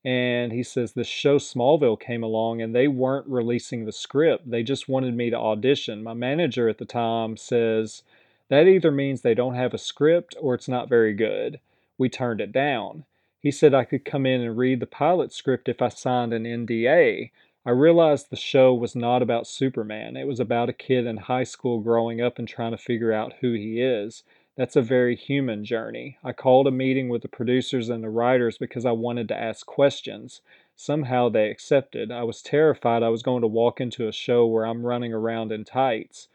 And 0.06 0.52
he 0.52 0.64
says 0.64 0.94
the 0.94 1.04
show 1.04 1.38
Smallville 1.38 2.00
came 2.00 2.24
along 2.24 2.62
and 2.62 2.76
they 2.76 2.88
weren't 2.88 3.28
releasing 3.28 3.86
the 3.86 3.92
script. 3.92 4.50
They 4.50 4.62
just 4.64 4.88
wanted 4.88 5.16
me 5.16 5.30
to 5.30 5.38
audition. 5.38 6.04
My 6.04 6.14
manager 6.14 6.70
at 6.70 6.78
the 6.78 6.86
time 6.86 7.38
says 7.38 8.04
that 8.50 8.68
either 8.68 8.92
means 8.92 9.22
they 9.22 9.34
don't 9.34 9.56
have 9.56 9.74
a 9.74 9.78
script 9.78 10.36
or 10.40 10.54
it's 10.54 10.68
not 10.68 10.90
very 10.90 11.14
good 11.14 11.60
we 12.04 12.10
turned 12.10 12.42
it 12.42 12.52
down. 12.52 13.06
He 13.40 13.50
said 13.50 13.74
I 13.74 13.86
could 13.86 14.04
come 14.04 14.26
in 14.26 14.42
and 14.42 14.58
read 14.58 14.82
the 14.82 14.86
pilot 14.86 15.32
script 15.32 15.70
if 15.70 15.82
I 15.82 15.88
signed 15.88 16.34
an 16.34 16.44
NDA. 16.44 17.32
I 17.66 17.70
realized 17.70 18.30
the 18.30 18.36
show 18.36 18.74
was 18.74 18.94
not 18.94 19.22
about 19.22 19.48
Superman. 19.48 20.18
It 20.18 20.28
was 20.28 20.42
about 20.42 20.68
a 20.68 20.74
kid 20.74 21.06
in 21.06 21.16
high 21.16 21.46
school 21.46 21.80
growing 21.80 22.20
up 22.20 22.38
and 22.38 22.46
trying 22.46 22.72
to 22.72 22.78
figure 22.78 23.14
out 23.14 23.36
who 23.40 23.54
he 23.54 23.80
is. 23.80 24.24
That's 24.58 24.76
a 24.76 24.82
very 24.82 25.16
human 25.16 25.64
journey. 25.64 26.18
I 26.26 26.34
called 26.34 26.68
a 26.68 26.72
meeting 26.72 27.08
with 27.08 27.22
the 27.22 27.30
producers 27.30 27.88
and 27.88 28.04
the 28.04 28.10
writers 28.10 28.58
because 28.58 28.86
I 28.86 28.92
wanted 28.92 29.30
to 29.30 29.38
ask 29.42 29.66
questions. 29.66 30.42
Somehow 30.76 31.30
they 31.30 31.50
accepted. 31.50 32.12
I 32.12 32.24
was 32.24 32.42
terrified 32.42 33.02
I 33.02 33.08
was 33.08 33.24
going 33.24 33.44
to 33.44 33.48
walk 33.48 33.80
into 33.80 34.10
a 34.10 34.12
show 34.12 34.46
where 34.46 34.66
I'm 34.68 34.86
running 34.86 35.14
around 35.14 35.54
in 35.54 35.64
tights. 35.64 36.28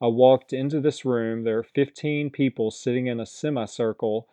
I 0.00 0.06
walked 0.06 0.54
into 0.54 0.80
this 0.80 1.04
room. 1.04 1.44
There 1.44 1.58
are 1.58 1.62
15 1.62 2.30
people 2.30 2.70
sitting 2.70 3.06
in 3.06 3.20
a 3.20 3.26
semicircle, 3.26 4.26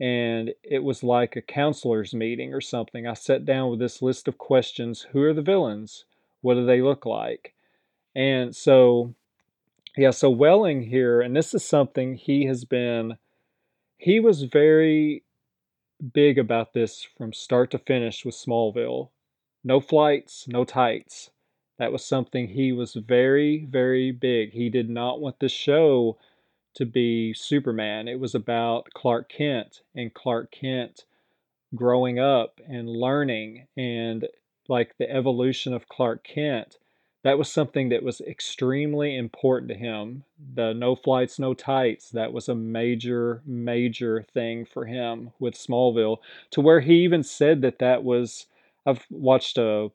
and 0.00 0.52
it 0.62 0.82
was 0.82 1.02
like 1.02 1.36
a 1.36 1.42
counselor's 1.42 2.14
meeting 2.14 2.54
or 2.54 2.60
something. 2.60 3.06
I 3.06 3.14
sat 3.14 3.44
down 3.44 3.70
with 3.70 3.80
this 3.80 4.00
list 4.00 4.28
of 4.28 4.38
questions 4.38 5.06
Who 5.12 5.22
are 5.22 5.34
the 5.34 5.42
villains? 5.42 6.04
What 6.40 6.54
do 6.54 6.64
they 6.64 6.80
look 6.80 7.04
like? 7.04 7.54
And 8.14 8.54
so, 8.54 9.14
yeah, 9.96 10.10
so 10.10 10.30
Welling 10.30 10.82
here, 10.82 11.20
and 11.20 11.34
this 11.34 11.52
is 11.54 11.64
something 11.64 12.14
he 12.14 12.46
has 12.46 12.64
been, 12.64 13.16
he 13.96 14.20
was 14.20 14.44
very 14.44 15.24
big 16.12 16.38
about 16.38 16.72
this 16.72 17.02
from 17.16 17.32
start 17.32 17.70
to 17.72 17.78
finish 17.78 18.24
with 18.24 18.34
Smallville. 18.34 19.10
No 19.64 19.80
flights, 19.80 20.46
no 20.46 20.64
tights. 20.64 21.30
That 21.78 21.92
was 21.92 22.04
something 22.04 22.48
he 22.48 22.72
was 22.72 22.94
very, 22.94 23.64
very 23.64 24.12
big. 24.12 24.52
He 24.52 24.68
did 24.68 24.88
not 24.88 25.20
want 25.20 25.40
the 25.40 25.48
show 25.48 26.18
to 26.78 26.86
be 26.86 27.34
Superman. 27.34 28.06
It 28.06 28.20
was 28.20 28.36
about 28.36 28.88
Clark 28.94 29.28
Kent 29.28 29.82
and 29.96 30.14
Clark 30.14 30.52
Kent 30.52 31.04
growing 31.74 32.20
up 32.20 32.60
and 32.68 32.88
learning 32.88 33.66
and 33.76 34.26
like 34.68 34.96
the 34.96 35.10
evolution 35.10 35.74
of 35.74 35.88
Clark 35.88 36.22
Kent. 36.22 36.78
That 37.24 37.36
was 37.36 37.50
something 37.50 37.88
that 37.88 38.04
was 38.04 38.20
extremely 38.20 39.16
important 39.16 39.70
to 39.70 39.76
him. 39.76 40.22
The 40.54 40.72
no 40.72 40.94
flights, 40.94 41.40
no 41.40 41.52
tights, 41.52 42.10
that 42.10 42.32
was 42.32 42.48
a 42.48 42.54
major, 42.54 43.42
major 43.44 44.22
thing 44.32 44.64
for 44.64 44.86
him 44.86 45.32
with 45.40 45.54
Smallville, 45.54 46.18
to 46.52 46.60
where 46.60 46.80
he 46.80 47.02
even 47.02 47.24
said 47.24 47.60
that 47.62 47.80
that 47.80 48.04
was. 48.04 48.46
I've 48.86 49.04
watched 49.10 49.58
a 49.58 49.90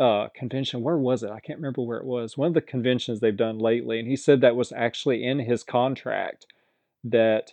uh, 0.00 0.28
convention. 0.34 0.82
Where 0.82 0.96
was 0.96 1.22
it? 1.22 1.30
I 1.30 1.40
can't 1.40 1.58
remember 1.58 1.82
where 1.82 1.98
it 1.98 2.06
was. 2.06 2.36
One 2.36 2.48
of 2.48 2.54
the 2.54 2.62
conventions 2.62 3.20
they've 3.20 3.36
done 3.36 3.58
lately, 3.58 4.00
and 4.00 4.08
he 4.08 4.16
said 4.16 4.40
that 4.40 4.56
was 4.56 4.72
actually 4.72 5.22
in 5.22 5.40
his 5.40 5.62
contract 5.62 6.46
that 7.04 7.52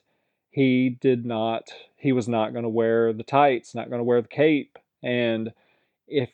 he 0.50 0.90
did 0.90 1.26
not. 1.26 1.70
He 1.98 2.14
was 2.14 2.28
not 2.28 2.54
going 2.54 2.64
to 2.64 2.70
wear 2.70 3.12
the 3.12 3.24
tights, 3.24 3.76
not 3.76 3.90
going 3.90 4.00
to 4.00 4.06
wear 4.06 4.22
the 4.22 4.28
cape, 4.30 4.78
and 5.04 5.52
if 6.08 6.30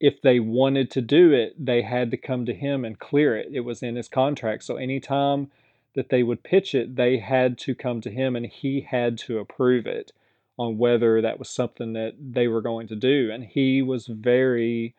if 0.00 0.20
they 0.20 0.40
wanted 0.40 0.90
to 0.90 1.00
do 1.00 1.32
it, 1.32 1.54
they 1.64 1.82
had 1.82 2.10
to 2.10 2.16
come 2.16 2.44
to 2.46 2.54
him 2.54 2.84
and 2.84 2.98
clear 2.98 3.36
it. 3.36 3.48
It 3.52 3.60
was 3.60 3.84
in 3.84 3.94
his 3.94 4.08
contract. 4.08 4.64
So 4.64 4.76
anytime 4.76 5.52
that 5.94 6.08
they 6.08 6.24
would 6.24 6.42
pitch 6.42 6.74
it, 6.74 6.96
they 6.96 7.18
had 7.18 7.56
to 7.58 7.74
come 7.74 8.00
to 8.00 8.10
him 8.10 8.34
and 8.34 8.46
he 8.46 8.80
had 8.80 9.16
to 9.18 9.38
approve 9.38 9.86
it 9.86 10.10
on 10.58 10.76
whether 10.76 11.22
that 11.22 11.38
was 11.38 11.48
something 11.48 11.92
that 11.92 12.14
they 12.18 12.48
were 12.48 12.60
going 12.60 12.88
to 12.88 12.96
do. 12.96 13.30
And 13.32 13.44
he 13.44 13.80
was 13.80 14.08
very 14.08 14.96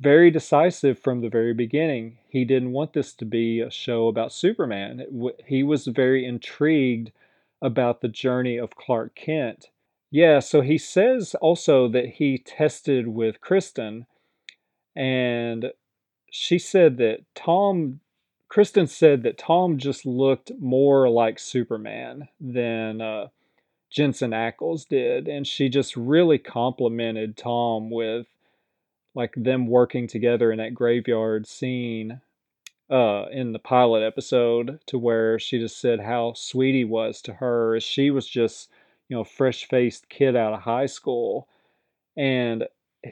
very 0.00 0.30
decisive 0.30 0.98
from 0.98 1.20
the 1.20 1.28
very 1.28 1.54
beginning. 1.54 2.18
He 2.28 2.44
didn't 2.44 2.72
want 2.72 2.92
this 2.92 3.12
to 3.14 3.24
be 3.24 3.60
a 3.60 3.70
show 3.70 4.08
about 4.08 4.32
Superman. 4.32 5.30
He 5.46 5.62
was 5.62 5.86
very 5.86 6.24
intrigued 6.24 7.12
about 7.62 8.00
the 8.00 8.08
journey 8.08 8.58
of 8.58 8.76
Clark 8.76 9.14
Kent. 9.14 9.70
Yeah, 10.10 10.40
so 10.40 10.60
he 10.60 10.78
says 10.78 11.34
also 11.40 11.88
that 11.88 12.06
he 12.06 12.38
tested 12.38 13.08
with 13.08 13.40
Kristin, 13.40 14.06
and 14.94 15.72
she 16.30 16.58
said 16.58 16.98
that 16.98 17.24
Tom, 17.34 18.00
Kristin 18.48 18.88
said 18.88 19.22
that 19.22 19.38
Tom 19.38 19.78
just 19.78 20.06
looked 20.06 20.52
more 20.60 21.08
like 21.08 21.38
Superman 21.38 22.28
than 22.40 23.00
uh, 23.00 23.28
Jensen 23.90 24.32
Ackles 24.32 24.86
did, 24.86 25.26
and 25.26 25.46
she 25.46 25.68
just 25.68 25.96
really 25.96 26.38
complimented 26.38 27.36
Tom 27.36 27.90
with 27.90 28.26
like 29.14 29.32
them 29.36 29.66
working 29.66 30.06
together 30.06 30.50
in 30.50 30.58
that 30.58 30.74
graveyard 30.74 31.46
scene 31.46 32.20
uh, 32.90 33.26
in 33.30 33.52
the 33.52 33.58
pilot 33.58 34.02
episode 34.02 34.78
to 34.86 34.98
where 34.98 35.38
she 35.38 35.58
just 35.58 35.80
said 35.80 36.00
how 36.00 36.32
sweet 36.34 36.74
he 36.74 36.84
was 36.84 37.22
to 37.22 37.34
her 37.34 37.80
she 37.80 38.10
was 38.10 38.28
just 38.28 38.70
you 39.08 39.16
know 39.16 39.24
fresh 39.24 39.66
faced 39.66 40.08
kid 40.08 40.36
out 40.36 40.52
of 40.52 40.60
high 40.60 40.86
school. 40.86 41.48
And 42.16 42.64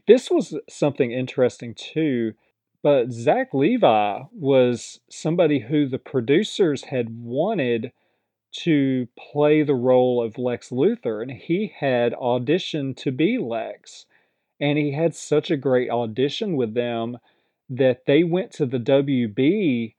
this 0.07 0.31
was 0.31 0.59
something 0.69 1.13
interesting 1.13 1.75
too 1.75 2.35
but 2.83 3.13
zach 3.13 3.55
levi 3.55 4.23
was 4.33 5.01
somebody 5.09 5.61
who 5.61 5.87
the 5.87 5.99
producers 5.99 6.85
had 6.85 7.23
wanted 7.23 7.93
to 8.51 9.09
play 9.17 9.63
the 9.63 9.75
role 9.75 10.23
of 10.23 10.39
lex 10.39 10.71
luthor 10.71 11.23
and 11.23 11.31
he 11.31 11.73
had 11.79 12.13
auditioned 12.15 12.97
to 12.97 13.11
be 13.11 13.39
lex 13.39 14.07
and 14.63 14.79
he 14.79 14.93
had 14.93 15.13
such 15.13 15.51
a 15.51 15.57
great 15.57 15.91
audition 15.91 16.55
with 16.55 16.73
them 16.75 17.19
that 17.69 18.07
they 18.07 18.23
went 18.23 18.53
to 18.53 18.65
the 18.65 18.79
WB 18.79 19.95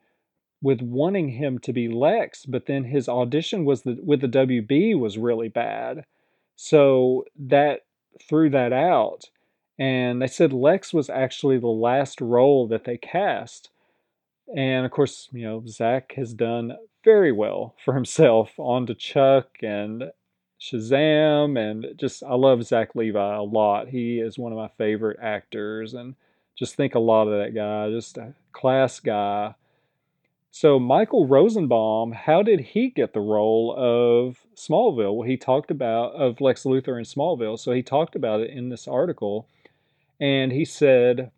with 0.62 0.80
wanting 0.80 1.28
him 1.28 1.58
to 1.58 1.72
be 1.74 1.86
Lex, 1.86 2.46
but 2.46 2.64
then 2.64 2.84
his 2.84 3.06
audition 3.06 3.66
was 3.66 3.82
the, 3.82 3.98
with 4.02 4.22
the 4.22 4.26
WB 4.26 4.98
was 4.98 5.18
really 5.18 5.50
bad. 5.50 6.06
So 6.56 7.26
that 7.38 7.80
threw 8.26 8.48
that 8.50 8.72
out. 8.72 9.24
And 9.78 10.22
they 10.22 10.28
said 10.28 10.54
Lex 10.54 10.94
was 10.94 11.10
actually 11.10 11.58
the 11.58 11.66
last 11.66 12.22
role 12.22 12.66
that 12.68 12.84
they 12.84 12.96
cast. 12.96 13.68
And 14.56 14.86
of 14.86 14.92
course, 14.92 15.28
you 15.32 15.42
know, 15.42 15.62
Zach 15.66 16.14
has 16.16 16.32
done 16.32 16.72
very 17.04 17.32
well 17.32 17.74
for 17.84 17.92
himself 17.92 18.54
on 18.56 18.86
to 18.86 18.94
Chuck 18.94 19.48
and 19.60 20.04
Shazam, 20.64 21.58
and 21.58 21.98
just 21.98 22.22
I 22.22 22.34
love 22.34 22.64
Zach 22.64 22.94
Levi 22.94 23.34
a 23.36 23.42
lot. 23.42 23.88
He 23.88 24.18
is 24.18 24.38
one 24.38 24.52
of 24.52 24.58
my 24.58 24.68
favorite 24.78 25.18
actors, 25.20 25.92
and 25.92 26.14
just 26.56 26.74
think 26.74 26.94
a 26.94 27.00
lot 27.00 27.28
of 27.28 27.38
that 27.38 27.54
guy, 27.54 27.90
just 27.90 28.16
a 28.16 28.32
class 28.52 28.98
guy. 28.98 29.54
So 30.50 30.78
Michael 30.78 31.26
Rosenbaum, 31.26 32.12
how 32.12 32.42
did 32.42 32.60
he 32.60 32.88
get 32.88 33.12
the 33.12 33.20
role 33.20 33.74
of 33.76 34.38
Smallville? 34.54 35.16
Well, 35.16 35.28
he 35.28 35.36
talked 35.36 35.70
about 35.70 36.14
of 36.14 36.40
Lex 36.40 36.62
Luthor 36.62 36.96
in 36.96 37.04
Smallville. 37.04 37.58
So 37.58 37.72
he 37.72 37.82
talked 37.82 38.16
about 38.16 38.40
it 38.40 38.50
in 38.50 38.70
this 38.70 38.88
article, 38.88 39.46
and 40.18 40.50
he 40.50 40.64
said, 40.64 41.30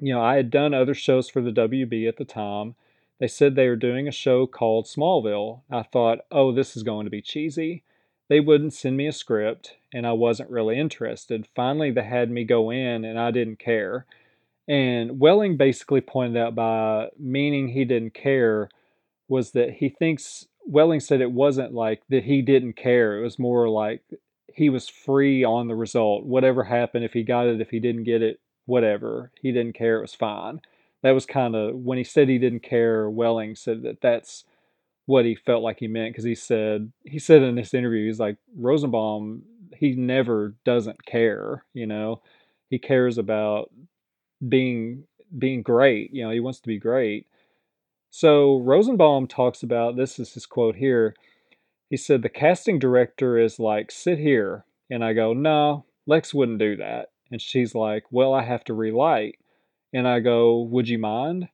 you 0.00 0.12
know, 0.12 0.20
I 0.20 0.36
had 0.36 0.50
done 0.50 0.74
other 0.74 0.94
shows 0.94 1.30
for 1.30 1.40
the 1.40 1.52
WB 1.52 2.06
at 2.08 2.18
the 2.18 2.24
time. 2.26 2.74
They 3.20 3.28
said 3.28 3.54
they 3.54 3.68
were 3.68 3.76
doing 3.76 4.06
a 4.08 4.12
show 4.12 4.46
called 4.46 4.86
Smallville. 4.86 5.60
I 5.70 5.82
thought, 5.82 6.20
oh, 6.30 6.52
this 6.52 6.76
is 6.76 6.82
going 6.82 7.04
to 7.04 7.10
be 7.10 7.22
cheesy 7.22 7.84
they 8.30 8.40
wouldn't 8.40 8.72
send 8.72 8.96
me 8.96 9.08
a 9.08 9.12
script 9.12 9.74
and 9.92 10.06
I 10.06 10.12
wasn't 10.12 10.50
really 10.50 10.78
interested. 10.78 11.48
Finally, 11.54 11.90
they 11.90 12.04
had 12.04 12.30
me 12.30 12.44
go 12.44 12.70
in 12.70 13.04
and 13.04 13.18
I 13.18 13.32
didn't 13.32 13.58
care. 13.58 14.06
And 14.68 15.18
Welling 15.18 15.56
basically 15.56 16.00
pointed 16.00 16.40
out 16.40 16.54
by 16.54 17.08
meaning 17.18 17.68
he 17.68 17.84
didn't 17.84 18.14
care 18.14 18.70
was 19.28 19.50
that 19.50 19.70
he 19.72 19.88
thinks 19.88 20.46
Welling 20.64 21.00
said 21.00 21.20
it 21.20 21.32
wasn't 21.32 21.74
like 21.74 22.02
that 22.08 22.22
he 22.22 22.40
didn't 22.40 22.74
care. 22.74 23.18
It 23.18 23.22
was 23.22 23.38
more 23.38 23.68
like 23.68 24.02
he 24.54 24.70
was 24.70 24.88
free 24.88 25.42
on 25.42 25.66
the 25.66 25.74
result. 25.74 26.24
Whatever 26.24 26.62
happened, 26.62 27.04
if 27.04 27.12
he 27.12 27.24
got 27.24 27.48
it, 27.48 27.60
if 27.60 27.70
he 27.70 27.80
didn't 27.80 28.04
get 28.04 28.22
it, 28.22 28.38
whatever. 28.66 29.32
He 29.42 29.50
didn't 29.50 29.74
care. 29.74 29.98
It 29.98 30.02
was 30.02 30.14
fine. 30.14 30.60
That 31.02 31.12
was 31.12 31.26
kind 31.26 31.56
of 31.56 31.74
when 31.74 31.98
he 31.98 32.04
said 32.04 32.28
he 32.28 32.38
didn't 32.38 32.62
care. 32.62 33.10
Welling 33.10 33.56
said 33.56 33.82
that 33.82 34.00
that's 34.00 34.44
what 35.10 35.24
he 35.24 35.34
felt 35.34 35.64
like 35.64 35.80
he 35.80 35.88
meant 35.88 36.12
because 36.12 36.24
he 36.24 36.36
said 36.36 36.92
he 37.02 37.18
said 37.18 37.42
in 37.42 37.56
this 37.56 37.74
interview 37.74 38.06
he's 38.06 38.20
like 38.20 38.36
Rosenbaum 38.56 39.42
he 39.76 39.92
never 39.96 40.54
doesn't 40.64 41.04
care 41.04 41.64
you 41.74 41.84
know? 41.84 42.22
He 42.68 42.78
cares 42.78 43.18
about 43.18 43.70
being 44.48 45.02
being 45.36 45.62
great 45.62 46.14
you 46.14 46.22
know 46.22 46.30
he 46.30 46.38
wants 46.38 46.60
to 46.60 46.68
be 46.68 46.78
great. 46.78 47.26
So 48.10 48.60
Rosenbaum 48.60 49.26
talks 49.26 49.64
about 49.64 49.96
this 49.96 50.20
is 50.20 50.32
his 50.32 50.46
quote 50.46 50.76
here 50.76 51.16
he 51.88 51.96
said 51.96 52.22
the 52.22 52.28
casting 52.28 52.78
director 52.78 53.36
is 53.36 53.58
like 53.58 53.90
sit 53.90 54.18
here 54.18 54.64
and 54.90 55.04
I 55.04 55.12
go 55.12 55.32
no 55.32 55.86
Lex 56.06 56.32
wouldn't 56.32 56.60
do 56.60 56.76
that. 56.76 57.10
And 57.32 57.42
she's 57.42 57.74
like 57.74 58.04
well 58.12 58.32
I 58.32 58.44
have 58.44 58.62
to 58.64 58.74
relight. 58.74 59.40
And 59.92 60.06
I 60.06 60.20
go 60.20 60.60
would 60.60 60.88
you 60.88 61.00
mind 61.00 61.48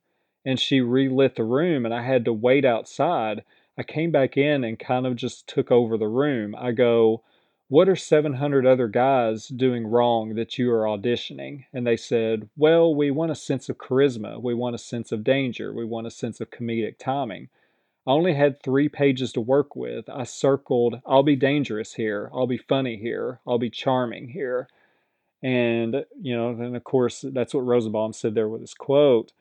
and 0.46 0.60
she 0.60 0.80
relit 0.80 1.34
the 1.34 1.44
room 1.44 1.84
and 1.84 1.92
I 1.92 2.02
had 2.02 2.24
to 2.24 2.32
wait 2.32 2.64
outside. 2.64 3.42
I 3.76 3.82
came 3.82 4.12
back 4.12 4.36
in 4.36 4.62
and 4.62 4.78
kind 4.78 5.04
of 5.04 5.16
just 5.16 5.48
took 5.48 5.72
over 5.72 5.98
the 5.98 6.06
room. 6.06 6.54
I 6.56 6.70
go, 6.70 7.24
What 7.68 7.88
are 7.88 7.96
700 7.96 8.64
other 8.64 8.86
guys 8.86 9.48
doing 9.48 9.88
wrong 9.88 10.36
that 10.36 10.56
you 10.56 10.70
are 10.70 10.84
auditioning? 10.84 11.64
And 11.74 11.84
they 11.84 11.96
said, 11.96 12.48
Well, 12.56 12.94
we 12.94 13.10
want 13.10 13.32
a 13.32 13.34
sense 13.34 13.68
of 13.68 13.76
charisma. 13.76 14.40
We 14.40 14.54
want 14.54 14.76
a 14.76 14.78
sense 14.78 15.10
of 15.10 15.24
danger. 15.24 15.74
We 15.74 15.84
want 15.84 16.06
a 16.06 16.12
sense 16.12 16.40
of 16.40 16.50
comedic 16.50 16.96
timing. 16.98 17.48
I 18.06 18.12
only 18.12 18.34
had 18.34 18.62
three 18.62 18.88
pages 18.88 19.32
to 19.32 19.40
work 19.40 19.74
with. 19.74 20.08
I 20.08 20.22
circled, 20.22 21.00
I'll 21.04 21.24
be 21.24 21.34
dangerous 21.34 21.94
here. 21.94 22.30
I'll 22.32 22.46
be 22.46 22.56
funny 22.56 22.96
here. 22.98 23.40
I'll 23.44 23.58
be 23.58 23.68
charming 23.68 24.28
here. 24.28 24.68
And, 25.42 26.04
you 26.20 26.36
know, 26.36 26.50
and 26.50 26.76
of 26.76 26.84
course, 26.84 27.24
that's 27.32 27.52
what 27.52 27.66
Rosenbaum 27.66 28.12
said 28.12 28.36
there 28.36 28.48
with 28.48 28.60
his 28.60 28.74
quote. 28.74 29.32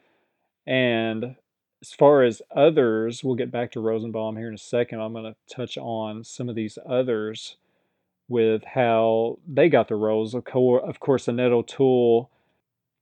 And 0.68 1.36
as 1.82 1.92
far 1.92 2.24
as 2.24 2.42
others, 2.56 3.24
we'll 3.24 3.36
get 3.36 3.52
back 3.52 3.72
to 3.74 3.80
Rosenbaum 3.80 4.38
here 4.38 4.48
in 4.48 4.56
a 4.56 4.58
second. 4.58 5.02
I'm 5.02 5.14
going 5.14 5.26
to 5.26 5.56
touch 5.56 5.78
on 5.78 6.24
some 6.24 6.50
of 6.50 6.56
these 6.56 6.78
others 6.88 7.58
with 8.28 8.64
how 8.64 9.38
they 9.48 9.70
got 9.70 9.88
the 9.88 9.96
roles. 9.96 10.34
Of 10.34 10.46
course, 11.00 11.28
Annette 11.28 11.52
O'Toole, 11.52 12.32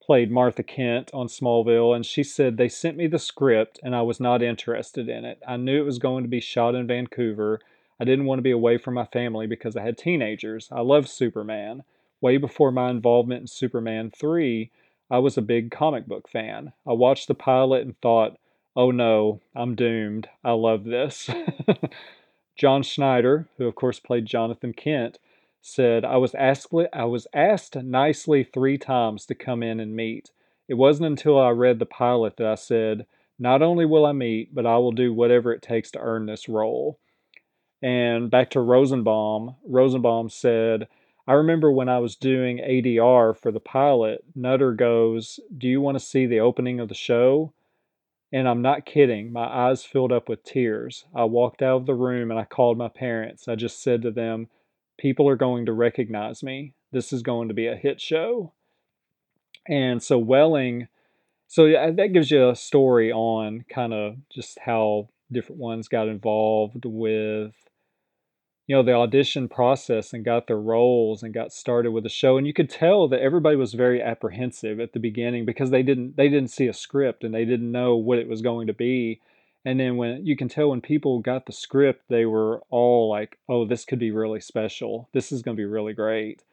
played 0.01 0.29
Martha 0.29 0.63
Kent 0.63 1.09
on 1.13 1.27
Smallville, 1.27 1.95
and 1.95 2.05
she 2.05 2.23
said 2.23 2.57
they 2.57 2.67
sent 2.67 2.97
me 2.97 3.07
the 3.07 3.17
script 3.17 3.79
and 3.81 3.95
I 3.95 4.01
was 4.01 4.19
not 4.19 4.43
interested 4.43 5.07
in 5.07 5.23
it. 5.23 5.41
I 5.47 5.55
knew 5.55 5.79
it 5.79 5.85
was 5.85 5.97
going 5.97 6.25
to 6.25 6.29
be 6.29 6.41
shot 6.41 6.75
in 6.75 6.87
Vancouver. 6.87 7.61
I 8.01 8.03
didn't 8.03 8.25
want 8.25 8.39
to 8.39 8.43
be 8.43 8.51
away 8.51 8.77
from 8.77 8.95
my 8.95 9.05
family 9.05 9.47
because 9.47 9.77
I 9.77 9.83
had 9.83 9.97
teenagers. 9.97 10.67
I 10.73 10.81
love 10.81 11.07
Superman. 11.07 11.83
Way 12.19 12.35
before 12.35 12.69
my 12.69 12.89
involvement 12.89 13.41
in 13.41 13.47
Superman 13.47 14.11
3, 14.11 14.69
I 15.09 15.19
was 15.19 15.37
a 15.37 15.41
big 15.41 15.71
comic 15.71 16.07
book 16.07 16.29
fan. 16.29 16.73
I 16.87 16.93
watched 16.93 17.27
the 17.27 17.35
pilot 17.35 17.83
and 17.83 17.99
thought, 18.01 18.37
oh 18.75 18.91
no, 18.91 19.41
I'm 19.55 19.75
doomed. 19.75 20.27
I 20.43 20.51
love 20.51 20.83
this. 20.85 21.29
John 22.55 22.83
Schneider, 22.83 23.47
who 23.57 23.67
of 23.67 23.75
course 23.75 23.99
played 23.99 24.25
Jonathan 24.25 24.73
Kent, 24.73 25.19
said, 25.61 26.03
I 26.03 26.17
was 26.17 26.35
asked 26.35 26.73
I 26.93 27.05
was 27.05 27.27
asked 27.33 27.75
nicely 27.75 28.43
three 28.43 28.77
times 28.77 29.25
to 29.27 29.35
come 29.35 29.63
in 29.63 29.79
and 29.79 29.95
meet. 29.95 30.31
It 30.67 30.75
wasn't 30.75 31.07
until 31.07 31.39
I 31.39 31.49
read 31.49 31.79
the 31.79 31.85
pilot 31.85 32.37
that 32.37 32.47
I 32.47 32.55
said, 32.55 33.05
not 33.39 33.61
only 33.61 33.85
will 33.85 34.05
I 34.05 34.11
meet, 34.11 34.53
but 34.53 34.65
I 34.65 34.77
will 34.77 34.91
do 34.91 35.13
whatever 35.13 35.51
it 35.53 35.61
takes 35.61 35.91
to 35.91 35.99
earn 35.99 36.25
this 36.25 36.47
role. 36.47 36.99
And 37.81 38.31
back 38.31 38.51
to 38.51 38.61
Rosenbaum, 38.61 39.55
Rosenbaum 39.65 40.29
said, 40.29 40.87
I 41.25 41.33
remember 41.33 41.71
when 41.71 41.87
I 41.87 41.99
was 41.99 42.15
doing 42.15 42.57
ADR 42.57 43.37
for 43.37 43.51
the 43.51 43.61
pilot, 43.61 44.25
Nutter 44.35 44.73
goes, 44.73 45.39
Do 45.57 45.67
you 45.67 45.79
want 45.79 45.97
to 45.97 46.03
see 46.03 46.25
the 46.25 46.41
opening 46.41 46.79
of 46.79 46.89
the 46.89 46.95
show? 46.95 47.53
And 48.33 48.47
I'm 48.47 48.61
not 48.61 48.85
kidding, 48.85 49.31
my 49.31 49.45
eyes 49.45 49.85
filled 49.85 50.11
up 50.11 50.27
with 50.27 50.43
tears. 50.43 51.05
I 51.13 51.23
walked 51.25 51.61
out 51.61 51.77
of 51.77 51.85
the 51.85 51.93
room 51.93 52.31
and 52.31 52.39
I 52.39 52.45
called 52.45 52.77
my 52.77 52.89
parents. 52.89 53.47
I 53.47 53.55
just 53.55 53.81
said 53.81 54.01
to 54.01 54.11
them, 54.11 54.47
People 54.97 55.29
are 55.29 55.35
going 55.35 55.65
to 55.67 55.73
recognize 55.73 56.43
me. 56.43 56.73
This 56.91 57.13
is 57.13 57.21
going 57.21 57.47
to 57.47 57.53
be 57.53 57.67
a 57.67 57.75
hit 57.75 58.01
show. 58.01 58.51
And 59.67 60.03
so 60.03 60.17
Welling, 60.17 60.87
so 61.47 61.67
that 61.69 62.13
gives 62.13 62.31
you 62.31 62.49
a 62.49 62.55
story 62.55 63.11
on 63.11 63.63
kind 63.69 63.93
of 63.93 64.17
just 64.29 64.59
how 64.59 65.09
different 65.31 65.61
ones 65.61 65.87
got 65.87 66.07
involved 66.07 66.85
with 66.85 67.53
you 68.67 68.75
know 68.75 68.83
the 68.83 68.93
audition 68.93 69.49
process 69.49 70.13
and 70.13 70.23
got 70.23 70.47
their 70.47 70.59
roles 70.59 71.23
and 71.23 71.33
got 71.33 71.51
started 71.51 71.91
with 71.91 72.03
the 72.03 72.09
show 72.09 72.37
and 72.37 72.47
you 72.47 72.53
could 72.53 72.69
tell 72.69 73.07
that 73.07 73.21
everybody 73.21 73.55
was 73.55 73.73
very 73.73 74.01
apprehensive 74.01 74.79
at 74.79 74.93
the 74.93 74.99
beginning 74.99 75.45
because 75.45 75.69
they 75.69 75.83
didn't 75.83 76.15
they 76.15 76.29
didn't 76.29 76.49
see 76.49 76.67
a 76.67 76.73
script 76.73 77.23
and 77.23 77.33
they 77.33 77.45
didn't 77.45 77.71
know 77.71 77.95
what 77.95 78.19
it 78.19 78.27
was 78.27 78.41
going 78.41 78.67
to 78.67 78.73
be. 78.73 79.19
And 79.65 79.79
then 79.79 79.95
when 79.95 80.25
you 80.25 80.35
can 80.35 80.49
tell 80.49 80.69
when 80.69 80.81
people 80.81 81.19
got 81.19 81.45
the 81.45 81.51
script 81.51 82.03
they 82.09 82.25
were 82.25 82.61
all 82.69 83.09
like 83.09 83.37
oh 83.49 83.65
this 83.65 83.85
could 83.85 83.99
be 83.99 84.11
really 84.11 84.39
special. 84.39 85.09
This 85.13 85.31
is 85.31 85.41
going 85.41 85.57
to 85.57 85.61
be 85.61 85.65
really 85.65 85.93
great. 85.93 86.43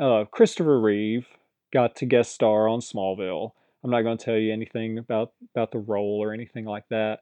Uh, 0.00 0.24
christopher 0.30 0.80
reeve 0.80 1.26
got 1.72 1.96
to 1.96 2.06
guest 2.06 2.32
star 2.32 2.68
on 2.68 2.78
smallville. 2.80 3.52
I'm 3.82 3.90
not 3.90 4.02
going 4.02 4.16
to 4.16 4.24
tell 4.24 4.36
you 4.36 4.52
anything 4.52 4.98
about 4.98 5.32
about 5.54 5.72
the 5.72 5.78
role 5.78 6.20
or 6.22 6.32
anything 6.32 6.64
like 6.64 6.88
that 6.90 7.20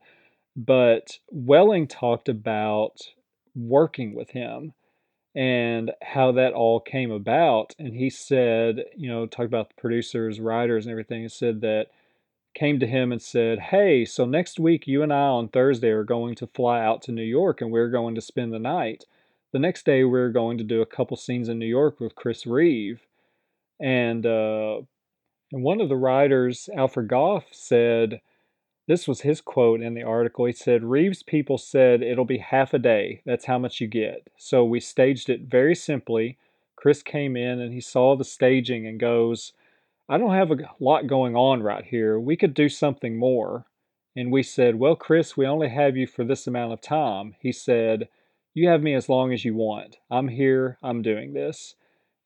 but 0.56 1.18
welling 1.30 1.86
talked 1.86 2.30
about 2.30 3.12
working 3.56 4.14
with 4.14 4.30
him 4.30 4.74
and 5.34 5.92
how 6.02 6.32
that 6.32 6.52
all 6.52 6.80
came 6.80 7.10
about. 7.10 7.74
And 7.78 7.94
he 7.94 8.10
said, 8.10 8.84
you 8.96 9.08
know, 9.08 9.26
talked 9.26 9.46
about 9.46 9.70
the 9.70 9.80
producers, 9.80 10.40
writers, 10.40 10.86
and 10.86 10.90
everything. 10.90 11.22
He 11.22 11.28
said 11.28 11.60
that 11.62 11.88
came 12.54 12.80
to 12.80 12.86
him 12.86 13.12
and 13.12 13.20
said, 13.20 13.58
Hey, 13.58 14.04
so 14.04 14.24
next 14.24 14.58
week 14.58 14.86
you 14.86 15.02
and 15.02 15.12
I 15.12 15.28
on 15.28 15.48
Thursday 15.48 15.90
are 15.90 16.04
going 16.04 16.34
to 16.36 16.46
fly 16.46 16.82
out 16.82 17.02
to 17.02 17.12
New 17.12 17.22
York 17.22 17.60
and 17.60 17.70
we're 17.70 17.90
going 17.90 18.14
to 18.14 18.20
spend 18.20 18.52
the 18.52 18.58
night. 18.58 19.04
The 19.52 19.58
next 19.58 19.84
day 19.84 20.04
we're 20.04 20.30
going 20.30 20.58
to 20.58 20.64
do 20.64 20.80
a 20.80 20.86
couple 20.86 21.16
scenes 21.16 21.48
in 21.48 21.58
New 21.58 21.66
York 21.66 22.00
with 22.00 22.14
Chris 22.14 22.46
Reeve. 22.46 23.02
And 23.78 24.24
uh, 24.24 24.80
and 25.52 25.62
one 25.62 25.80
of 25.80 25.88
the 25.88 25.96
writers, 25.96 26.68
Alfred 26.74 27.08
Gough, 27.08 27.44
said, 27.52 28.20
this 28.86 29.08
was 29.08 29.22
his 29.22 29.40
quote 29.40 29.80
in 29.80 29.94
the 29.94 30.02
article. 30.02 30.44
He 30.44 30.52
said, 30.52 30.84
Reeves 30.84 31.22
people 31.22 31.58
said 31.58 32.02
it'll 32.02 32.24
be 32.24 32.38
half 32.38 32.72
a 32.72 32.78
day. 32.78 33.22
That's 33.26 33.46
how 33.46 33.58
much 33.58 33.80
you 33.80 33.88
get. 33.88 34.28
So 34.36 34.64
we 34.64 34.80
staged 34.80 35.28
it 35.28 35.42
very 35.42 35.74
simply. 35.74 36.38
Chris 36.76 37.02
came 37.02 37.36
in 37.36 37.60
and 37.60 37.72
he 37.72 37.80
saw 37.80 38.14
the 38.14 38.24
staging 38.24 38.86
and 38.86 39.00
goes, 39.00 39.52
I 40.08 40.18
don't 40.18 40.34
have 40.34 40.52
a 40.52 40.58
lot 40.78 41.08
going 41.08 41.34
on 41.34 41.62
right 41.62 41.84
here. 41.84 42.20
We 42.20 42.36
could 42.36 42.54
do 42.54 42.68
something 42.68 43.18
more. 43.18 43.66
And 44.14 44.30
we 44.30 44.42
said, 44.42 44.76
Well, 44.76 44.94
Chris, 44.94 45.36
we 45.36 45.46
only 45.46 45.68
have 45.68 45.96
you 45.96 46.06
for 46.06 46.24
this 46.24 46.46
amount 46.46 46.72
of 46.72 46.80
time. 46.80 47.34
He 47.40 47.50
said, 47.50 48.08
You 48.54 48.68
have 48.68 48.82
me 48.82 48.94
as 48.94 49.08
long 49.08 49.32
as 49.32 49.44
you 49.44 49.54
want. 49.54 49.96
I'm 50.10 50.28
here. 50.28 50.78
I'm 50.82 51.02
doing 51.02 51.32
this. 51.32 51.74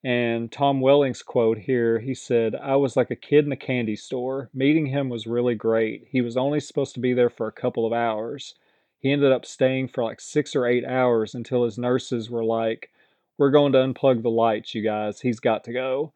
And 0.02 0.50
Tom 0.50 0.80
Welling's 0.80 1.22
quote 1.22 1.58
here, 1.58 1.98
he 1.98 2.14
said, 2.14 2.54
I 2.54 2.76
was 2.76 2.96
like 2.96 3.10
a 3.10 3.16
kid 3.16 3.44
in 3.44 3.52
a 3.52 3.56
candy 3.56 3.96
store. 3.96 4.48
Meeting 4.54 4.86
him 4.86 5.10
was 5.10 5.26
really 5.26 5.54
great. 5.54 6.08
He 6.10 6.22
was 6.22 6.38
only 6.38 6.60
supposed 6.60 6.94
to 6.94 7.00
be 7.00 7.12
there 7.12 7.28
for 7.28 7.46
a 7.46 7.52
couple 7.52 7.86
of 7.86 7.92
hours. 7.92 8.54
He 8.98 9.12
ended 9.12 9.30
up 9.32 9.44
staying 9.44 9.88
for 9.88 10.02
like 10.02 10.20
six 10.20 10.56
or 10.56 10.66
eight 10.66 10.86
hours 10.86 11.34
until 11.34 11.64
his 11.64 11.76
nurses 11.76 12.30
were 12.30 12.44
like, 12.44 12.90
We're 13.36 13.50
going 13.50 13.72
to 13.72 13.78
unplug 13.78 14.22
the 14.22 14.30
lights, 14.30 14.74
you 14.74 14.82
guys. 14.82 15.20
He's 15.20 15.40
got 15.40 15.64
to 15.64 15.72
go. 15.72 16.12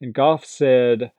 And 0.00 0.14
Gough 0.14 0.44
said, 0.44 1.12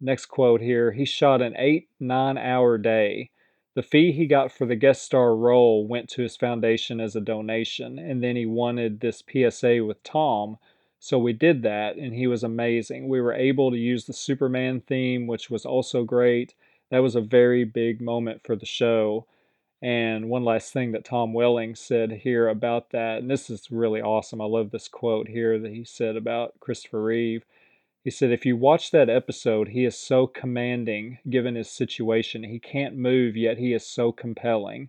next 0.00 0.26
quote 0.26 0.60
here, 0.60 0.92
he 0.92 1.04
shot 1.04 1.42
an 1.42 1.54
eight, 1.56 1.88
nine 2.00 2.38
hour 2.38 2.78
day. 2.78 3.30
The 3.74 3.82
fee 3.82 4.12
he 4.12 4.26
got 4.26 4.50
for 4.50 4.66
the 4.66 4.76
guest 4.76 5.02
star 5.02 5.36
role 5.36 5.86
went 5.86 6.08
to 6.10 6.22
his 6.22 6.36
foundation 6.36 7.00
as 7.00 7.14
a 7.14 7.20
donation, 7.20 7.98
and 7.98 8.22
then 8.22 8.34
he 8.34 8.46
wanted 8.46 9.00
this 9.00 9.22
PSA 9.30 9.84
with 9.84 10.02
Tom 10.02 10.58
so 11.00 11.18
we 11.18 11.32
did 11.32 11.62
that, 11.62 11.96
and 11.96 12.14
he 12.14 12.26
was 12.26 12.42
amazing. 12.42 13.08
We 13.08 13.20
were 13.20 13.32
able 13.32 13.70
to 13.70 13.78
use 13.78 14.04
the 14.04 14.12
Superman 14.12 14.80
theme, 14.80 15.26
which 15.26 15.48
was 15.48 15.64
also 15.64 16.04
great. 16.04 16.54
That 16.90 17.02
was 17.02 17.14
a 17.14 17.20
very 17.20 17.64
big 17.64 18.00
moment 18.00 18.42
for 18.44 18.56
the 18.56 18.66
show. 18.66 19.26
And 19.80 20.28
one 20.28 20.44
last 20.44 20.72
thing 20.72 20.90
that 20.92 21.04
Tom 21.04 21.32
Welling 21.32 21.76
said 21.76 22.10
here 22.10 22.48
about 22.48 22.90
that, 22.90 23.18
and 23.18 23.30
this 23.30 23.48
is 23.48 23.70
really 23.70 24.02
awesome. 24.02 24.40
I 24.40 24.44
love 24.46 24.70
this 24.70 24.88
quote 24.88 25.28
here 25.28 25.56
that 25.58 25.72
he 25.72 25.84
said 25.84 26.16
about 26.16 26.58
Christopher 26.58 27.02
Reeve. 27.04 27.44
He 28.02 28.10
said, 28.10 28.32
If 28.32 28.44
you 28.44 28.56
watch 28.56 28.90
that 28.90 29.08
episode, 29.08 29.68
he 29.68 29.84
is 29.84 29.96
so 29.96 30.26
commanding 30.26 31.18
given 31.30 31.54
his 31.54 31.70
situation. 31.70 32.42
He 32.42 32.58
can't 32.58 32.96
move, 32.96 33.36
yet 33.36 33.58
he 33.58 33.72
is 33.72 33.86
so 33.86 34.10
compelling. 34.10 34.88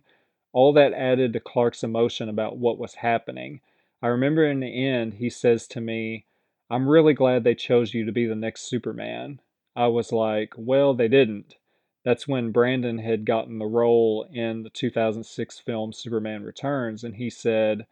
All 0.52 0.72
that 0.72 0.92
added 0.92 1.32
to 1.34 1.40
Clark's 1.40 1.84
emotion 1.84 2.28
about 2.28 2.56
what 2.56 2.78
was 2.78 2.94
happening. 2.94 3.60
I 4.02 4.08
remember 4.08 4.46
in 4.46 4.60
the 4.60 4.86
end, 4.86 5.14
he 5.14 5.28
says 5.28 5.66
to 5.68 5.80
me, 5.80 6.26
I'm 6.70 6.88
really 6.88 7.14
glad 7.14 7.44
they 7.44 7.54
chose 7.54 7.92
you 7.92 8.04
to 8.04 8.12
be 8.12 8.26
the 8.26 8.34
next 8.34 8.62
Superman. 8.62 9.40
I 9.76 9.88
was 9.88 10.12
like, 10.12 10.54
well, 10.56 10.94
they 10.94 11.08
didn't. 11.08 11.56
That's 12.04 12.26
when 12.26 12.52
Brandon 12.52 12.98
had 12.98 13.26
gotten 13.26 13.58
the 13.58 13.66
role 13.66 14.26
in 14.32 14.62
the 14.62 14.70
2006 14.70 15.58
film 15.58 15.92
Superman 15.92 16.44
Returns, 16.44 17.04
and 17.04 17.16
he 17.16 17.28
said, 17.28 17.86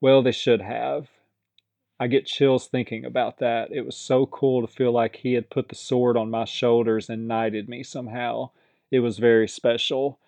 well, 0.00 0.22
they 0.22 0.32
should 0.32 0.62
have. 0.62 1.08
I 1.98 2.06
get 2.06 2.24
chills 2.24 2.66
thinking 2.66 3.04
about 3.04 3.38
that. 3.40 3.70
It 3.70 3.82
was 3.82 3.96
so 3.96 4.24
cool 4.24 4.62
to 4.62 4.72
feel 4.72 4.92
like 4.92 5.16
he 5.16 5.34
had 5.34 5.50
put 5.50 5.68
the 5.68 5.74
sword 5.74 6.16
on 6.16 6.30
my 6.30 6.46
shoulders 6.46 7.10
and 7.10 7.28
knighted 7.28 7.68
me 7.68 7.82
somehow. 7.82 8.50
It 8.90 9.00
was 9.00 9.18
very 9.18 9.46
special. 9.46 10.18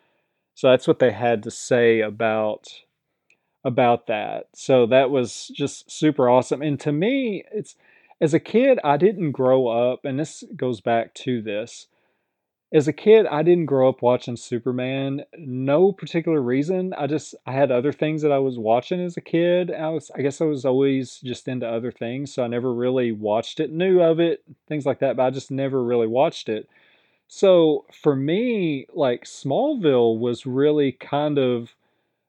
So 0.55 0.68
that's 0.68 0.87
what 0.87 0.99
they 0.99 1.12
had 1.12 1.43
to 1.45 1.51
say 1.51 2.01
about 2.01 2.68
about 3.64 4.06
that. 4.08 4.48
So 4.54 4.86
that 4.86 5.10
was 5.10 5.48
just 5.54 5.90
super 5.90 6.28
awesome. 6.28 6.62
And 6.62 6.78
to 6.80 6.92
me, 6.92 7.44
it's 7.52 7.76
as 8.20 8.34
a 8.34 8.40
kid, 8.40 8.78
I 8.84 8.96
didn't 8.98 9.32
grow 9.32 9.66
up, 9.66 10.04
and 10.04 10.18
this 10.18 10.44
goes 10.54 10.80
back 10.80 11.12
to 11.14 11.42
this. 11.42 11.88
As 12.72 12.88
a 12.88 12.92
kid, 12.92 13.26
I 13.26 13.42
didn't 13.42 13.66
grow 13.66 13.88
up 13.88 14.00
watching 14.00 14.36
Superman. 14.36 15.24
No 15.36 15.92
particular 15.92 16.40
reason. 16.40 16.94
I 16.96 17.06
just 17.06 17.34
I 17.46 17.52
had 17.52 17.70
other 17.70 17.92
things 17.92 18.22
that 18.22 18.32
I 18.32 18.38
was 18.38 18.58
watching 18.58 19.00
as 19.00 19.16
a 19.16 19.20
kid. 19.20 19.70
I 19.70 19.88
was 19.90 20.10
I 20.16 20.22
guess 20.22 20.40
I 20.40 20.44
was 20.44 20.64
always 20.64 21.18
just 21.18 21.48
into 21.48 21.68
other 21.68 21.90
things, 21.90 22.32
so 22.32 22.44
I 22.44 22.46
never 22.46 22.72
really 22.72 23.12
watched 23.12 23.60
it, 23.60 23.70
knew 23.72 24.00
of 24.00 24.20
it, 24.20 24.42
things 24.68 24.86
like 24.86 25.00
that, 25.00 25.16
but 25.16 25.24
I 25.24 25.30
just 25.30 25.50
never 25.50 25.82
really 25.84 26.06
watched 26.06 26.48
it. 26.48 26.68
So 27.28 27.86
for 27.92 28.14
me, 28.14 28.86
like 28.94 29.24
Smallville 29.24 30.18
was 30.18 30.46
really 30.46 30.92
kind 30.92 31.38
of 31.38 31.74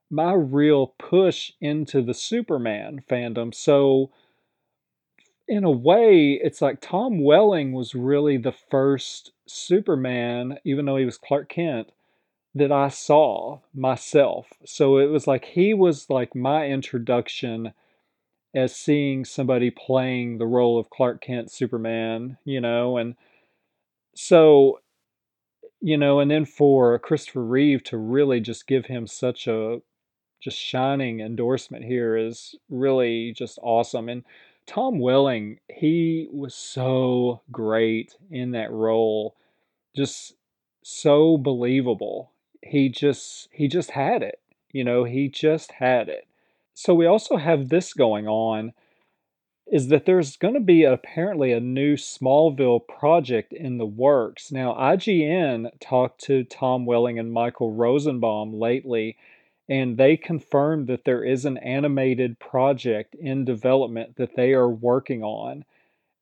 my 0.09 0.33
real 0.33 0.93
push 0.99 1.51
into 1.59 2.01
the 2.01 2.13
Superman 2.13 3.03
fandom. 3.09 3.53
So, 3.53 4.11
in 5.47 5.63
a 5.63 5.71
way, 5.71 6.39
it's 6.41 6.61
like 6.61 6.79
Tom 6.81 7.21
Welling 7.21 7.73
was 7.73 7.95
really 7.95 8.37
the 8.37 8.53
first 8.53 9.31
Superman, 9.45 10.57
even 10.63 10.85
though 10.85 10.97
he 10.97 11.05
was 11.05 11.17
Clark 11.17 11.49
Kent, 11.49 11.91
that 12.55 12.71
I 12.71 12.87
saw 12.87 13.59
myself. 13.73 14.47
So 14.65 14.97
it 14.97 15.07
was 15.07 15.27
like 15.27 15.45
he 15.45 15.73
was 15.73 16.09
like 16.09 16.35
my 16.35 16.67
introduction 16.67 17.73
as 18.55 18.75
seeing 18.75 19.25
somebody 19.25 19.71
playing 19.71 20.37
the 20.37 20.45
role 20.45 20.79
of 20.79 20.89
Clark 20.89 21.21
Kent 21.21 21.51
Superman, 21.51 22.37
you 22.45 22.61
know, 22.61 22.97
and 22.97 23.15
so 24.15 24.79
you 25.81 25.97
know, 25.97 26.21
and 26.21 26.31
then 26.31 26.45
for 26.45 26.97
Christopher 26.97 27.43
Reeve 27.43 27.83
to 27.85 27.97
really 27.97 28.39
just 28.39 28.67
give 28.67 28.85
him 28.85 29.05
such 29.05 29.47
a 29.47 29.81
just 30.43 30.57
shining 30.57 31.21
endorsement 31.21 31.85
here 31.85 32.17
is 32.17 32.55
really 32.69 33.31
just 33.31 33.57
awesome. 33.63 34.09
And 34.09 34.23
Tom 34.65 34.99
Welling, 34.99 35.59
he 35.69 36.27
was 36.31 36.53
so 36.53 37.41
great 37.51 38.17
in 38.29 38.51
that 38.51 38.71
role. 38.71 39.35
Just 39.95 40.33
so 40.83 41.37
believable. 41.37 42.31
He 42.61 42.89
just 42.89 43.47
he 43.51 43.67
just 43.67 43.91
had 43.91 44.21
it. 44.21 44.39
You 44.71 44.83
know, 44.83 45.05
he 45.05 45.29
just 45.29 45.71
had 45.73 46.09
it. 46.09 46.27
So 46.73 46.93
we 46.93 47.05
also 47.05 47.37
have 47.37 47.69
this 47.69 47.93
going 47.93 48.27
on 48.27 48.73
is 49.71 49.87
that 49.87 50.05
there's 50.05 50.35
going 50.35 50.55
to 50.55 50.59
be 50.59 50.83
apparently 50.83 51.53
a 51.53 51.59
new 51.59 51.95
Smallville 51.95 52.85
project 52.85 53.53
in 53.53 53.77
the 53.77 53.85
works. 53.85 54.51
Now, 54.51 54.73
IGN 54.73 55.69
talked 55.79 56.21
to 56.25 56.43
Tom 56.43 56.85
Welling 56.85 57.17
and 57.17 57.31
Michael 57.31 57.71
Rosenbaum 57.71 58.59
lately, 58.59 59.17
and 59.69 59.97
they 59.97 60.17
confirmed 60.17 60.87
that 60.87 61.05
there 61.05 61.23
is 61.23 61.45
an 61.45 61.57
animated 61.57 62.39
project 62.39 63.15
in 63.15 63.45
development 63.45 64.17
that 64.17 64.35
they 64.35 64.53
are 64.53 64.69
working 64.69 65.23
on. 65.23 65.65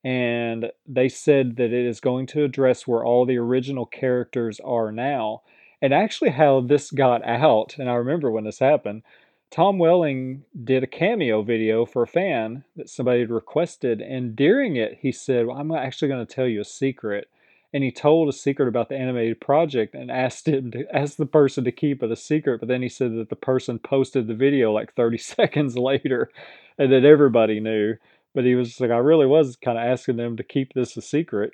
And 0.03 0.71
they 0.87 1.09
said 1.09 1.57
that 1.57 1.73
it 1.73 1.85
is 1.85 1.99
going 1.99 2.25
to 2.27 2.43
address 2.43 2.87
where 2.87 3.03
all 3.03 3.25
the 3.25 3.37
original 3.37 3.85
characters 3.85 4.59
are 4.59 4.91
now. 4.91 5.41
And 5.81 5.93
actually, 5.93 6.31
how 6.31 6.61
this 6.61 6.91
got 6.91 7.23
out, 7.25 7.75
and 7.77 7.89
I 7.89 7.93
remember 7.93 8.29
when 8.29 8.43
this 8.43 8.59
happened, 8.59 9.03
Tom 9.51 9.79
Welling 9.79 10.43
did 10.63 10.83
a 10.83 10.87
cameo 10.87 11.41
video 11.41 11.85
for 11.85 12.03
a 12.03 12.07
fan 12.07 12.63
that 12.77 12.89
somebody 12.89 13.19
had 13.19 13.29
requested, 13.29 13.99
and 13.99 14.35
during 14.35 14.77
it, 14.77 14.99
he 15.01 15.11
said, 15.11 15.45
well, 15.45 15.57
I'm 15.57 15.71
actually 15.71 16.07
going 16.07 16.25
to 16.25 16.33
tell 16.33 16.47
you 16.47 16.61
a 16.61 16.65
secret. 16.65 17.29
And 17.73 17.83
he 17.83 17.91
told 17.91 18.27
a 18.27 18.33
secret 18.33 18.67
about 18.67 18.89
the 18.89 18.97
animated 18.97 19.39
project 19.39 19.95
and 19.95 20.11
asked 20.11 20.47
him 20.47 20.71
to 20.71 20.85
ask 20.95 21.17
the 21.17 21.25
person 21.25 21.63
to 21.63 21.71
keep 21.71 22.03
it 22.03 22.11
a 22.11 22.15
secret. 22.15 22.59
But 22.59 22.67
then 22.67 22.81
he 22.81 22.89
said 22.89 23.15
that 23.15 23.29
the 23.29 23.35
person 23.35 23.79
posted 23.79 24.27
the 24.27 24.33
video 24.33 24.71
like 24.71 24.93
30 24.93 25.17
seconds 25.19 25.77
later 25.77 26.29
and 26.77 26.91
that 26.91 27.05
everybody 27.05 27.59
knew. 27.59 27.95
But 28.33 28.45
he 28.45 28.55
was 28.55 28.79
like, 28.79 28.91
I 28.91 28.97
really 28.97 29.25
was 29.25 29.57
kind 29.57 29.77
of 29.77 29.85
asking 29.85 30.17
them 30.17 30.37
to 30.37 30.43
keep 30.43 30.73
this 30.73 30.95
a 30.95 31.01
secret. 31.01 31.53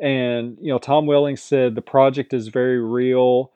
And, 0.00 0.56
you 0.60 0.72
know, 0.72 0.78
Tom 0.78 1.06
Welling 1.06 1.36
said 1.36 1.74
the 1.74 1.82
project 1.82 2.32
is 2.34 2.48
very 2.48 2.80
real. 2.80 3.52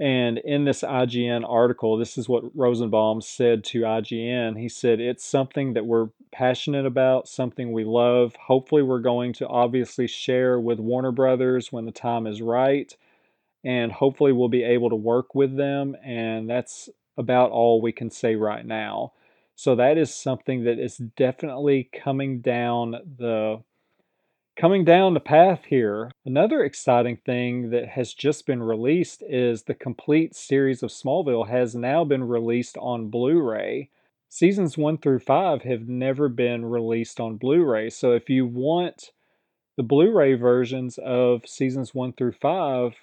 And 0.00 0.38
in 0.38 0.64
this 0.64 0.82
IGN 0.82 1.44
article, 1.48 1.96
this 1.96 2.16
is 2.16 2.28
what 2.28 2.44
Rosenbaum 2.56 3.20
said 3.20 3.64
to 3.64 3.80
IGN. 3.80 4.58
He 4.58 4.68
said, 4.68 5.00
It's 5.00 5.24
something 5.24 5.72
that 5.72 5.86
we're 5.86 6.10
passionate 6.30 6.86
about, 6.86 7.26
something 7.26 7.72
we 7.72 7.84
love. 7.84 8.36
Hopefully, 8.36 8.82
we're 8.82 9.00
going 9.00 9.32
to 9.34 9.48
obviously 9.48 10.06
share 10.06 10.60
with 10.60 10.78
Warner 10.78 11.10
Brothers 11.10 11.72
when 11.72 11.84
the 11.84 11.92
time 11.92 12.28
is 12.28 12.40
right. 12.40 12.94
And 13.64 13.90
hopefully, 13.90 14.32
we'll 14.32 14.48
be 14.48 14.62
able 14.62 14.90
to 14.90 14.96
work 14.96 15.34
with 15.34 15.56
them. 15.56 15.96
And 16.04 16.48
that's 16.48 16.88
about 17.16 17.50
all 17.50 17.82
we 17.82 17.90
can 17.90 18.10
say 18.10 18.36
right 18.36 18.64
now. 18.64 19.14
So, 19.56 19.74
that 19.74 19.98
is 19.98 20.14
something 20.14 20.62
that 20.62 20.78
is 20.78 20.98
definitely 20.98 21.90
coming 21.92 22.40
down 22.40 22.92
the 23.18 23.64
Coming 24.58 24.84
down 24.84 25.14
the 25.14 25.20
path 25.20 25.66
here, 25.68 26.10
another 26.26 26.64
exciting 26.64 27.18
thing 27.24 27.70
that 27.70 27.90
has 27.90 28.12
just 28.12 28.44
been 28.44 28.60
released 28.60 29.22
is 29.28 29.62
the 29.62 29.74
complete 29.74 30.34
series 30.34 30.82
of 30.82 30.90
Smallville 30.90 31.48
has 31.48 31.76
now 31.76 32.02
been 32.02 32.24
released 32.24 32.76
on 32.78 33.08
Blu 33.08 33.40
ray. 33.40 33.90
Seasons 34.28 34.76
1 34.76 34.98
through 34.98 35.20
5 35.20 35.62
have 35.62 35.88
never 35.88 36.28
been 36.28 36.64
released 36.64 37.20
on 37.20 37.36
Blu 37.36 37.64
ray. 37.64 37.88
So 37.88 38.14
if 38.14 38.28
you 38.28 38.46
want 38.46 39.12
the 39.76 39.84
Blu 39.84 40.10
ray 40.10 40.34
versions 40.34 40.98
of 40.98 41.46
seasons 41.46 41.94
1 41.94 42.14
through 42.14 42.32
5, 42.32 42.94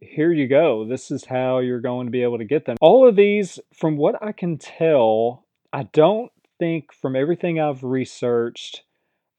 here 0.00 0.32
you 0.32 0.48
go. 0.48 0.84
This 0.84 1.12
is 1.12 1.26
how 1.26 1.60
you're 1.60 1.80
going 1.80 2.08
to 2.08 2.10
be 2.10 2.24
able 2.24 2.38
to 2.38 2.44
get 2.44 2.64
them. 2.64 2.76
All 2.80 3.08
of 3.08 3.14
these, 3.14 3.60
from 3.72 3.96
what 3.96 4.20
I 4.20 4.32
can 4.32 4.58
tell, 4.58 5.44
I 5.72 5.84
don't 5.84 6.32
think 6.58 6.92
from 6.92 7.14
everything 7.14 7.60
I've 7.60 7.84
researched, 7.84 8.82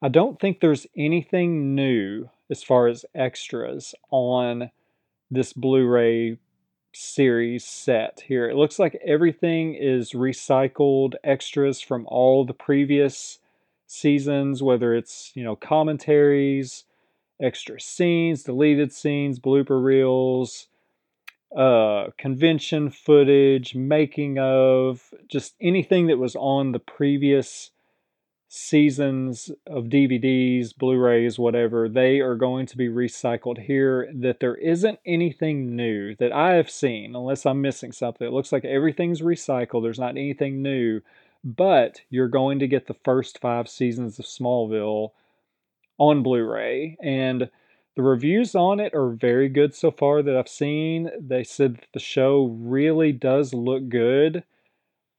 I 0.01 0.09
don't 0.09 0.39
think 0.39 0.59
there's 0.59 0.87
anything 0.95 1.73
new 1.75 2.29
as 2.49 2.63
far 2.63 2.87
as 2.87 3.05
extras 3.15 3.95
on 4.11 4.69
this 5.31 5.53
Blu-ray 5.53 6.37
series 6.93 7.65
set 7.65 8.23
here. 8.27 8.49
It 8.49 8.55
looks 8.55 8.77
like 8.79 9.01
everything 9.05 9.73
is 9.73 10.11
recycled 10.11 11.15
extras 11.23 11.81
from 11.81 12.05
all 12.07 12.45
the 12.45 12.53
previous 12.53 13.39
seasons, 13.87 14.61
whether 14.61 14.93
it's, 14.95 15.31
you 15.35 15.43
know, 15.43 15.55
commentaries, 15.55 16.85
extra 17.41 17.79
scenes, 17.79 18.43
deleted 18.43 18.93
scenes, 18.93 19.39
blooper 19.39 19.83
reels, 19.83 20.67
uh, 21.55 22.07
convention 22.17 22.89
footage, 22.89 23.75
making 23.75 24.39
of, 24.39 25.13
just 25.27 25.55
anything 25.61 26.07
that 26.07 26.17
was 26.17 26.35
on 26.35 26.71
the 26.71 26.79
previous 26.79 27.71
seasons 28.55 29.51
of 29.67 29.85
DVDs, 29.85 30.75
Blu-rays, 30.75 31.37
whatever, 31.37 31.89
they 31.89 32.19
are 32.19 32.35
going 32.35 32.65
to 32.67 32.77
be 32.77 32.87
recycled 32.87 33.59
here. 33.59 34.09
That 34.13 34.39
there 34.39 34.55
isn't 34.55 34.99
anything 35.05 35.75
new 35.75 36.15
that 36.15 36.31
I 36.31 36.53
have 36.53 36.69
seen, 36.69 37.15
unless 37.15 37.45
I'm 37.45 37.61
missing 37.61 37.91
something. 37.91 38.25
It 38.25 38.33
looks 38.33 38.51
like 38.51 38.65
everything's 38.65 39.21
recycled. 39.21 39.83
There's 39.83 39.99
not 39.99 40.11
anything 40.11 40.61
new, 40.61 41.01
but 41.43 42.01
you're 42.09 42.29
going 42.29 42.59
to 42.59 42.67
get 42.67 42.87
the 42.87 42.95
first 43.03 43.39
five 43.39 43.67
seasons 43.67 44.19
of 44.19 44.25
Smallville 44.25 45.11
on 45.97 46.23
Blu-ray, 46.23 46.97
and 47.01 47.49
the 47.95 48.03
reviews 48.03 48.55
on 48.55 48.79
it 48.79 48.93
are 48.93 49.09
very 49.09 49.47
good 49.47 49.73
so 49.73 49.91
far 49.91 50.21
that 50.21 50.35
I've 50.35 50.49
seen. 50.49 51.09
They 51.19 51.43
said 51.43 51.79
the 51.93 51.99
show 51.99 52.45
really 52.59 53.11
does 53.11 53.53
look 53.53 53.87
good 53.87 54.43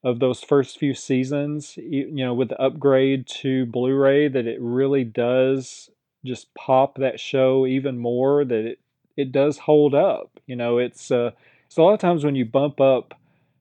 of 0.06 0.20
those 0.20 0.40
first 0.40 0.78
few 0.78 0.94
seasons, 0.94 1.76
you, 1.76 2.06
know, 2.12 2.32
with 2.32 2.50
the 2.50 2.62
upgrade 2.62 3.26
to 3.26 3.66
Blu-ray, 3.66 4.28
that 4.28 4.46
it 4.46 4.60
really 4.60 5.02
does 5.02 5.90
just 6.24 6.54
pop 6.54 6.98
that 6.98 7.18
show 7.18 7.66
even 7.66 7.98
more. 7.98 8.44
That 8.44 8.64
it 8.64 8.78
it 9.16 9.32
does 9.32 9.58
hold 9.58 9.96
up. 9.96 10.38
You 10.46 10.54
know, 10.54 10.78
it's 10.78 11.10
uh, 11.10 11.32
it's 11.66 11.76
a 11.76 11.82
lot 11.82 11.94
of 11.94 11.98
times 11.98 12.24
when 12.24 12.36
you 12.36 12.44
bump 12.44 12.80
up 12.80 13.14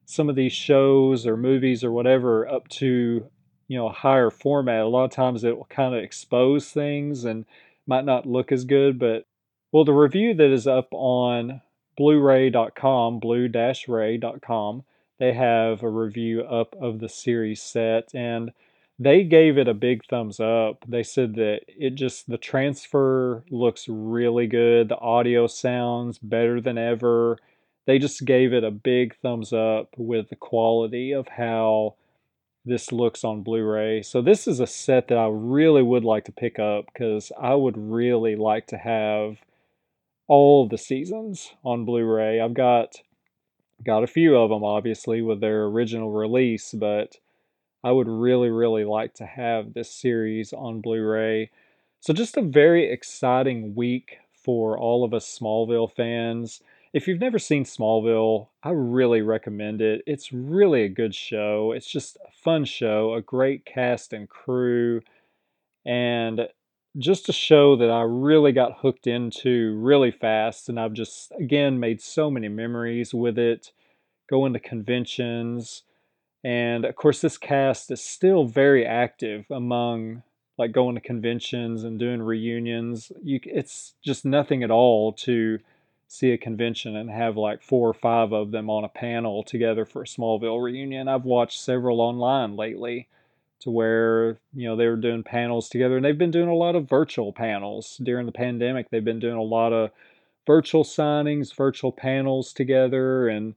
some 0.04 0.28
of 0.28 0.36
these 0.36 0.52
shows 0.52 1.26
or 1.26 1.36
movies 1.36 1.82
or 1.82 1.90
whatever 1.90 2.48
up 2.48 2.68
to 2.68 3.26
you 3.66 3.76
know 3.76 3.88
a 3.88 3.92
higher 3.92 4.30
format. 4.30 4.82
A 4.82 4.86
lot 4.86 5.06
of 5.06 5.10
times 5.10 5.42
it 5.42 5.56
will 5.56 5.66
kind 5.68 5.96
of 5.96 6.04
expose 6.04 6.70
things 6.70 7.24
and 7.24 7.44
might 7.88 8.04
not 8.04 8.24
look 8.24 8.52
as 8.52 8.64
good. 8.64 9.00
But 9.00 9.26
well, 9.72 9.84
the 9.84 9.92
review 9.92 10.32
that 10.34 10.52
is 10.52 10.68
up 10.68 10.90
on 10.92 11.60
Blu-ray.com, 11.96 13.18
blue-ray.com 13.18 14.84
they 15.18 15.32
have 15.32 15.82
a 15.82 15.88
review 15.88 16.42
up 16.42 16.74
of 16.80 17.00
the 17.00 17.08
series 17.08 17.62
set 17.62 18.14
and 18.14 18.52
they 18.98 19.24
gave 19.24 19.58
it 19.58 19.68
a 19.68 19.74
big 19.74 20.04
thumbs 20.06 20.40
up. 20.40 20.84
They 20.88 21.02
said 21.02 21.34
that 21.34 21.60
it 21.68 21.94
just 21.96 22.28
the 22.28 22.38
transfer 22.38 23.44
looks 23.50 23.86
really 23.88 24.46
good. 24.46 24.88
The 24.88 24.98
audio 24.98 25.46
sounds 25.46 26.18
better 26.18 26.60
than 26.60 26.78
ever. 26.78 27.38
They 27.86 27.98
just 27.98 28.24
gave 28.24 28.52
it 28.52 28.64
a 28.64 28.70
big 28.70 29.16
thumbs 29.20 29.52
up 29.52 29.94
with 29.96 30.30
the 30.30 30.36
quality 30.36 31.12
of 31.12 31.28
how 31.28 31.94
this 32.64 32.90
looks 32.90 33.22
on 33.22 33.42
Blu-ray. 33.42 34.02
So 34.02 34.22
this 34.22 34.48
is 34.48 34.60
a 34.60 34.66
set 34.66 35.08
that 35.08 35.18
I 35.18 35.28
really 35.28 35.82
would 35.82 36.04
like 36.04 36.24
to 36.24 36.32
pick 36.32 36.58
up 36.58 36.92
cuz 36.94 37.30
I 37.38 37.54
would 37.54 37.76
really 37.76 38.34
like 38.34 38.66
to 38.68 38.78
have 38.78 39.38
all 40.26 40.66
the 40.66 40.78
seasons 40.78 41.52
on 41.64 41.84
Blu-ray. 41.84 42.40
I've 42.40 42.54
got 42.54 43.02
Got 43.84 44.04
a 44.04 44.08
few 44.08 44.36
of 44.36 44.50
them, 44.50 44.64
obviously, 44.64 45.22
with 45.22 45.40
their 45.40 45.64
original 45.64 46.10
release, 46.10 46.72
but 46.72 47.18
I 47.84 47.92
would 47.92 48.08
really, 48.08 48.50
really 48.50 48.84
like 48.84 49.14
to 49.14 49.26
have 49.26 49.74
this 49.74 49.90
series 49.90 50.52
on 50.52 50.80
Blu 50.80 51.02
ray. 51.02 51.50
So, 52.00 52.12
just 52.12 52.36
a 52.36 52.42
very 52.42 52.90
exciting 52.90 53.74
week 53.74 54.18
for 54.32 54.78
all 54.78 55.04
of 55.04 55.12
us 55.12 55.38
Smallville 55.38 55.92
fans. 55.92 56.62
If 56.92 57.06
you've 57.06 57.20
never 57.20 57.38
seen 57.38 57.64
Smallville, 57.64 58.48
I 58.62 58.70
really 58.70 59.20
recommend 59.20 59.82
it. 59.82 60.02
It's 60.06 60.32
really 60.32 60.84
a 60.84 60.88
good 60.88 61.14
show. 61.14 61.72
It's 61.72 61.86
just 61.90 62.16
a 62.26 62.30
fun 62.30 62.64
show, 62.64 63.14
a 63.14 63.20
great 63.20 63.66
cast 63.66 64.12
and 64.12 64.28
crew, 64.28 65.02
and 65.84 66.48
just 66.98 67.28
a 67.28 67.32
show 67.32 67.76
that 67.76 67.90
I 67.90 68.02
really 68.02 68.52
got 68.52 68.78
hooked 68.80 69.06
into 69.06 69.76
really 69.78 70.10
fast. 70.10 70.68
And 70.68 70.78
I've 70.78 70.92
just, 70.92 71.32
again, 71.38 71.78
made 71.80 72.00
so 72.00 72.30
many 72.30 72.48
memories 72.48 73.12
with 73.12 73.38
it, 73.38 73.72
going 74.28 74.52
to 74.52 74.60
conventions. 74.60 75.82
And 76.44 76.84
of 76.84 76.96
course, 76.96 77.20
this 77.20 77.38
cast 77.38 77.90
is 77.90 78.00
still 78.00 78.44
very 78.44 78.86
active 78.86 79.44
among 79.50 80.22
like 80.58 80.72
going 80.72 80.94
to 80.94 81.00
conventions 81.00 81.84
and 81.84 81.98
doing 81.98 82.22
reunions. 82.22 83.12
You, 83.22 83.40
it's 83.44 83.94
just 84.02 84.24
nothing 84.24 84.62
at 84.62 84.70
all 84.70 85.12
to 85.12 85.58
see 86.08 86.30
a 86.30 86.38
convention 86.38 86.96
and 86.96 87.10
have 87.10 87.36
like 87.36 87.62
four 87.62 87.88
or 87.88 87.94
five 87.94 88.32
of 88.32 88.52
them 88.52 88.70
on 88.70 88.84
a 88.84 88.88
panel 88.88 89.42
together 89.42 89.84
for 89.84 90.02
a 90.02 90.06
Smallville 90.06 90.62
reunion. 90.62 91.08
I've 91.08 91.24
watched 91.24 91.60
several 91.60 92.00
online 92.00 92.56
lately 92.56 93.08
to 93.60 93.70
where 93.70 94.38
you 94.54 94.68
know 94.68 94.76
they 94.76 94.86
were 94.86 94.96
doing 94.96 95.22
panels 95.22 95.68
together 95.68 95.96
and 95.96 96.04
they've 96.04 96.18
been 96.18 96.30
doing 96.30 96.48
a 96.48 96.54
lot 96.54 96.76
of 96.76 96.88
virtual 96.88 97.32
panels 97.32 98.00
during 98.02 98.26
the 98.26 98.32
pandemic 98.32 98.90
they've 98.90 99.04
been 99.04 99.18
doing 99.18 99.36
a 99.36 99.42
lot 99.42 99.72
of 99.72 99.90
virtual 100.46 100.84
signings 100.84 101.56
virtual 101.56 101.92
panels 101.92 102.52
together 102.52 103.28
and 103.28 103.54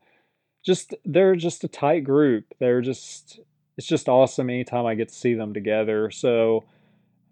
just 0.66 0.94
they're 1.06 1.36
just 1.36 1.64
a 1.64 1.68
tight 1.68 2.04
group 2.04 2.46
they're 2.60 2.82
just 2.82 3.40
it's 3.80 3.88
just 3.88 4.10
awesome 4.10 4.50
anytime 4.50 4.86
I 4.86 4.96
get 4.96 5.08
to 5.08 5.16
see 5.16 5.36
them 5.36 5.54
together. 5.54 6.12
So 6.12 6.66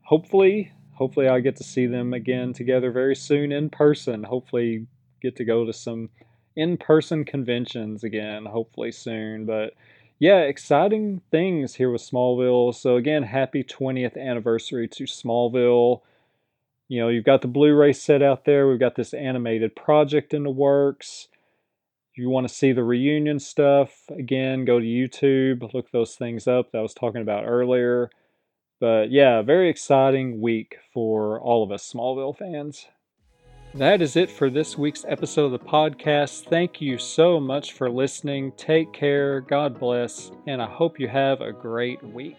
hopefully, 0.03 0.71
hopefully 0.93 1.27
I 1.27 1.41
get 1.41 1.57
to 1.57 1.65
see 1.65 1.87
them 1.87 2.13
again 2.13 2.53
together 2.53 2.89
very 2.89 3.17
soon 3.17 3.51
in 3.51 3.69
person. 3.69 4.23
Hopefully 4.23 4.87
get 5.21 5.35
to 5.35 5.43
go 5.43 5.65
to 5.65 5.73
some 5.73 6.09
in-person 6.55 7.25
conventions 7.25 8.05
again, 8.05 8.45
hopefully 8.45 8.93
soon. 8.93 9.45
But 9.45 9.73
yeah, 10.19 10.39
exciting 10.39 11.21
things 11.31 11.75
here 11.75 11.91
with 11.91 12.01
Smallville. 12.01 12.73
So 12.73 12.95
again, 12.95 13.23
happy 13.23 13.63
20th 13.63 14.17
anniversary 14.17 14.87
to 14.89 15.03
Smallville. 15.03 16.01
You 16.87 17.01
know, 17.01 17.09
you've 17.09 17.25
got 17.25 17.41
the 17.41 17.47
Blu-ray 17.47 17.93
set 17.93 18.23
out 18.23 18.45
there. 18.45 18.67
We've 18.67 18.79
got 18.79 18.95
this 18.95 19.13
animated 19.13 19.75
project 19.75 20.33
in 20.33 20.43
the 20.43 20.49
works. 20.49 21.27
If 22.11 22.17
you 22.17 22.29
want 22.29 22.47
to 22.47 22.53
see 22.53 22.71
the 22.71 22.83
reunion 22.83 23.39
stuff, 23.39 24.05
again, 24.09 24.65
go 24.65 24.79
to 24.79 24.85
YouTube, 24.85 25.71
look 25.73 25.91
those 25.91 26.15
things 26.15 26.47
up 26.47 26.71
that 26.71 26.79
I 26.79 26.81
was 26.81 26.95
talking 26.95 27.21
about 27.21 27.45
earlier. 27.45 28.09
But 28.79 29.11
yeah, 29.11 29.41
very 29.43 29.69
exciting 29.69 30.41
week 30.41 30.77
for 30.93 31.39
all 31.39 31.63
of 31.63 31.71
us 31.71 31.91
Smallville 31.91 32.37
fans. 32.37 32.87
That 33.73 34.01
is 34.01 34.15
it 34.15 34.31
for 34.31 34.49
this 34.49 34.77
week's 34.77 35.05
episode 35.07 35.45
of 35.45 35.51
the 35.51 35.59
podcast. 35.59 36.45
Thank 36.49 36.81
you 36.81 36.97
so 36.97 37.39
much 37.39 37.73
for 37.73 37.89
listening. 37.89 38.51
Take 38.53 38.91
care, 38.91 39.41
God 39.41 39.79
bless, 39.79 40.31
and 40.47 40.61
I 40.61 40.65
hope 40.65 40.99
you 40.99 41.07
have 41.07 41.41
a 41.41 41.51
great 41.51 42.01
week. 42.01 42.37